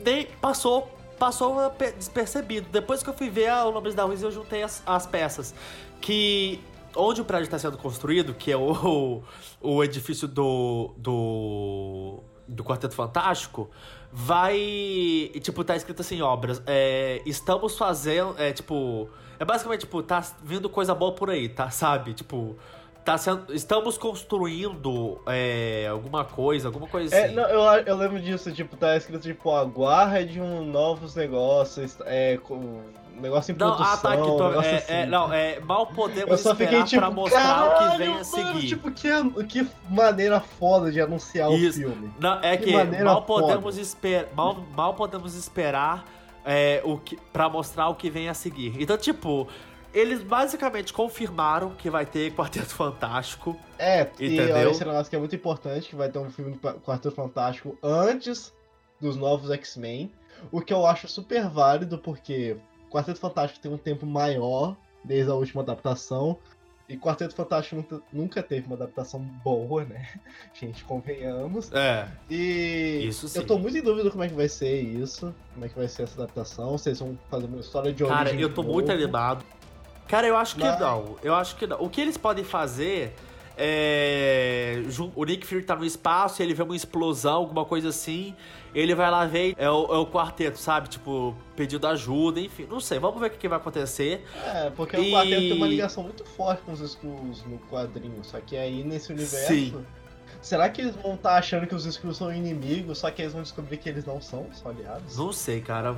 nem 0.04 0.26
passou, 0.40 0.90
passou 1.22 1.70
pe- 1.70 1.92
despercebido. 1.92 2.68
Depois 2.72 3.00
que 3.00 3.08
eu 3.08 3.14
fui 3.14 3.30
ver 3.30 3.46
a- 3.46 3.64
nome 3.70 3.92
da 3.92 4.02
rua, 4.02 4.16
eu 4.20 4.32
juntei 4.32 4.64
as, 4.64 4.82
as 4.84 5.06
peças. 5.06 5.54
Que 6.00 6.58
onde 6.96 7.20
o 7.20 7.24
prédio 7.24 7.44
está 7.44 7.60
sendo 7.60 7.78
construído, 7.78 8.34
que 8.34 8.50
é 8.50 8.56
o, 8.56 9.22
o 9.62 9.84
edifício 9.84 10.26
do, 10.26 10.92
do, 10.96 12.18
do 12.48 12.64
Quarteto 12.64 12.96
Fantástico, 12.96 13.70
vai, 14.12 15.30
tipo, 15.40 15.62
tá 15.62 15.76
escrito 15.76 16.00
assim, 16.00 16.20
obras, 16.22 16.60
é, 16.66 17.22
estamos 17.24 17.78
fazendo, 17.78 18.34
é, 18.36 18.52
tipo, 18.52 19.08
é 19.38 19.44
basicamente, 19.44 19.82
tipo, 19.82 20.02
tá 20.02 20.26
vindo 20.42 20.68
coisa 20.68 20.92
boa 20.92 21.12
por 21.12 21.30
aí, 21.30 21.48
tá, 21.48 21.70
sabe? 21.70 22.14
Tipo, 22.14 22.56
tá 23.04 23.18
sendo, 23.18 23.52
estamos 23.54 23.98
construindo 23.98 25.20
é, 25.26 25.86
alguma 25.90 26.24
coisa, 26.24 26.68
alguma 26.68 26.86
coisa 26.86 27.14
É, 27.14 27.24
assim. 27.26 27.34
não, 27.34 27.44
eu, 27.44 27.60
eu 27.84 27.96
lembro 27.96 28.20
disso, 28.20 28.52
tipo, 28.52 28.76
tá 28.76 28.96
escrito, 28.96 29.22
tipo, 29.22 29.50
aguarde 29.50 30.40
um 30.40 30.64
novos 30.64 31.14
negócios, 31.16 31.96
é, 32.06 32.38
com, 32.38 32.54
um 32.56 33.20
negócio 33.20 33.52
em 33.52 33.56
Não, 33.58 33.76
produção, 33.76 33.92
ah, 33.92 33.96
tá, 34.16 34.22
um 34.22 34.36
tô, 34.36 34.48
negócio 34.48 34.70
é, 34.70 34.76
assim. 34.76 34.92
é, 34.92 35.06
não, 35.06 35.32
é, 35.32 35.60
mal 35.60 35.86
podemos 35.86 36.30
Eu 36.30 36.38
só 36.38 36.52
esperar 36.52 36.70
fiquei, 36.70 36.84
tipo, 36.84 37.00
pra 37.02 37.10
mostrar 37.10 37.66
o 37.66 37.70
que 37.72 37.78
"Caralho, 37.78 37.98
vem 37.98 38.08
a 38.08 38.12
mano, 38.12 38.24
seguir. 38.24 38.66
tipo, 38.68 38.90
que, 38.90 39.08
que 39.44 39.68
maneira 39.90 40.40
foda 40.40 40.90
de 40.90 41.00
anunciar 41.00 41.50
Isso. 41.52 41.80
o 41.80 41.82
filme. 41.82 42.10
Não, 42.18 42.38
é 42.40 42.56
Que 42.56 42.64
que, 42.66 43.02
mal 43.04 43.22
podemos 43.22 43.76
esperar, 43.78 44.28
mal, 44.34 44.56
mal 44.76 44.94
podemos 44.94 45.34
esperar 45.34 46.04
é, 46.44 46.80
o 46.84 46.98
que, 46.98 47.16
para 47.32 47.48
mostrar 47.48 47.88
o 47.88 47.94
que 47.94 48.08
vem 48.10 48.28
a 48.28 48.34
seguir. 48.34 48.74
Então, 48.80 48.96
tipo, 48.96 49.46
eles 49.92 50.22
basicamente 50.22 50.92
confirmaram 50.92 51.70
que 51.70 51.90
vai 51.90 52.06
ter 52.06 52.32
Quarteto 52.34 52.74
Fantástico. 52.74 53.58
É, 53.78 54.08
e 54.18 54.34
Entendeu? 54.34 54.56
olha, 54.56 54.70
esse 54.70 54.84
negócio 54.84 55.10
que 55.10 55.16
é 55.16 55.18
muito 55.18 55.34
importante, 55.36 55.88
que 55.88 55.96
vai 55.96 56.08
ter 56.08 56.18
um 56.18 56.30
filme 56.30 56.52
do 56.52 56.58
Quarteto 56.58 57.14
Fantástico 57.14 57.76
antes 57.82 58.52
dos 59.00 59.16
novos 59.16 59.50
X-Men, 59.50 60.12
o 60.50 60.60
que 60.60 60.72
eu 60.72 60.86
acho 60.86 61.08
super 61.08 61.48
válido, 61.48 61.98
porque 61.98 62.56
Quarteto 62.90 63.18
Fantástico 63.18 63.60
tem 63.60 63.72
um 63.72 63.78
tempo 63.78 64.06
maior 64.06 64.76
desde 65.04 65.30
a 65.30 65.34
última 65.34 65.62
adaptação, 65.62 66.38
e 66.88 66.96
Quarteto 66.96 67.34
Fantástico 67.34 68.02
nunca, 68.12 68.42
teve 68.42 68.66
uma 68.66 68.76
adaptação 68.76 69.20
boa, 69.20 69.84
né? 69.84 70.08
Gente, 70.52 70.84
convenhamos. 70.84 71.72
É. 71.72 72.06
E 72.28 73.06
Isso 73.08 73.28
sim. 73.28 73.38
eu 73.38 73.46
tô 73.46 73.58
muito 73.58 73.76
em 73.78 73.82
dúvida 73.82 74.10
como 74.10 74.22
é 74.22 74.28
que 74.28 74.34
vai 74.34 74.48
ser 74.48 74.80
isso, 74.80 75.34
como 75.54 75.64
é 75.64 75.68
que 75.68 75.74
vai 75.74 75.88
ser 75.88 76.02
essa 76.02 76.20
adaptação, 76.22 76.76
se 76.76 76.90
eles 76.90 76.98
vão 76.98 77.18
fazer 77.30 77.46
uma 77.46 77.60
história 77.60 77.92
de 77.92 78.04
origem 78.04 78.24
Cara, 78.24 78.40
eu 78.40 78.52
tô 78.52 78.62
de 78.62 78.68
muito 78.68 78.88
novo. 78.88 79.02
animado. 79.02 79.44
Cara, 80.12 80.26
eu 80.26 80.36
acho 80.36 80.56
que 80.56 80.60
Mas- 80.60 80.78
não. 80.78 81.16
Eu 81.22 81.34
acho 81.34 81.56
que 81.56 81.66
não. 81.66 81.80
O 81.80 81.88
que 81.88 81.98
eles 81.98 82.18
podem 82.18 82.44
fazer 82.44 83.14
é. 83.56 84.82
O 85.16 85.24
Nick 85.24 85.46
Fury 85.46 85.62
tá 85.62 85.74
no 85.74 85.86
espaço, 85.86 86.42
ele 86.42 86.52
vê 86.52 86.62
uma 86.62 86.76
explosão, 86.76 87.36
alguma 87.36 87.64
coisa 87.64 87.88
assim. 87.88 88.34
Ele 88.74 88.94
vai 88.94 89.10
lá 89.10 89.24
ver. 89.24 89.54
É 89.56 89.70
o, 89.70 89.84
é 89.86 89.96
o 89.96 90.06
quarteto, 90.06 90.58
sabe? 90.58 90.90
Tipo, 90.90 91.34
pedindo 91.56 91.86
ajuda, 91.86 92.40
enfim. 92.40 92.66
Não 92.68 92.78
sei, 92.78 92.98
vamos 92.98 93.18
ver 93.20 93.28
o 93.28 93.30
que, 93.30 93.38
que 93.38 93.48
vai 93.48 93.56
acontecer. 93.56 94.22
É, 94.44 94.68
porque 94.68 94.98
E- 94.98 95.08
o 95.08 95.12
quarteto 95.14 95.40
tem 95.40 95.52
uma 95.54 95.66
ligação 95.66 96.02
muito 96.02 96.26
forte 96.26 96.60
com 96.60 96.72
os 96.72 96.80
Skrulls 96.82 97.42
no 97.48 97.58
quadrinho. 97.70 98.22
Só 98.22 98.38
que 98.38 98.54
aí 98.54 98.84
nesse 98.84 99.12
universo. 99.12 99.46
Sim. 99.46 99.82
Será 100.42 100.68
que 100.68 100.80
eles 100.80 100.96
vão 100.96 101.14
estar 101.14 101.36
achando 101.36 101.68
que 101.68 101.74
os 101.74 101.86
Skrulls 101.86 102.18
são 102.18 102.34
inimigos, 102.34 102.98
só 102.98 103.10
que 103.12 103.22
eles 103.22 103.32
vão 103.32 103.42
descobrir 103.42 103.76
que 103.76 103.88
eles 103.88 104.04
não 104.04 104.20
são, 104.20 104.48
são 104.52 104.72
aliados? 104.72 105.16
Não 105.16 105.32
sei, 105.32 105.60
cara. 105.60 105.94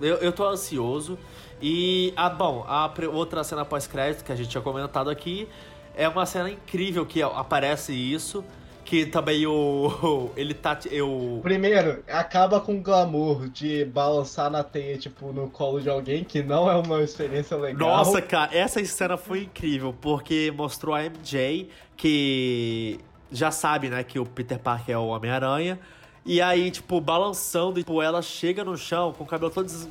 Eu, 0.00 0.16
eu 0.16 0.32
tô 0.32 0.46
ansioso. 0.46 1.18
E. 1.62 2.12
Ah, 2.14 2.28
bom, 2.28 2.62
a 2.68 2.92
outra 3.10 3.42
cena 3.42 3.64
pós-crédito 3.64 4.22
que 4.22 4.30
a 4.30 4.36
gente 4.36 4.50
tinha 4.50 4.62
comentado 4.62 5.08
aqui 5.08 5.48
é 5.96 6.06
uma 6.06 6.26
cena 6.26 6.50
incrível 6.50 7.06
que 7.06 7.22
aparece 7.22 7.94
isso. 7.94 8.44
Que 8.84 9.06
também 9.06 9.46
o. 9.46 10.30
Ele 10.36 10.52
tá. 10.52 10.78
Eu. 10.90 11.40
Primeiro, 11.42 12.04
acaba 12.06 12.60
com 12.60 12.76
o 12.76 12.80
glamour 12.80 13.48
de 13.48 13.86
balançar 13.86 14.50
na 14.50 14.62
teia, 14.62 14.98
tipo, 14.98 15.32
no 15.32 15.48
colo 15.48 15.80
de 15.80 15.88
alguém, 15.88 16.22
que 16.22 16.42
não 16.42 16.70
é 16.70 16.76
uma 16.76 17.02
experiência 17.02 17.56
legal. 17.56 17.96
Nossa, 17.96 18.20
cara, 18.22 18.54
essa 18.54 18.84
cena 18.84 19.16
foi 19.16 19.44
incrível, 19.44 19.92
porque 20.00 20.52
mostrou 20.54 20.94
a 20.94 21.02
MJ 21.02 21.68
que 21.96 23.00
já 23.30 23.50
sabe, 23.50 23.88
né, 23.88 24.02
que 24.04 24.18
o 24.18 24.24
Peter 24.26 24.58
Parker 24.58 24.94
é 24.94 24.98
o 24.98 25.06
Homem-Aranha. 25.08 25.78
E 26.24 26.40
aí, 26.42 26.70
tipo, 26.70 27.00
balançando, 27.00 27.78
e, 27.78 27.82
tipo, 27.82 28.02
ela 28.02 28.20
chega 28.20 28.64
no 28.64 28.76
chão 28.76 29.12
com 29.12 29.22
o 29.24 29.26
cabelo 29.26 29.50
todo 29.50 29.66
des- 29.66 29.88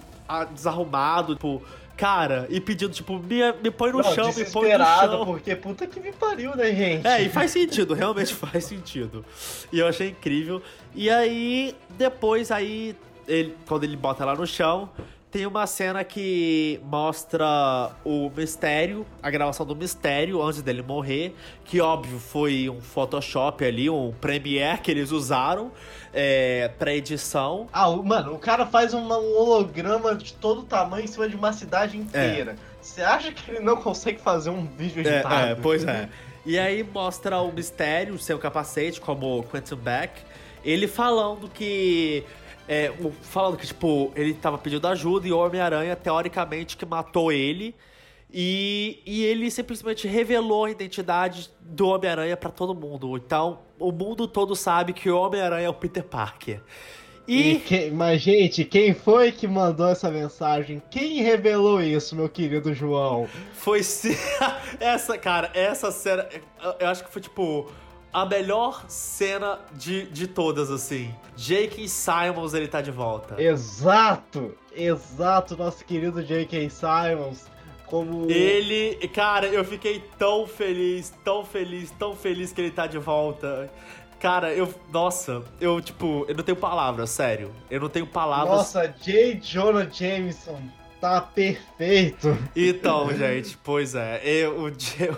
desarrumado, 0.54 1.36
tipo, 1.36 1.62
cara, 1.96 2.46
e 2.50 2.60
pedindo, 2.60 2.92
tipo, 2.94 3.18
me, 3.20 3.40
me 3.64 3.72
põe 3.72 3.92
no 3.92 4.00
Não, 4.00 4.14
chão, 4.14 4.34
me 4.34 4.44
põe 4.46 4.78
no 4.78 4.84
chão. 4.86 5.26
porque 5.26 5.56
puta 5.56 5.88
que 5.88 6.00
me 6.00 6.12
pariu, 6.12 6.56
né, 6.56 6.74
gente? 6.74 7.08
É, 7.08 7.22
e 7.22 7.30
faz 7.30 7.52
sentido, 7.52 7.94
realmente 7.96 8.34
faz 8.34 8.66
sentido. 8.66 9.24
E 9.72 9.80
eu 9.80 9.88
achei 9.88 10.10
incrível. 10.10 10.62
E 10.94 11.10
aí, 11.10 11.76
depois, 11.92 12.52
aí, 12.52 12.96
ele, 13.28 13.56
quando 13.68 13.84
ele 13.86 13.96
bota 13.96 14.24
ela 14.24 14.36
no 14.36 14.46
chão, 14.46 14.90
tem 15.36 15.46
uma 15.46 15.68
cena 15.68 16.02
que 16.02 16.80
mostra 16.86 17.92
o 18.06 18.32
mistério, 18.34 19.06
a 19.22 19.30
gravação 19.30 19.66
do 19.66 19.76
mistério 19.76 20.42
antes 20.42 20.62
dele 20.62 20.82
morrer, 20.82 21.36
que 21.66 21.82
óbvio 21.82 22.20
foi 22.20 22.70
um 22.70 22.80
Photoshop 22.80 23.66
ali, 23.66 23.90
um 23.90 24.14
Premiere 24.22 24.80
que 24.80 24.90
eles 24.90 25.12
usaram 25.12 25.74
é, 26.14 26.72
pra 26.80 26.96
edição. 26.96 27.68
Ah, 27.74 27.90
mano, 27.92 28.34
o 28.34 28.40
cara 28.40 28.66
faz 28.66 28.94
uma- 28.94 29.18
um 29.18 29.38
holograma 29.38 30.16
de 30.16 30.32
todo 30.32 30.64
tamanho 30.64 31.04
em 31.04 31.08
cima 31.08 31.28
de 31.28 31.36
uma 31.36 31.52
cidade 31.52 31.98
inteira. 31.98 32.56
Você 32.82 33.02
acha 33.02 33.30
que 33.34 33.52
ele 33.52 33.60
não 33.60 33.76
consegue 33.76 34.22
fazer 34.22 34.52
um 34.52 34.66
vídeo 34.66 35.06
É, 35.06 35.16
editado? 35.16 35.50
é, 35.52 35.56
pois 35.56 35.84
é. 35.84 36.08
E 36.46 36.58
aí 36.58 36.82
mostra 36.82 37.42
o 37.42 37.52
mistério, 37.52 38.18
seu 38.18 38.40
capacete, 38.40 39.02
como 39.02 39.44
Quentin 39.52 39.76
Beck, 39.76 40.14
ele 40.64 40.88
falando 40.88 41.50
que. 41.50 42.24
É, 42.68 42.92
falando 43.22 43.58
que, 43.58 43.68
tipo, 43.68 44.12
ele 44.16 44.34
tava 44.34 44.58
pedindo 44.58 44.88
ajuda 44.88 45.28
e 45.28 45.32
o 45.32 45.38
Homem-Aranha, 45.38 45.96
teoricamente, 45.96 46.76
que 46.76 46.86
matou 46.86 47.32
ele. 47.32 47.76
E, 48.34 49.02
e 49.06 49.24
ele 49.24 49.50
simplesmente 49.50 50.08
revelou 50.08 50.66
a 50.66 50.72
identidade 50.72 51.50
do 51.62 51.88
Homem-Aranha 51.88 52.36
para 52.36 52.50
todo 52.50 52.74
mundo. 52.74 53.16
Então, 53.16 53.60
o 53.80 53.92
mundo 53.92 54.28
todo 54.28 54.56
sabe 54.56 54.94
que 54.94 55.10
o 55.10 55.18
Homem-Aranha 55.18 55.68
é 55.68 55.70
o 55.70 55.74
Peter 55.74 56.04
Parker. 56.04 56.62
E... 57.28 57.54
e 57.54 57.60
quem, 57.60 57.92
mas, 57.92 58.22
gente, 58.22 58.64
quem 58.66 58.94
foi 58.94 59.32
que 59.32 59.48
mandou 59.48 59.88
essa 59.88 60.12
mensagem? 60.12 60.82
Quem 60.92 61.22
revelou 61.22 61.82
isso, 61.82 62.16
meu 62.16 62.30
querido 62.30 62.74
João? 62.74 63.28
Foi 63.54 63.80
essa, 64.80 65.18
cara, 65.18 65.50
essa 65.54 65.92
cena. 65.92 66.28
Eu 66.80 66.88
acho 66.88 67.04
que 67.04 67.12
foi 67.12 67.22
tipo 67.22 67.72
a 68.16 68.26
melhor 68.26 68.86
cena 68.88 69.60
de, 69.74 70.06
de 70.06 70.26
todas, 70.26 70.72
assim. 70.72 71.14
J.K. 71.36 71.86
Simons, 71.90 72.54
ele 72.54 72.66
tá 72.66 72.80
de 72.80 72.90
volta. 72.90 73.36
Exato! 73.42 74.56
Exato, 74.74 75.58
nosso 75.58 75.84
querido 75.84 76.24
J.K. 76.24 76.70
Simons. 76.70 77.46
Como. 77.88 78.32
Ele. 78.32 78.96
Cara, 79.10 79.48
eu 79.48 79.66
fiquei 79.66 80.02
tão 80.18 80.48
feliz, 80.48 81.14
tão 81.26 81.44
feliz, 81.44 81.92
tão 81.92 82.16
feliz 82.16 82.54
que 82.54 82.62
ele 82.62 82.72
tá 82.72 82.88
de 82.88 82.98
volta. 82.98 83.70
Cara, 84.18 84.54
eu. 84.54 84.74
Nossa, 84.94 85.44
eu, 85.60 85.82
tipo, 85.82 86.26
eu 86.30 86.36
não 86.36 86.44
tenho 86.44 86.58
palavras, 86.58 87.10
sério. 87.10 87.52
Eu 87.70 87.82
não 87.82 87.90
tenho 87.90 88.08
palavras. 88.08 88.56
Nossa, 88.56 88.88
J. 88.88 89.42
Jonah 89.42 89.90
Jameson 89.92 90.62
tá 91.00 91.22
perfeito. 91.22 92.38
Então, 92.56 93.14
gente, 93.16 93.58
pois 93.64 93.96
é. 93.96 94.22
Eu, 94.24 94.62
o, 94.62 94.72
J, 94.72 95.10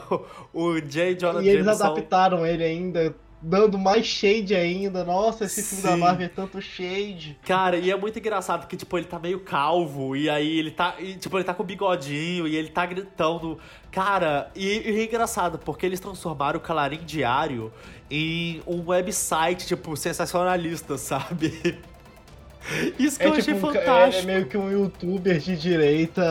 o 0.54 0.80
J. 0.82 1.16
Jonah 1.16 1.42
e 1.42 1.46
Jameson. 1.46 1.70
Eles 1.70 1.82
adaptaram 1.82 2.46
ele 2.46 2.64
ainda 2.64 3.16
dando 3.42 3.78
mais 3.78 4.06
shade 4.06 4.56
ainda. 4.56 5.04
Nossa, 5.04 5.46
esse 5.46 5.62
filme 5.62 5.82
Sim. 5.82 5.88
da 5.88 5.98
Marvel 5.98 6.26
é 6.26 6.30
tanto 6.30 6.62
shade. 6.62 7.38
Cara, 7.46 7.78
e 7.78 7.92
é 7.92 7.96
muito 7.96 8.18
engraçado 8.20 8.68
que, 8.68 8.76
tipo, 8.76 8.98
ele 8.98 9.06
tá 9.06 9.20
meio 9.20 9.40
calvo, 9.40 10.16
e 10.16 10.30
aí 10.30 10.60
ele 10.60 10.72
tá. 10.72 10.96
E, 11.00 11.16
tipo, 11.16 11.38
ele 11.38 11.44
tá 11.44 11.54
com 11.54 11.64
bigodinho 11.64 12.48
e 12.48 12.56
ele 12.56 12.70
tá 12.70 12.86
gritando. 12.86 13.58
Cara, 13.92 14.52
e, 14.56 14.66
e 14.66 15.00
é 15.00 15.04
engraçado, 15.04 15.58
porque 15.60 15.86
eles 15.86 16.00
transformaram 16.00 16.60
o 16.60 16.62
Calarim 16.62 17.00
Diário 17.06 17.72
em 18.10 18.62
um 18.66 18.90
website, 18.90 19.68
tipo, 19.68 19.96
sensacionalista, 19.96 20.98
sabe? 20.98 21.80
Isso 23.00 23.18
que 23.20 23.26
é, 23.26 23.28
eu 23.28 23.34
achei 23.34 23.54
tipo, 23.54 23.68
fantástico. 23.68 24.30
É, 24.30 24.32
é 24.32 24.36
meio 24.36 24.46
que 24.46 24.58
um 24.58 24.72
youtuber 24.72 25.38
de 25.40 25.56
direita 25.58 26.22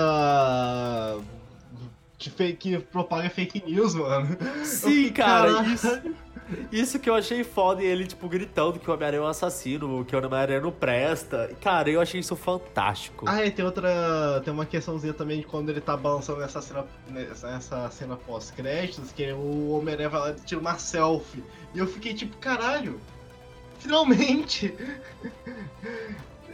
de 2.19 2.31
fake, 2.31 2.57
que 2.57 2.79
propaga 2.79 3.29
fake 3.29 3.63
news, 3.67 3.95
mano. 3.95 4.37
Sim, 4.65 5.11
cara, 5.13 5.63
isso, 5.63 6.03
isso 6.73 6.99
que 6.99 7.11
eu 7.11 7.15
achei 7.15 7.45
foda, 7.45 7.83
e 7.83 7.87
ele, 7.87 8.07
tipo, 8.07 8.29
gritando 8.29 8.79
que 8.79 8.91
o 8.91 8.95
Homem-Aranha 8.95 9.23
é 9.23 9.25
um 9.25 9.29
assassino, 9.29 10.05
que 10.05 10.15
o 10.15 10.19
Homem-Aranha 10.19 10.61
não 10.61 10.73
presta. 10.73 11.51
Cara, 11.61 11.91
eu 11.91 12.01
achei 12.01 12.21
isso 12.21 12.35
fantástico. 12.35 13.27
Ah, 13.29 13.45
e 13.45 13.51
tem 13.51 13.65
outra. 13.65 14.41
Tem 14.45 14.53
uma 14.53 14.67
questãozinha 14.67 15.13
também 15.13 15.41
de 15.41 15.47
quando 15.47 15.69
ele 15.69 15.81
tá 15.81 15.97
balançando 15.97 16.41
nessa 16.41 16.61
cena, 16.61 16.87
nessa 17.11 17.91
cena 17.91 18.17
pós-créditos, 18.17 19.13
que 19.13 19.31
o 19.33 19.71
Homem-Aranha 19.71 20.09
vai 20.09 20.21
lá 20.21 20.31
e 20.31 20.35
tira 20.35 20.61
uma 20.61 20.79
selfie. 20.79 21.45
E 21.75 21.79
eu 21.79 21.87
fiquei 21.87 22.15
tipo, 22.15 22.37
caralho, 22.39 22.99
finalmente! 23.79 24.75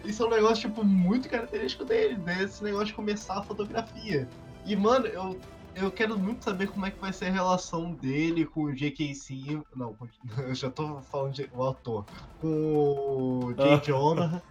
Isso 0.05 0.23
é 0.23 0.27
um 0.27 0.31
negócio, 0.31 0.69
tipo, 0.69 0.85
muito 0.85 1.29
característico 1.29 1.85
dele, 1.85 2.17
né? 2.17 2.43
Esse 2.43 2.63
negócio 2.65 2.87
de 2.87 2.95
começar 2.95 3.39
a 3.39 3.43
fotografia. 3.43 4.29
E, 4.67 4.75
mano, 4.75 5.07
eu 5.07 5.39
eu 5.75 5.91
quero 5.91 6.19
muito 6.19 6.45
saber 6.45 6.69
como 6.69 6.85
é 6.87 6.91
que 6.91 6.99
vai 6.99 7.13
ser 7.13 7.27
a 7.27 7.31
relação 7.31 7.93
dele 7.93 8.45
com 8.45 8.65
o 8.65 8.75
J.K. 8.75 9.15
Simmons. 9.15 9.65
Não, 9.75 9.97
eu 10.39 10.55
já 10.55 10.71
tô 10.71 11.01
falando 11.03 11.33
de 11.33 11.49
o 11.55 11.67
ator. 11.67 12.05
Com 12.41 13.47
o 13.47 13.55
J. 13.55 13.75
Uh. 13.75 13.81
Jonah. 13.85 14.43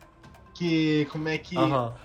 Que 0.54 1.08
como 1.12 1.28
é 1.28 1.38
que 1.38 1.56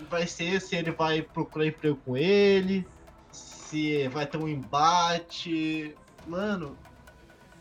vai 0.08 0.26
ser, 0.26 0.60
se 0.60 0.76
ele 0.76 0.90
vai 0.90 1.20
procurar 1.20 1.66
emprego 1.66 1.98
com 2.04 2.16
ele, 2.16 2.86
se 3.30 4.08
vai 4.08 4.26
ter 4.26 4.38
um 4.38 4.48
embate. 4.48 5.94
Mano. 6.26 6.76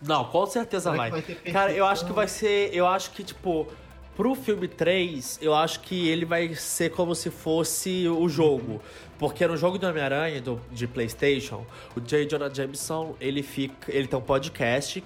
Não, 0.07 0.25
com 0.25 0.45
certeza 0.45 0.91
vai. 0.91 1.09
vai 1.09 1.21
Cara, 1.21 1.71
eu 1.71 1.85
acho 1.85 2.05
que 2.05 2.13
vai 2.13 2.27
ser. 2.27 2.69
Eu 2.73 2.87
acho 2.87 3.11
que, 3.11 3.23
tipo. 3.23 3.67
Pro 4.15 4.33
filme 4.33 4.65
3, 4.65 5.39
eu 5.41 5.53
acho 5.53 5.81
que 5.81 6.07
ele 6.07 6.23
vai 6.23 6.55
ser 6.55 6.89
como 6.89 7.13
se 7.13 7.29
fosse 7.29 8.07
o 8.07 8.29
jogo. 8.29 8.81
Porque 9.19 9.45
no 9.45 9.57
jogo 9.57 9.77
do 9.77 9.85
Homem-Aranha, 9.85 10.41
de 10.71 10.87
Playstation, 10.87 11.65
o 11.97 11.99
J. 11.99 12.25
Jonah 12.25 12.49
Jameson, 12.49 13.13
ele 13.19 13.43
fica. 13.43 13.93
Ele 13.93 14.07
tem 14.07 14.17
um 14.17 14.21
podcast 14.21 15.03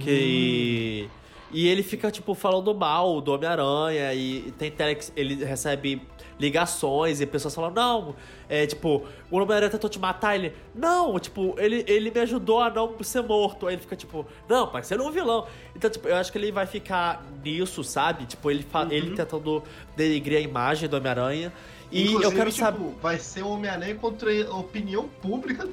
que. 0.00 1.06
Hum. 1.06 1.26
E 1.52 1.68
ele 1.68 1.82
fica, 1.82 2.10
tipo, 2.10 2.34
falando 2.34 2.74
mal 2.74 3.20
do 3.20 3.32
Homem-Aranha 3.32 4.12
e 4.14 4.52
tem 4.58 4.70
telex, 4.70 5.12
ele 5.14 5.44
recebe 5.44 6.02
ligações 6.38 7.20
e 7.20 7.26
pessoas 7.26 7.54
falam, 7.54 7.70
não, 7.70 8.14
é 8.48 8.66
tipo, 8.66 9.06
o 9.30 9.36
Homem-Aranha 9.36 9.70
tentou 9.70 9.88
te 9.88 9.98
matar, 9.98 10.34
ele, 10.34 10.52
não, 10.74 11.18
tipo, 11.18 11.54
ele, 11.58 11.84
ele 11.86 12.10
me 12.10 12.20
ajudou 12.20 12.60
a 12.60 12.70
não 12.70 12.94
ser 13.02 13.22
morto. 13.22 13.66
Aí 13.66 13.74
ele 13.74 13.82
fica 13.82 13.96
tipo, 13.96 14.26
não, 14.48 14.68
pai, 14.68 14.82
você 14.82 14.96
não 14.96 15.06
é 15.06 15.08
um 15.08 15.12
vilão. 15.12 15.46
Então, 15.74 15.90
tipo, 15.90 16.08
eu 16.08 16.16
acho 16.16 16.30
que 16.30 16.38
ele 16.38 16.52
vai 16.52 16.66
ficar 16.66 17.24
nisso, 17.44 17.82
sabe? 17.82 18.26
Tipo, 18.26 18.50
ele, 18.50 18.66
uhum. 18.72 18.90
ele 18.90 19.16
tentando 19.16 19.62
denigrir 19.96 20.38
a 20.38 20.40
imagem 20.40 20.88
do 20.88 20.96
Homem-Aranha. 20.96 21.52
E 21.90 22.02
Inclusive, 22.02 22.24
eu 22.24 22.32
quero 22.32 22.50
tipo, 22.50 22.64
saber. 22.64 22.94
Vai 23.00 23.18
ser 23.18 23.42
o 23.42 23.48
Homem-Aranha 23.48 23.94
contra 23.94 24.30
a 24.46 24.56
opinião 24.56 25.08
pública 25.08 25.68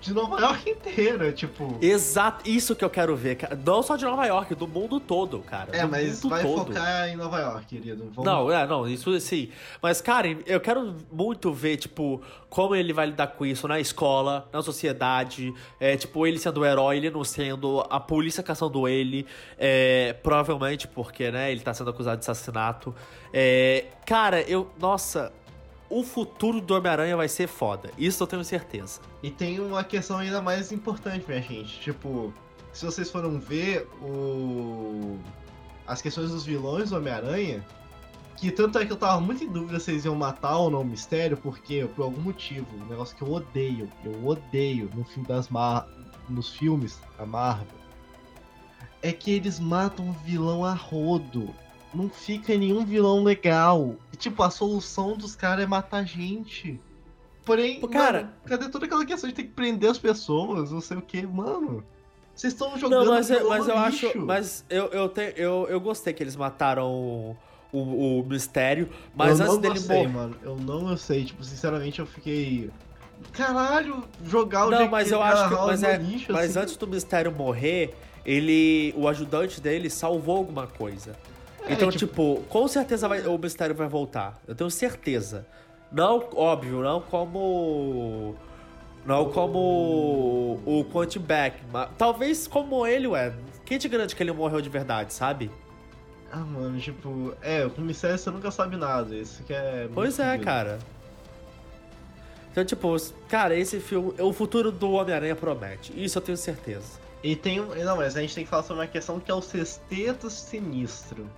de 0.00 0.14
Nova 0.14 0.40
York 0.40 0.70
inteira, 0.70 1.32
tipo. 1.32 1.76
Exato, 1.80 2.48
isso 2.48 2.76
que 2.76 2.84
eu 2.84 2.90
quero 2.90 3.16
ver, 3.16 3.36
cara. 3.36 3.58
Não 3.64 3.82
só 3.82 3.96
de 3.96 4.04
Nova 4.04 4.24
York, 4.26 4.54
do 4.54 4.68
mundo 4.68 5.00
todo, 5.00 5.40
cara. 5.40 5.76
É, 5.76 5.84
mas 5.84 6.22
vai 6.22 6.42
todo. 6.42 6.66
focar 6.66 7.08
em 7.08 7.16
Nova 7.16 7.38
York, 7.40 7.66
querido. 7.66 8.10
Vamos... 8.14 8.24
Não, 8.24 8.50
é, 8.50 8.66
não, 8.66 8.86
isso 8.86 9.18
sim. 9.20 9.50
Mas, 9.82 10.00
cara, 10.00 10.28
eu 10.46 10.60
quero 10.60 10.94
muito 11.10 11.52
ver, 11.52 11.76
tipo, 11.78 12.22
como 12.48 12.74
ele 12.74 12.92
vai 12.92 13.06
lidar 13.06 13.28
com 13.28 13.44
isso 13.44 13.66
na 13.66 13.80
escola, 13.80 14.48
na 14.52 14.62
sociedade. 14.62 15.52
É, 15.80 15.96
tipo, 15.96 16.26
ele 16.26 16.38
sendo 16.38 16.60
o 16.60 16.64
herói, 16.64 16.98
ele 16.98 17.10
não 17.10 17.24
sendo, 17.24 17.84
a 17.90 17.98
polícia 17.98 18.42
caçando 18.42 18.86
ele. 18.86 19.26
É, 19.58 20.12
provavelmente 20.22 20.86
porque, 20.86 21.30
né, 21.30 21.50
ele 21.50 21.60
tá 21.60 21.74
sendo 21.74 21.90
acusado 21.90 22.20
de 22.20 22.30
assassinato. 22.30 22.94
É, 23.32 23.86
cara, 24.06 24.40
eu. 24.42 24.70
Nossa, 24.78 25.32
o 25.90 26.02
futuro 26.02 26.60
do 26.60 26.74
Homem-Aranha 26.74 27.16
vai 27.16 27.28
ser 27.28 27.46
foda. 27.46 27.90
Isso 27.96 28.22
eu 28.22 28.26
tenho 28.26 28.44
certeza. 28.44 29.00
E 29.22 29.30
tem 29.30 29.58
uma 29.60 29.82
questão 29.82 30.18
ainda 30.18 30.42
mais 30.42 30.70
importante, 30.70 31.24
minha 31.26 31.40
gente. 31.40 31.80
Tipo, 31.80 32.32
se 32.72 32.84
vocês 32.84 33.10
foram 33.10 33.38
ver 33.38 33.88
o... 34.02 35.18
as 35.86 36.02
questões 36.02 36.30
dos 36.30 36.44
vilões 36.44 36.90
do 36.90 36.96
Homem-Aranha, 36.96 37.64
que 38.36 38.50
tanto 38.50 38.78
é 38.78 38.86
que 38.86 38.92
eu 38.92 38.96
tava 38.96 39.20
muito 39.20 39.42
em 39.42 39.50
dúvida 39.50 39.80
se 39.80 39.90
eles 39.90 40.04
iam 40.04 40.14
matar 40.14 40.58
ou 40.58 40.70
não 40.70 40.82
o 40.82 40.84
mistério, 40.84 41.36
porque 41.36 41.88
por 41.96 42.02
algum 42.04 42.20
motivo, 42.20 42.66
um 42.76 42.86
negócio 42.86 43.16
que 43.16 43.22
eu 43.22 43.32
odeio, 43.32 43.90
eu 44.04 44.26
odeio 44.26 44.90
no 44.94 45.04
filme 45.04 45.26
das 45.26 45.48
Mar... 45.48 45.88
nos 46.28 46.50
filmes 46.50 47.00
da 47.16 47.24
Marvel, 47.24 47.78
é 49.02 49.12
que 49.12 49.30
eles 49.30 49.58
matam 49.58 50.10
o 50.10 50.12
vilão 50.12 50.64
a 50.64 50.74
rodo 50.74 51.54
não 51.94 52.08
fica 52.08 52.56
nenhum 52.56 52.84
vilão 52.84 53.22
legal. 53.22 53.96
E, 54.12 54.16
tipo, 54.16 54.42
a 54.42 54.50
solução 54.50 55.16
dos 55.16 55.34
caras 55.34 55.64
é 55.64 55.66
matar 55.66 56.04
gente. 56.04 56.80
Porém, 57.44 57.80
Pô, 57.80 57.88
cara, 57.88 58.22
mano, 58.22 58.32
cadê 58.44 58.68
toda 58.68 58.84
aquela 58.84 59.06
questão 59.06 59.28
de 59.28 59.34
ter 59.34 59.44
que 59.44 59.48
prender 59.48 59.90
as 59.90 59.98
pessoas, 59.98 60.70
não 60.70 60.82
sei 60.82 60.98
o 60.98 61.02
que, 61.02 61.26
mano? 61.26 61.82
Vocês 62.38 62.52
estão 62.52 62.78
jogando 62.78 63.06
Não, 63.06 63.14
mas, 63.14 63.30
eu, 63.30 63.48
mas 63.48 63.66
eu 63.66 63.76
acho. 63.76 64.18
Mas 64.18 64.64
eu, 64.70 64.86
eu, 64.88 65.08
te, 65.08 65.34
eu, 65.36 65.66
eu 65.68 65.80
gostei 65.80 66.12
que 66.12 66.22
eles 66.22 66.36
mataram 66.36 66.88
o, 66.88 67.36
o, 67.72 68.20
o 68.20 68.24
mistério. 68.24 68.88
Mas 69.12 69.40
eu 69.40 69.46
antes 69.46 69.58
dele 69.58 69.80
morrer. 69.80 70.08
mano. 70.08 70.36
Eu 70.42 70.56
não 70.56 70.88
eu 70.88 70.96
sei. 70.96 71.24
Tipo, 71.24 71.42
sinceramente, 71.42 71.98
eu 71.98 72.06
fiquei. 72.06 72.70
Caralho, 73.32 74.04
jogar 74.24 74.66
o 74.66 74.70
Não, 74.70 74.88
mas 74.88 75.10
eu 75.10 75.20
acho 75.20 75.48
que. 75.48 75.54
Mas, 75.54 75.82
é, 75.82 75.96
lixo, 75.96 76.32
mas 76.32 76.50
assim. 76.50 76.60
antes 76.60 76.76
do 76.76 76.86
mistério 76.86 77.32
morrer, 77.32 77.92
ele. 78.24 78.94
O 78.96 79.08
ajudante 79.08 79.60
dele 79.60 79.90
salvou 79.90 80.36
alguma 80.36 80.68
coisa. 80.68 81.16
É, 81.68 81.72
então, 81.74 81.90
tipo... 81.90 82.06
tipo, 82.06 82.44
com 82.48 82.66
certeza 82.66 83.06
vai, 83.06 83.26
o 83.26 83.38
mistério 83.38 83.74
vai 83.74 83.88
voltar. 83.88 84.40
Eu 84.46 84.54
tenho 84.54 84.70
certeza. 84.70 85.46
Não, 85.90 86.28
óbvio, 86.34 86.82
não 86.82 87.00
como. 87.00 88.34
Não 89.06 89.30
como 89.30 90.60
o 90.66 90.84
Quentin 90.92 91.20
Beck, 91.20 91.56
mas 91.72 91.88
talvez 91.96 92.46
como 92.46 92.86
ele, 92.86 93.06
ué. 93.06 93.32
Quem 93.64 93.78
te 93.78 93.88
garante 93.88 94.14
que 94.14 94.22
ele 94.22 94.32
morreu 94.32 94.60
de 94.60 94.68
verdade, 94.68 95.12
sabe? 95.14 95.50
Ah, 96.30 96.38
mano, 96.38 96.78
tipo, 96.78 97.34
é, 97.40 97.66
com 97.68 97.80
mistério 97.80 98.18
você 98.18 98.30
nunca 98.30 98.50
sabe 98.50 98.76
nada. 98.76 99.14
Isso 99.14 99.42
que 99.44 99.52
é. 99.52 99.88
Pois 99.94 100.18
é, 100.18 100.36
cara. 100.38 100.78
Então, 102.50 102.64
tipo, 102.64 102.96
cara, 103.28 103.54
esse 103.54 103.80
filme. 103.80 104.12
O 104.20 104.32
futuro 104.32 104.70
do 104.70 104.90
Homem-Aranha 104.92 105.36
promete. 105.36 105.92
Isso 105.96 106.18
eu 106.18 106.22
tenho 106.22 106.36
certeza. 106.36 106.98
E 107.22 107.34
tem. 107.34 107.60
Não, 107.60 107.96
mas 107.96 108.16
a 108.16 108.20
gente 108.20 108.34
tem 108.34 108.44
que 108.44 108.50
falar 108.50 108.62
sobre 108.62 108.82
uma 108.82 108.88
questão 108.88 109.18
que 109.18 109.30
é 109.30 109.34
o 109.34 109.40
sexteto 109.40 110.28
sinistro. 110.28 111.28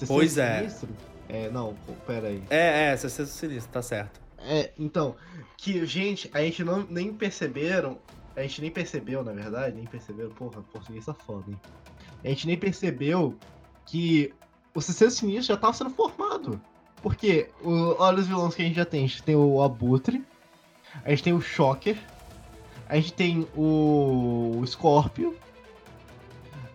É 0.00 0.06
pois 0.06 0.38
é. 0.38 0.58
Sinistro? 0.58 0.88
É, 1.28 1.50
não, 1.50 1.74
pera 2.06 2.28
aí. 2.28 2.42
É, 2.50 2.92
é, 2.92 2.96
Sexteto 2.96 3.28
Sinistro, 3.28 3.72
tá 3.72 3.82
certo. 3.82 4.20
É, 4.38 4.72
então, 4.78 5.14
que, 5.56 5.84
gente, 5.86 6.30
a 6.34 6.40
gente 6.40 6.64
não 6.64 6.84
nem 6.88 7.12
perceberam 7.12 7.98
a 8.36 8.42
gente 8.42 8.60
nem 8.62 8.70
percebeu, 8.70 9.22
na 9.22 9.32
verdade, 9.32 9.76
nem 9.76 9.84
percebeu, 9.84 10.30
porra, 10.30 10.62
português 10.72 11.04
tá 11.04 11.12
foda, 11.12 11.44
hein? 11.50 11.60
A 12.24 12.28
gente 12.28 12.46
nem 12.46 12.56
percebeu 12.56 13.36
que 13.84 14.32
o 14.74 14.80
Sexteto 14.80 15.10
Sinistro 15.12 15.54
já 15.54 15.56
tava 15.56 15.74
sendo 15.74 15.90
formado. 15.90 16.60
Porque, 17.02 17.50
o, 17.62 17.96
olha 17.98 18.20
os 18.20 18.26
vilões 18.26 18.54
que 18.54 18.62
a 18.62 18.64
gente 18.64 18.76
já 18.76 18.84
tem. 18.84 19.04
A 19.04 19.08
gente 19.08 19.22
tem 19.22 19.36
o 19.36 19.60
Abutre, 19.60 20.24
a 21.04 21.10
gente 21.10 21.22
tem 21.22 21.32
o 21.32 21.40
Shocker, 21.40 21.98
a 22.88 22.96
gente 22.96 23.12
tem 23.12 23.46
o, 23.56 24.58
o 24.58 24.66
Scorpio, 24.66 25.36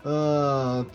uh, 0.08 0.86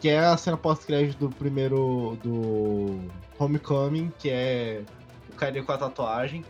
que 0.00 0.08
é 0.08 0.18
a 0.20 0.36
cena 0.36 0.56
pós-crédito 0.56 1.18
do 1.18 1.34
primeiro. 1.34 2.16
do 2.22 3.00
Homecoming, 3.38 4.12
que 4.18 4.30
é 4.30 4.82
o 5.30 5.34
cara 5.34 5.62
com 5.62 5.72
a 5.72 5.78
tatuagem. 5.78 6.44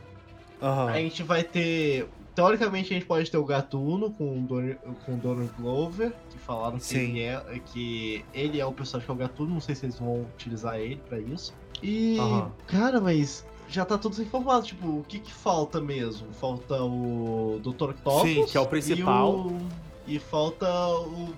Aham. 0.60 0.88
A 0.90 0.96
gente 0.98 1.22
vai 1.22 1.42
ter. 1.42 2.06
Teoricamente 2.34 2.90
a 2.92 2.94
gente 2.94 3.04
pode 3.06 3.30
ter 3.30 3.36
o 3.36 3.44
Gatuno 3.44 4.10
com 4.10 4.38
o 4.38 4.42
Don- 4.42 4.74
com 5.04 5.12
o 5.14 5.16
Donald 5.16 5.52
Glover, 5.58 6.12
que 6.30 6.38
falaram 6.38 6.78
que 6.78 6.84
Sim. 6.84 6.98
ele, 7.18 7.20
é, 7.24 7.60
que 7.66 8.24
ele 8.32 8.58
é 8.60 8.64
o 8.64 8.72
personagem 8.72 9.04
que 9.06 9.10
é 9.12 9.14
o 9.14 9.18
Gatuno, 9.18 9.54
não 9.54 9.60
sei 9.60 9.74
se 9.74 9.84
eles 9.84 9.98
vão 9.98 10.22
utilizar 10.34 10.78
ele 10.78 10.96
pra 11.08 11.18
isso. 11.18 11.52
E. 11.82 12.18
Aham. 12.18 12.50
Cara, 12.66 13.00
mas 13.02 13.44
já 13.68 13.84
tá 13.84 13.98
tudo 13.98 14.20
informado, 14.22 14.64
tipo, 14.66 14.86
o 14.86 15.04
que 15.06 15.18
que 15.18 15.32
falta 15.32 15.78
mesmo? 15.80 16.26
Falta 16.32 16.82
o 16.82 17.60
Dr. 17.62 17.90
Octopus. 17.90 18.22
Sim, 18.22 18.46
que 18.46 18.56
é 18.56 18.60
o 18.60 18.66
principal. 18.66 19.32
E, 19.32 19.34
o- 19.34 19.68
e 20.14 20.18
falta 20.18 20.66
o, 20.88 21.28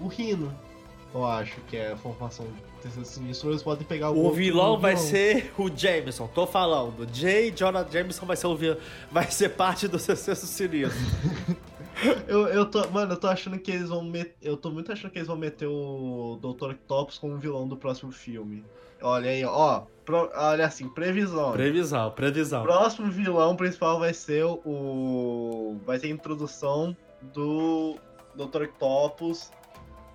o 0.00 0.06
Rino, 0.08 0.52
eu 1.14 1.24
acho, 1.24 1.60
que 1.62 1.76
é 1.76 1.92
a 1.92 1.96
formação 1.96 2.44
do 2.46 2.52
terceiro 2.82 3.06
sinistro. 3.08 3.50
Eles 3.50 3.62
podem 3.62 3.86
pegar 3.86 4.10
O 4.10 4.16
outro 4.18 4.34
vilão 4.36 4.78
vai 4.78 4.94
vilão. 4.94 5.08
ser 5.10 5.52
o 5.58 5.68
Jameson, 5.74 6.26
tô 6.28 6.46
falando. 6.46 7.06
J. 7.06 7.50
Jonah 7.52 7.86
Jameson 7.90 8.26
vai 8.26 8.36
ser 8.36 8.46
o 8.46 8.56
vil... 8.56 8.76
vai 9.10 9.30
ser 9.30 9.50
parte 9.50 9.88
do 9.88 9.98
sucesso 9.98 10.46
sinistro. 10.46 10.98
Eu, 12.28 12.46
eu 12.48 12.66
tô, 12.66 12.86
mano, 12.90 13.14
eu 13.14 13.16
tô 13.16 13.26
achando 13.26 13.58
que 13.58 13.70
eles 13.70 13.88
vão 13.88 14.04
meter. 14.04 14.36
Eu 14.42 14.54
tô 14.54 14.68
muito 14.70 14.92
achando 14.92 15.10
que 15.10 15.16
eles 15.18 15.26
vão 15.28 15.36
meter 15.36 15.66
o 15.66 16.38
Dr. 16.42 16.72
Octopus 16.72 17.16
como 17.16 17.38
vilão 17.38 17.66
do 17.66 17.74
próximo 17.74 18.12
filme. 18.12 18.62
Olha 19.00 19.30
aí, 19.30 19.42
ó. 19.46 19.84
pro- 20.04 20.30
olha 20.34 20.66
assim, 20.66 20.90
previsão. 20.90 21.52
Previsão, 21.52 22.08
O 22.08 22.10
previsão. 22.10 22.62
próximo 22.64 23.10
vilão 23.10 23.56
principal 23.56 23.98
vai 23.98 24.12
ser 24.12 24.44
o. 24.44 25.78
Vai 25.86 25.98
ter 25.98 26.08
a 26.08 26.10
introdução 26.10 26.94
do 27.32 27.96
Dr. 28.34 28.64
Octopus. 28.64 29.50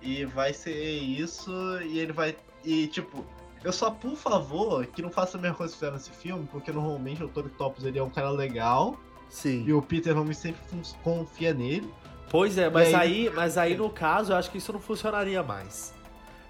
E 0.02 0.24
vai 0.24 0.52
ser 0.52 0.74
isso. 0.98 1.50
E 1.82 1.98
ele 1.98 2.12
vai. 2.12 2.36
E 2.64 2.86
tipo, 2.88 3.24
eu 3.64 3.72
só, 3.72 3.90
por 3.90 4.16
favor, 4.16 4.84
que 4.86 5.00
não 5.02 5.10
faça 5.10 5.38
a 5.38 5.40
mesma 5.40 5.56
coisa 5.56 5.72
que 5.72 5.78
fizeram 5.78 5.96
nesse 5.96 6.10
filme, 6.10 6.46
porque 6.50 6.70
normalmente 6.72 7.22
o 7.22 7.28
Dr. 7.28 7.46
Octopus 7.46 7.84
ele 7.84 7.98
é 7.98 8.02
um 8.02 8.10
cara 8.10 8.30
legal. 8.30 8.96
Sim. 9.28 9.64
E 9.66 9.72
o 9.72 9.80
Peter 9.80 10.14
Holmes 10.16 10.36
sempre 10.38 10.60
confia 11.02 11.54
nele. 11.54 11.88
Pois 12.30 12.56
é, 12.58 12.68
mas 12.70 12.88
aí, 12.94 13.28
aí- 13.28 13.30
mas 13.34 13.56
aí 13.58 13.76
no 13.76 13.88
caso 13.90 14.32
eu 14.32 14.36
acho 14.36 14.50
que 14.50 14.58
isso 14.58 14.72
não 14.72 14.80
funcionaria 14.80 15.42
mais. 15.42 15.92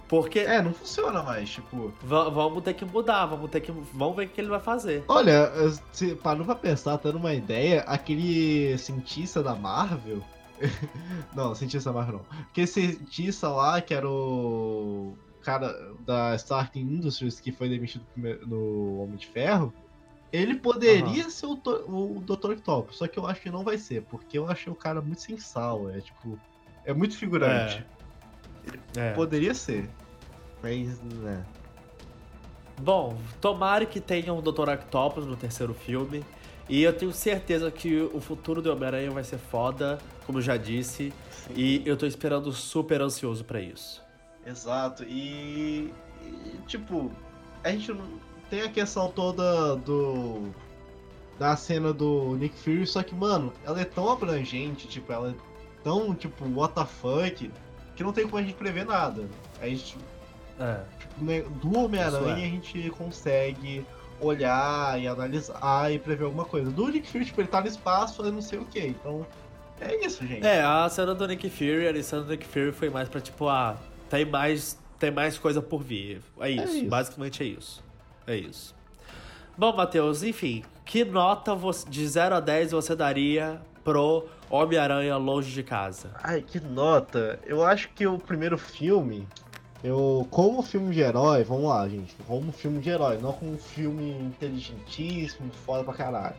Porque 0.09 0.40
É, 0.40 0.61
não 0.61 0.74
funciona 0.74 1.22
mais, 1.22 1.48
tipo. 1.48 1.92
va- 2.03 2.28
vamos 2.28 2.62
ter 2.62 2.74
que 2.74 2.84
mudar, 2.84 3.24
vamos 3.26 3.50
ter 3.50 3.61
que 3.61 3.72
vamos 3.72 4.14
ver 4.16 4.26
o 4.26 4.28
que 4.28 4.40
ele 4.40 4.50
vai 4.50 4.61
fazer. 4.61 5.03
Olha, 5.09 5.50
se 5.90 6.14
parou 6.16 6.44
pra 6.44 6.55
pensar, 6.55 6.98
tendo 6.98 7.16
uma 7.16 7.32
ideia, 7.32 7.80
aquele 7.86 8.76
cientista 8.76 9.42
da 9.42 9.55
Marvel. 9.55 10.22
não, 11.34 11.54
cientista 11.54 11.92
Marvel 11.92 12.18
não. 12.30 12.38
Aquele 12.42 12.66
cientista 12.66 13.48
lá 13.48 13.80
que 13.80 13.92
era 13.94 14.08
o 14.08 15.16
cara 15.42 15.92
da 16.06 16.34
Stark 16.36 16.78
Industries 16.78 17.40
que 17.40 17.50
foi 17.52 17.68
demitido 17.68 18.04
primeiro- 18.12 18.46
no 18.46 19.02
Homem 19.02 19.16
de 19.16 19.26
Ferro. 19.26 19.72
Ele 20.32 20.54
poderia 20.54 21.28
ser 21.28 21.46
o, 21.46 21.52
o 21.54 22.20
Dr. 22.24 22.52
Octopus, 22.52 22.96
só 22.96 23.06
que 23.06 23.18
eu 23.18 23.26
acho 23.26 23.40
que 23.42 23.50
não 23.50 23.62
vai 23.62 23.76
ser, 23.76 24.02
porque 24.04 24.38
eu 24.38 24.48
achei 24.48 24.72
o 24.72 24.76
cara 24.76 25.02
muito 25.02 25.20
sem 25.20 25.36
sal, 25.36 25.90
é 25.90 26.00
tipo. 26.00 26.38
É 26.86 26.94
muito 26.94 27.16
figurante. 27.18 27.84
É. 28.96 29.12
Poderia 29.12 29.52
ser. 29.52 29.90
Mas, 30.62 31.00
né. 31.02 31.44
Bom, 32.80 33.18
tomara 33.40 33.84
que 33.84 34.00
tenha 34.00 34.32
um 34.32 34.40
Dr. 34.40 34.68
Octopus 34.70 35.26
no 35.26 35.36
terceiro 35.36 35.74
filme. 35.74 36.24
E 36.72 36.84
eu 36.84 36.92
tenho 36.94 37.12
certeza 37.12 37.70
que 37.70 38.00
o 38.14 38.18
futuro 38.18 38.62
do 38.62 38.72
Homem-Aranha 38.72 39.10
vai 39.10 39.22
ser 39.22 39.36
foda, 39.36 39.98
como 40.24 40.38
eu 40.38 40.42
já 40.42 40.56
disse. 40.56 41.12
E 41.54 41.82
eu 41.84 41.98
tô 41.98 42.06
esperando 42.06 42.50
super 42.50 43.02
ansioso 43.02 43.44
pra 43.44 43.60
isso. 43.60 44.02
Exato, 44.46 45.04
e, 45.04 45.92
e, 46.22 46.58
tipo, 46.66 47.12
a 47.62 47.70
gente 47.70 47.92
não 47.92 48.06
tem 48.48 48.62
a 48.62 48.70
questão 48.70 49.10
toda 49.10 49.76
do 49.76 50.48
da 51.38 51.54
cena 51.56 51.92
do 51.92 52.36
Nick 52.36 52.56
Fury, 52.58 52.86
só 52.86 53.02
que, 53.02 53.14
mano, 53.14 53.52
ela 53.66 53.78
é 53.78 53.84
tão 53.84 54.10
abrangente, 54.10 54.88
tipo, 54.88 55.12
ela 55.12 55.28
é 55.28 55.34
tão, 55.84 56.14
tipo, 56.14 56.42
what 56.58 56.74
the 56.74 56.86
fuck, 56.86 57.50
que 57.94 58.02
não 58.02 58.14
tem 58.14 58.24
como 58.24 58.38
a 58.38 58.42
gente 58.42 58.54
prever 58.54 58.86
nada. 58.86 59.28
A 59.60 59.66
gente, 59.66 59.98
É. 60.58 60.80
tipo, 60.98 61.22
né, 61.22 61.42
do 61.60 61.76
Homem-Aranha 61.78 62.44
é. 62.44 62.46
a 62.46 62.50
gente 62.50 62.88
consegue 62.92 63.84
olhar 64.26 65.00
e 65.00 65.06
analisar 65.06 65.92
e 65.92 65.98
prever 65.98 66.24
alguma 66.24 66.44
coisa. 66.44 66.70
Do 66.70 66.88
Nick 66.88 67.08
Fury, 67.08 67.24
tipo, 67.24 67.40
ele 67.40 67.48
tá 67.48 67.60
no 67.60 67.66
espaço 67.66 68.16
fazendo 68.16 68.34
não 68.34 68.42
sei 68.42 68.58
o 68.58 68.64
que, 68.64 68.80
então 68.80 69.26
é 69.80 70.04
isso, 70.06 70.26
gente. 70.26 70.46
É, 70.46 70.62
a 70.62 70.88
cena 70.88 71.14
do 71.14 71.26
Nick 71.26 71.48
Fury, 71.50 71.88
a 71.88 72.02
cena 72.02 72.22
do 72.22 72.30
Nick 72.30 72.46
Fury 72.46 72.72
foi 72.72 72.88
mais 72.90 73.08
pra 73.08 73.20
tipo, 73.20 73.48
ah, 73.48 73.76
tem 74.08 74.24
mais, 74.24 74.78
tem 74.98 75.10
mais 75.10 75.38
coisa 75.38 75.60
por 75.60 75.82
vir. 75.82 76.20
É 76.40 76.50
isso, 76.50 76.76
isso. 76.76 76.86
basicamente 76.86 77.42
é 77.42 77.46
isso. 77.46 77.82
É 78.26 78.36
isso. 78.36 78.74
Bom, 79.58 79.74
Matheus, 79.74 80.22
enfim, 80.22 80.62
que 80.84 81.04
nota 81.04 81.54
você- 81.54 81.88
de 81.88 82.06
0 82.06 82.36
a 82.36 82.40
10 82.40 82.70
você 82.72 82.94
daria 82.96 83.60
pro 83.84 84.26
Homem-Aranha 84.48 85.16
Longe 85.16 85.52
de 85.52 85.62
Casa? 85.62 86.10
Ai, 86.22 86.40
que 86.42 86.60
nota. 86.60 87.38
Eu 87.44 87.64
acho 87.64 87.88
que 87.90 88.06
o 88.06 88.16
primeiro 88.18 88.56
filme, 88.56 89.26
eu 89.83 90.26
como 90.30 90.62
filme 90.62 90.95
de 90.95 91.01
herói, 91.01 91.43
vamos 91.45 91.64
lá, 91.64 91.89
gente, 91.89 92.14
como 92.26 92.53
filme 92.53 92.80
de 92.80 92.91
herói, 92.91 93.18
não 93.18 93.33
como 93.33 93.53
um 93.53 93.59
filme 93.59 94.12
inteligentíssimo, 94.12 95.51
foda 95.66 95.83
pra 95.85 95.95
caralho. 95.95 96.37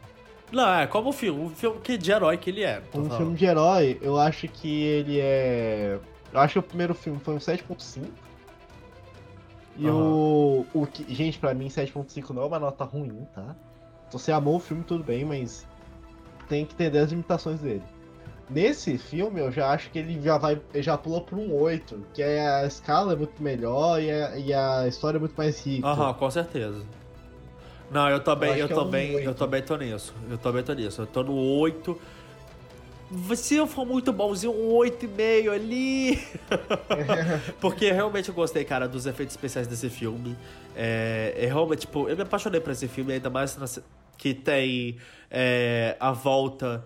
Não, 0.52 0.74
é 0.74 0.88
como 0.88 1.12
filme, 1.12 1.41
um 1.41 1.50
filme 1.50 1.80
que, 1.82 1.98
de 1.98 2.12
herói 2.12 2.38
que 2.38 2.50
ele 2.50 2.64
é. 2.64 2.82
Como 2.91 3.06
falando. 3.06 3.18
filme 3.18 3.36
de 3.36 3.46
herói, 3.46 4.00
eu 4.02 4.20
acho 4.20 4.48
que 4.48 4.84
ele 4.84 5.20
é, 5.20 6.00
eu 6.32 6.39
acho 6.39 6.54
que 6.54 6.60
o 6.60 6.64
primeiro 6.64 6.94
filme 6.94 7.20
foi 7.20 7.34
um 7.34 7.39
7.5. 7.39 8.08
E 9.76 9.88
Aham. 9.88 9.98
o, 9.98 10.66
o 10.74 10.86
que, 10.86 11.12
gente, 11.14 11.39
pra 11.39 11.54
mim 11.54 11.68
7.5 11.68 12.30
não 12.30 12.44
é 12.44 12.46
uma 12.46 12.60
nota 12.60 12.84
ruim, 12.84 13.28
tá? 13.34 13.56
Se 14.10 14.14
você 14.14 14.32
amou 14.32 14.58
o 14.58 14.60
filme, 14.60 14.84
tudo 14.84 15.04
bem, 15.04 15.26
mas 15.26 15.66
tem 16.48 16.66
que 16.66 16.74
entender 16.76 17.00
as 17.00 17.10
limitações 17.10 17.60
dele. 17.60 17.84
Nesse 18.54 18.99
filme, 18.99 19.39
eu 19.39 19.51
já 19.51 19.72
acho 19.72 19.89
que 19.89 19.97
ele 19.97 20.22
já 20.22 20.38
vai, 20.38 20.62
já 20.76 20.95
pula 20.95 21.22
pra 21.22 21.36
um 21.36 21.54
8, 21.54 22.06
que 22.14 22.22
é, 22.22 22.47
a 22.47 22.68
escala 22.68 23.14
é 23.14 23.16
muito 23.16 23.41
melhor 23.41 23.99
e 23.99 24.12
a, 24.12 24.38
e 24.38 24.54
a 24.54 24.88
história 24.88 25.18
é 25.18 25.20
muito 25.20 25.34
mais 25.36 25.66
rica. 25.66 25.88
Aham, 25.88 26.14
com 26.14 26.30
certeza. 26.30 26.84
Não, 27.89 28.08
eu 28.10 28.18
Eu 28.18 28.20
também, 28.20 28.51
acho 28.51 28.60
eu 28.62 28.68
que 28.68 28.74
é 28.74 28.76
um 28.76 28.84
também, 28.84 29.12
eu 29.14 29.34
também 29.34 29.62
tô 29.62 29.76
nisso. 29.76 30.14
Eu 30.30 30.38
também 30.38 30.64
tô 30.64 30.74
nisso. 30.74 31.01
Eu 31.01 31.08
tô 31.08 31.24
no 31.24 31.36
8. 31.36 31.99
Se 33.36 33.56
eu 33.56 33.68
for 33.68 33.86
muito 33.86 34.12
bonzinho, 34.14 34.54
um 34.54 34.74
8,5 34.74 35.51
ali. 35.51 36.20
Porque 37.60 37.91
realmente 37.91 38.30
eu 38.30 38.36
gostei, 38.36 38.64
cara, 38.64 38.88
dos 38.88 39.06
efeitos 39.06 39.36
especiais 39.36 39.68
desse 39.68 39.89
filme. 39.89 40.36
É, 40.76 41.34
é 41.38 41.45
realmente, 41.45 41.82
tipo, 41.82 42.08
eu 42.08 42.16
me 42.16 42.24
apaixonei 42.24 42.60
por 42.62 42.72
esse 42.72 42.88
filme, 42.88 43.14
ainda 43.14 43.30
mais 43.30 43.58
na 43.58 43.68
que 44.18 44.34
tem 44.34 44.97
é, 45.30 45.97
a 45.99 46.12
volta 46.12 46.84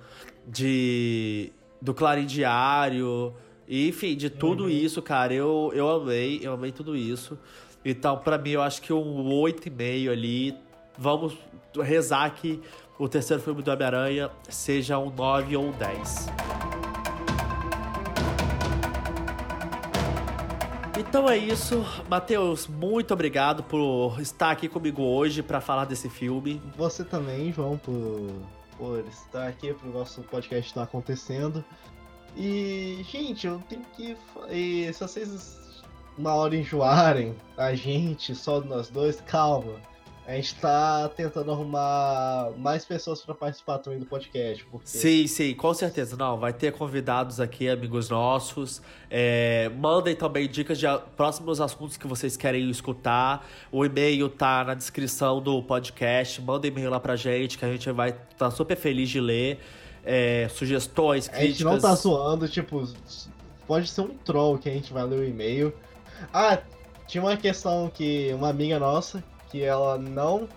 de 0.47 1.51
do 1.81 1.93
Clarim 1.93 2.25
Diário, 2.25 3.33
e, 3.67 3.89
enfim, 3.89 4.15
de 4.15 4.29
tudo 4.29 4.69
isso, 4.69 5.01
cara. 5.01 5.33
Eu, 5.33 5.71
eu 5.73 5.89
amei, 5.89 6.39
eu 6.41 6.53
amei 6.53 6.71
tudo 6.71 6.95
isso. 6.95 7.37
Então, 7.83 8.17
pra 8.17 8.37
mim, 8.37 8.51
eu 8.51 8.61
acho 8.61 8.81
que 8.81 8.93
um 8.93 9.25
8,5 9.25 10.09
ali. 10.09 10.55
Vamos 10.97 11.37
rezar 11.79 12.29
que 12.31 12.61
o 12.97 13.07
terceiro 13.07 13.43
filme 13.43 13.61
do 13.61 13.69
Homem-Aranha 13.69 14.31
seja 14.49 14.97
um 14.97 15.11
9 15.11 15.57
ou 15.57 15.65
um 15.65 15.71
10. 15.71 16.27
Então 20.97 21.29
é 21.29 21.37
isso, 21.37 21.85
Matheus, 22.09 22.67
muito 22.67 23.13
obrigado 23.13 23.61
por 23.61 24.19
estar 24.19 24.49
aqui 24.49 24.67
comigo 24.67 25.03
hoje 25.03 25.43
pra 25.43 25.61
falar 25.61 25.85
desse 25.85 26.09
filme. 26.09 26.59
Você 26.75 27.03
também, 27.03 27.53
João, 27.53 27.77
por, 27.77 28.31
por 28.77 28.99
estar 29.07 29.47
aqui 29.47 29.73
pro 29.73 29.89
nosso 29.89 30.21
podcast 30.23 30.69
estar 30.69 30.83
acontecendo. 30.83 31.63
E, 32.35 33.03
gente, 33.09 33.47
eu 33.47 33.59
tenho 33.67 33.83
que. 33.95 34.15
E 34.49 34.91
se 34.93 34.99
vocês 34.99 35.83
uma 36.17 36.33
hora 36.33 36.55
enjoarem 36.55 37.35
a 37.55 37.75
gente, 37.75 38.33
só 38.33 38.59
nós 38.61 38.89
dois, 38.89 39.21
calma. 39.21 39.79
A 40.27 40.33
gente 40.33 40.55
tá 40.55 41.09
tentando 41.15 41.49
arrumar 41.49 42.51
mais 42.57 42.83
pessoas 42.83 43.21
pra 43.21 43.33
participar 43.33 43.77
também 43.77 43.97
do 43.97 44.05
podcast. 44.05 44.65
Porque 44.65 44.85
Sim, 44.85 45.25
sim, 45.25 45.53
com 45.53 45.73
certeza. 45.73 46.17
Não, 46.17 46.37
vai 46.37 46.51
ter 46.51 46.73
convidados 46.73 47.39
aqui, 47.39 47.69
amigos 47.69 48.09
nossos. 48.09 48.81
É, 49.09 49.71
mandem 49.77 50.17
também 50.17 50.45
dicas 50.49 50.77
de 50.77 50.85
próximos 51.15 51.61
assuntos 51.61 51.95
que 51.95 52.05
vocês 52.05 52.35
querem 52.35 52.69
escutar. 52.69 53.47
O 53.71 53.85
e-mail 53.85 54.27
tá 54.27 54.65
na 54.65 54.73
descrição 54.73 55.41
do 55.41 55.63
podcast. 55.63 56.41
Mandem 56.41 56.71
e-mail 56.71 56.89
lá 56.89 56.99
pra 56.99 57.15
gente, 57.15 57.57
que 57.57 57.63
a 57.63 57.71
gente 57.71 57.89
vai 57.91 58.09
estar 58.09 58.51
super 58.51 58.75
feliz 58.75 59.09
de 59.09 59.21
ler. 59.21 59.59
é, 60.03 60.47
sugestões, 60.49 61.27
críticas. 61.27 61.49
A 61.49 61.51
gente 61.51 61.63
não 61.63 61.79
tá 61.79 61.93
zoando, 61.95 62.47
tipo, 62.47 62.83
pode 63.67 63.89
ser 63.89 64.01
um 64.01 64.09
troll 64.09 64.57
que 64.57 64.69
a 64.69 64.73
gente 64.73 64.91
vai 64.93 65.03
ler 65.05 65.19
o 65.19 65.23
e-mail. 65.23 65.73
Ah, 66.33 66.59
tinha 67.07 67.21
uma 67.21 67.35
questão 67.35 67.89
que 67.93 68.31
uma 68.33 68.49
amiga 68.49 68.79
nossa, 68.79 69.23
que 69.49 69.63
ela 69.63 69.97
não 69.97 70.47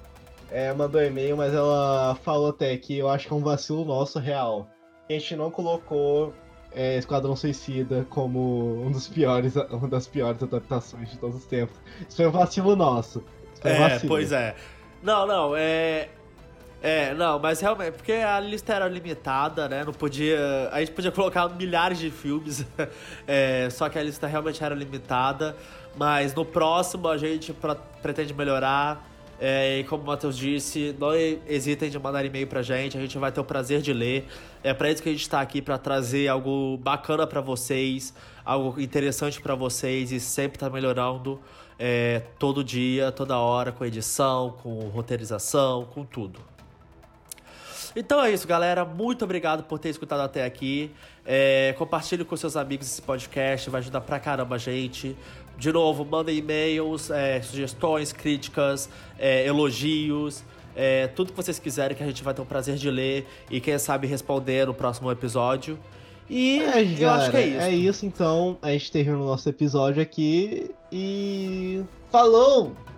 é, 0.50 0.72
mandou 0.72 1.02
e-mail, 1.02 1.36
mas 1.36 1.54
ela 1.54 2.16
falou 2.22 2.50
até 2.50 2.76
que 2.76 2.98
eu 2.98 3.08
acho 3.08 3.26
que 3.26 3.32
é 3.32 3.36
um 3.36 3.42
vacilo 3.42 3.84
nosso 3.84 4.18
real. 4.18 4.68
A 5.08 5.12
gente 5.12 5.36
não 5.36 5.50
colocou 5.50 6.32
é, 6.72 6.96
Esquadrão 6.96 7.34
Suicida 7.34 8.06
como 8.10 8.82
um 8.84 8.90
dos 8.90 9.08
piores, 9.08 9.54
uma 9.70 9.88
das 9.88 10.06
piores 10.06 10.42
adaptações 10.42 11.10
de 11.10 11.18
todos 11.18 11.36
os 11.36 11.46
tempos. 11.46 11.76
Isso 12.06 12.16
foi 12.16 12.26
um 12.26 12.30
vacilo 12.30 12.76
nosso. 12.76 13.24
é, 13.62 13.78
vacilo. 13.78 14.08
pois 14.08 14.32
é. 14.32 14.54
Não, 15.02 15.26
não, 15.26 15.56
é. 15.56 16.08
É, 16.82 17.12
não, 17.14 17.38
mas 17.38 17.60
realmente, 17.60 17.92
porque 17.92 18.12
a 18.12 18.40
lista 18.40 18.72
era 18.72 18.88
limitada, 18.88 19.68
né? 19.68 19.84
Não 19.84 19.92
podia. 19.92 20.70
A 20.72 20.80
gente 20.80 20.92
podia 20.92 21.12
colocar 21.12 21.48
milhares 21.50 21.98
de 21.98 22.10
filmes, 22.10 22.64
é, 23.28 23.68
só 23.70 23.88
que 23.88 23.98
a 23.98 24.02
lista 24.02 24.26
realmente 24.26 24.62
era 24.64 24.74
limitada. 24.74 25.54
Mas 25.96 26.34
no 26.34 26.44
próximo 26.44 27.08
a 27.08 27.18
gente 27.18 27.52
pra, 27.52 27.74
pretende 27.74 28.32
melhorar. 28.32 29.08
É, 29.42 29.78
e 29.78 29.84
como 29.84 30.02
o 30.02 30.06
Matheus 30.06 30.36
disse, 30.36 30.94
não 30.98 31.14
hesitem 31.14 31.88
de 31.88 31.98
mandar 31.98 32.22
e-mail 32.26 32.46
pra 32.46 32.60
gente, 32.60 32.98
a 32.98 33.00
gente 33.00 33.16
vai 33.16 33.32
ter 33.32 33.40
o 33.40 33.44
prazer 33.44 33.80
de 33.80 33.92
ler. 33.92 34.28
É 34.62 34.74
para 34.74 34.90
isso 34.90 35.02
que 35.02 35.08
a 35.08 35.12
gente 35.12 35.28
tá 35.28 35.40
aqui 35.40 35.62
para 35.62 35.78
trazer 35.78 36.28
algo 36.28 36.76
bacana 36.76 37.26
para 37.26 37.40
vocês, 37.40 38.12
algo 38.44 38.78
interessante 38.78 39.40
para 39.40 39.54
vocês 39.54 40.12
e 40.12 40.20
sempre 40.20 40.58
tá 40.58 40.68
melhorando 40.68 41.40
é, 41.78 42.20
todo 42.38 42.62
dia, 42.62 43.10
toda 43.10 43.38
hora, 43.38 43.72
com 43.72 43.82
edição, 43.82 44.54
com 44.62 44.78
roteirização, 44.90 45.86
com 45.86 46.04
tudo. 46.04 46.38
Então 47.94 48.22
é 48.22 48.30
isso, 48.32 48.46
galera. 48.46 48.84
Muito 48.84 49.24
obrigado 49.24 49.64
por 49.64 49.78
ter 49.78 49.88
escutado 49.88 50.20
até 50.20 50.44
aqui. 50.44 50.90
É, 51.24 51.74
compartilhe 51.76 52.24
com 52.24 52.36
seus 52.36 52.56
amigos 52.56 52.86
esse 52.86 53.02
podcast, 53.02 53.68
vai 53.68 53.80
ajudar 53.80 54.00
pra 54.00 54.18
caramba 54.18 54.54
a 54.54 54.58
gente. 54.58 55.16
De 55.58 55.72
novo, 55.72 56.04
mandem 56.04 56.38
e-mails, 56.38 57.10
é, 57.10 57.42
sugestões, 57.42 58.12
críticas, 58.12 58.88
é, 59.18 59.46
elogios. 59.46 60.42
É, 60.74 61.08
tudo 61.08 61.32
que 61.32 61.36
vocês 61.36 61.58
quiserem 61.58 61.96
que 61.96 62.02
a 62.02 62.06
gente 62.06 62.22
vai 62.22 62.32
ter 62.32 62.40
o 62.40 62.46
prazer 62.46 62.76
de 62.76 62.90
ler 62.90 63.26
e 63.50 63.60
quem 63.60 63.76
sabe 63.78 64.06
responder 64.06 64.66
no 64.66 64.72
próximo 64.74 65.10
episódio. 65.10 65.78
E 66.28 66.60
é, 66.60 66.82
eu 66.98 67.10
acho 67.10 67.30
que 67.30 67.36
é 67.36 67.46
isso. 67.46 67.60
É 67.60 67.70
isso 67.72 68.06
então, 68.06 68.56
a 68.62 68.70
gente 68.70 68.92
termina 68.92 69.18
o 69.18 69.26
nosso 69.26 69.48
episódio 69.48 70.00
aqui 70.00 70.70
e 70.92 71.82
falou! 72.10 72.89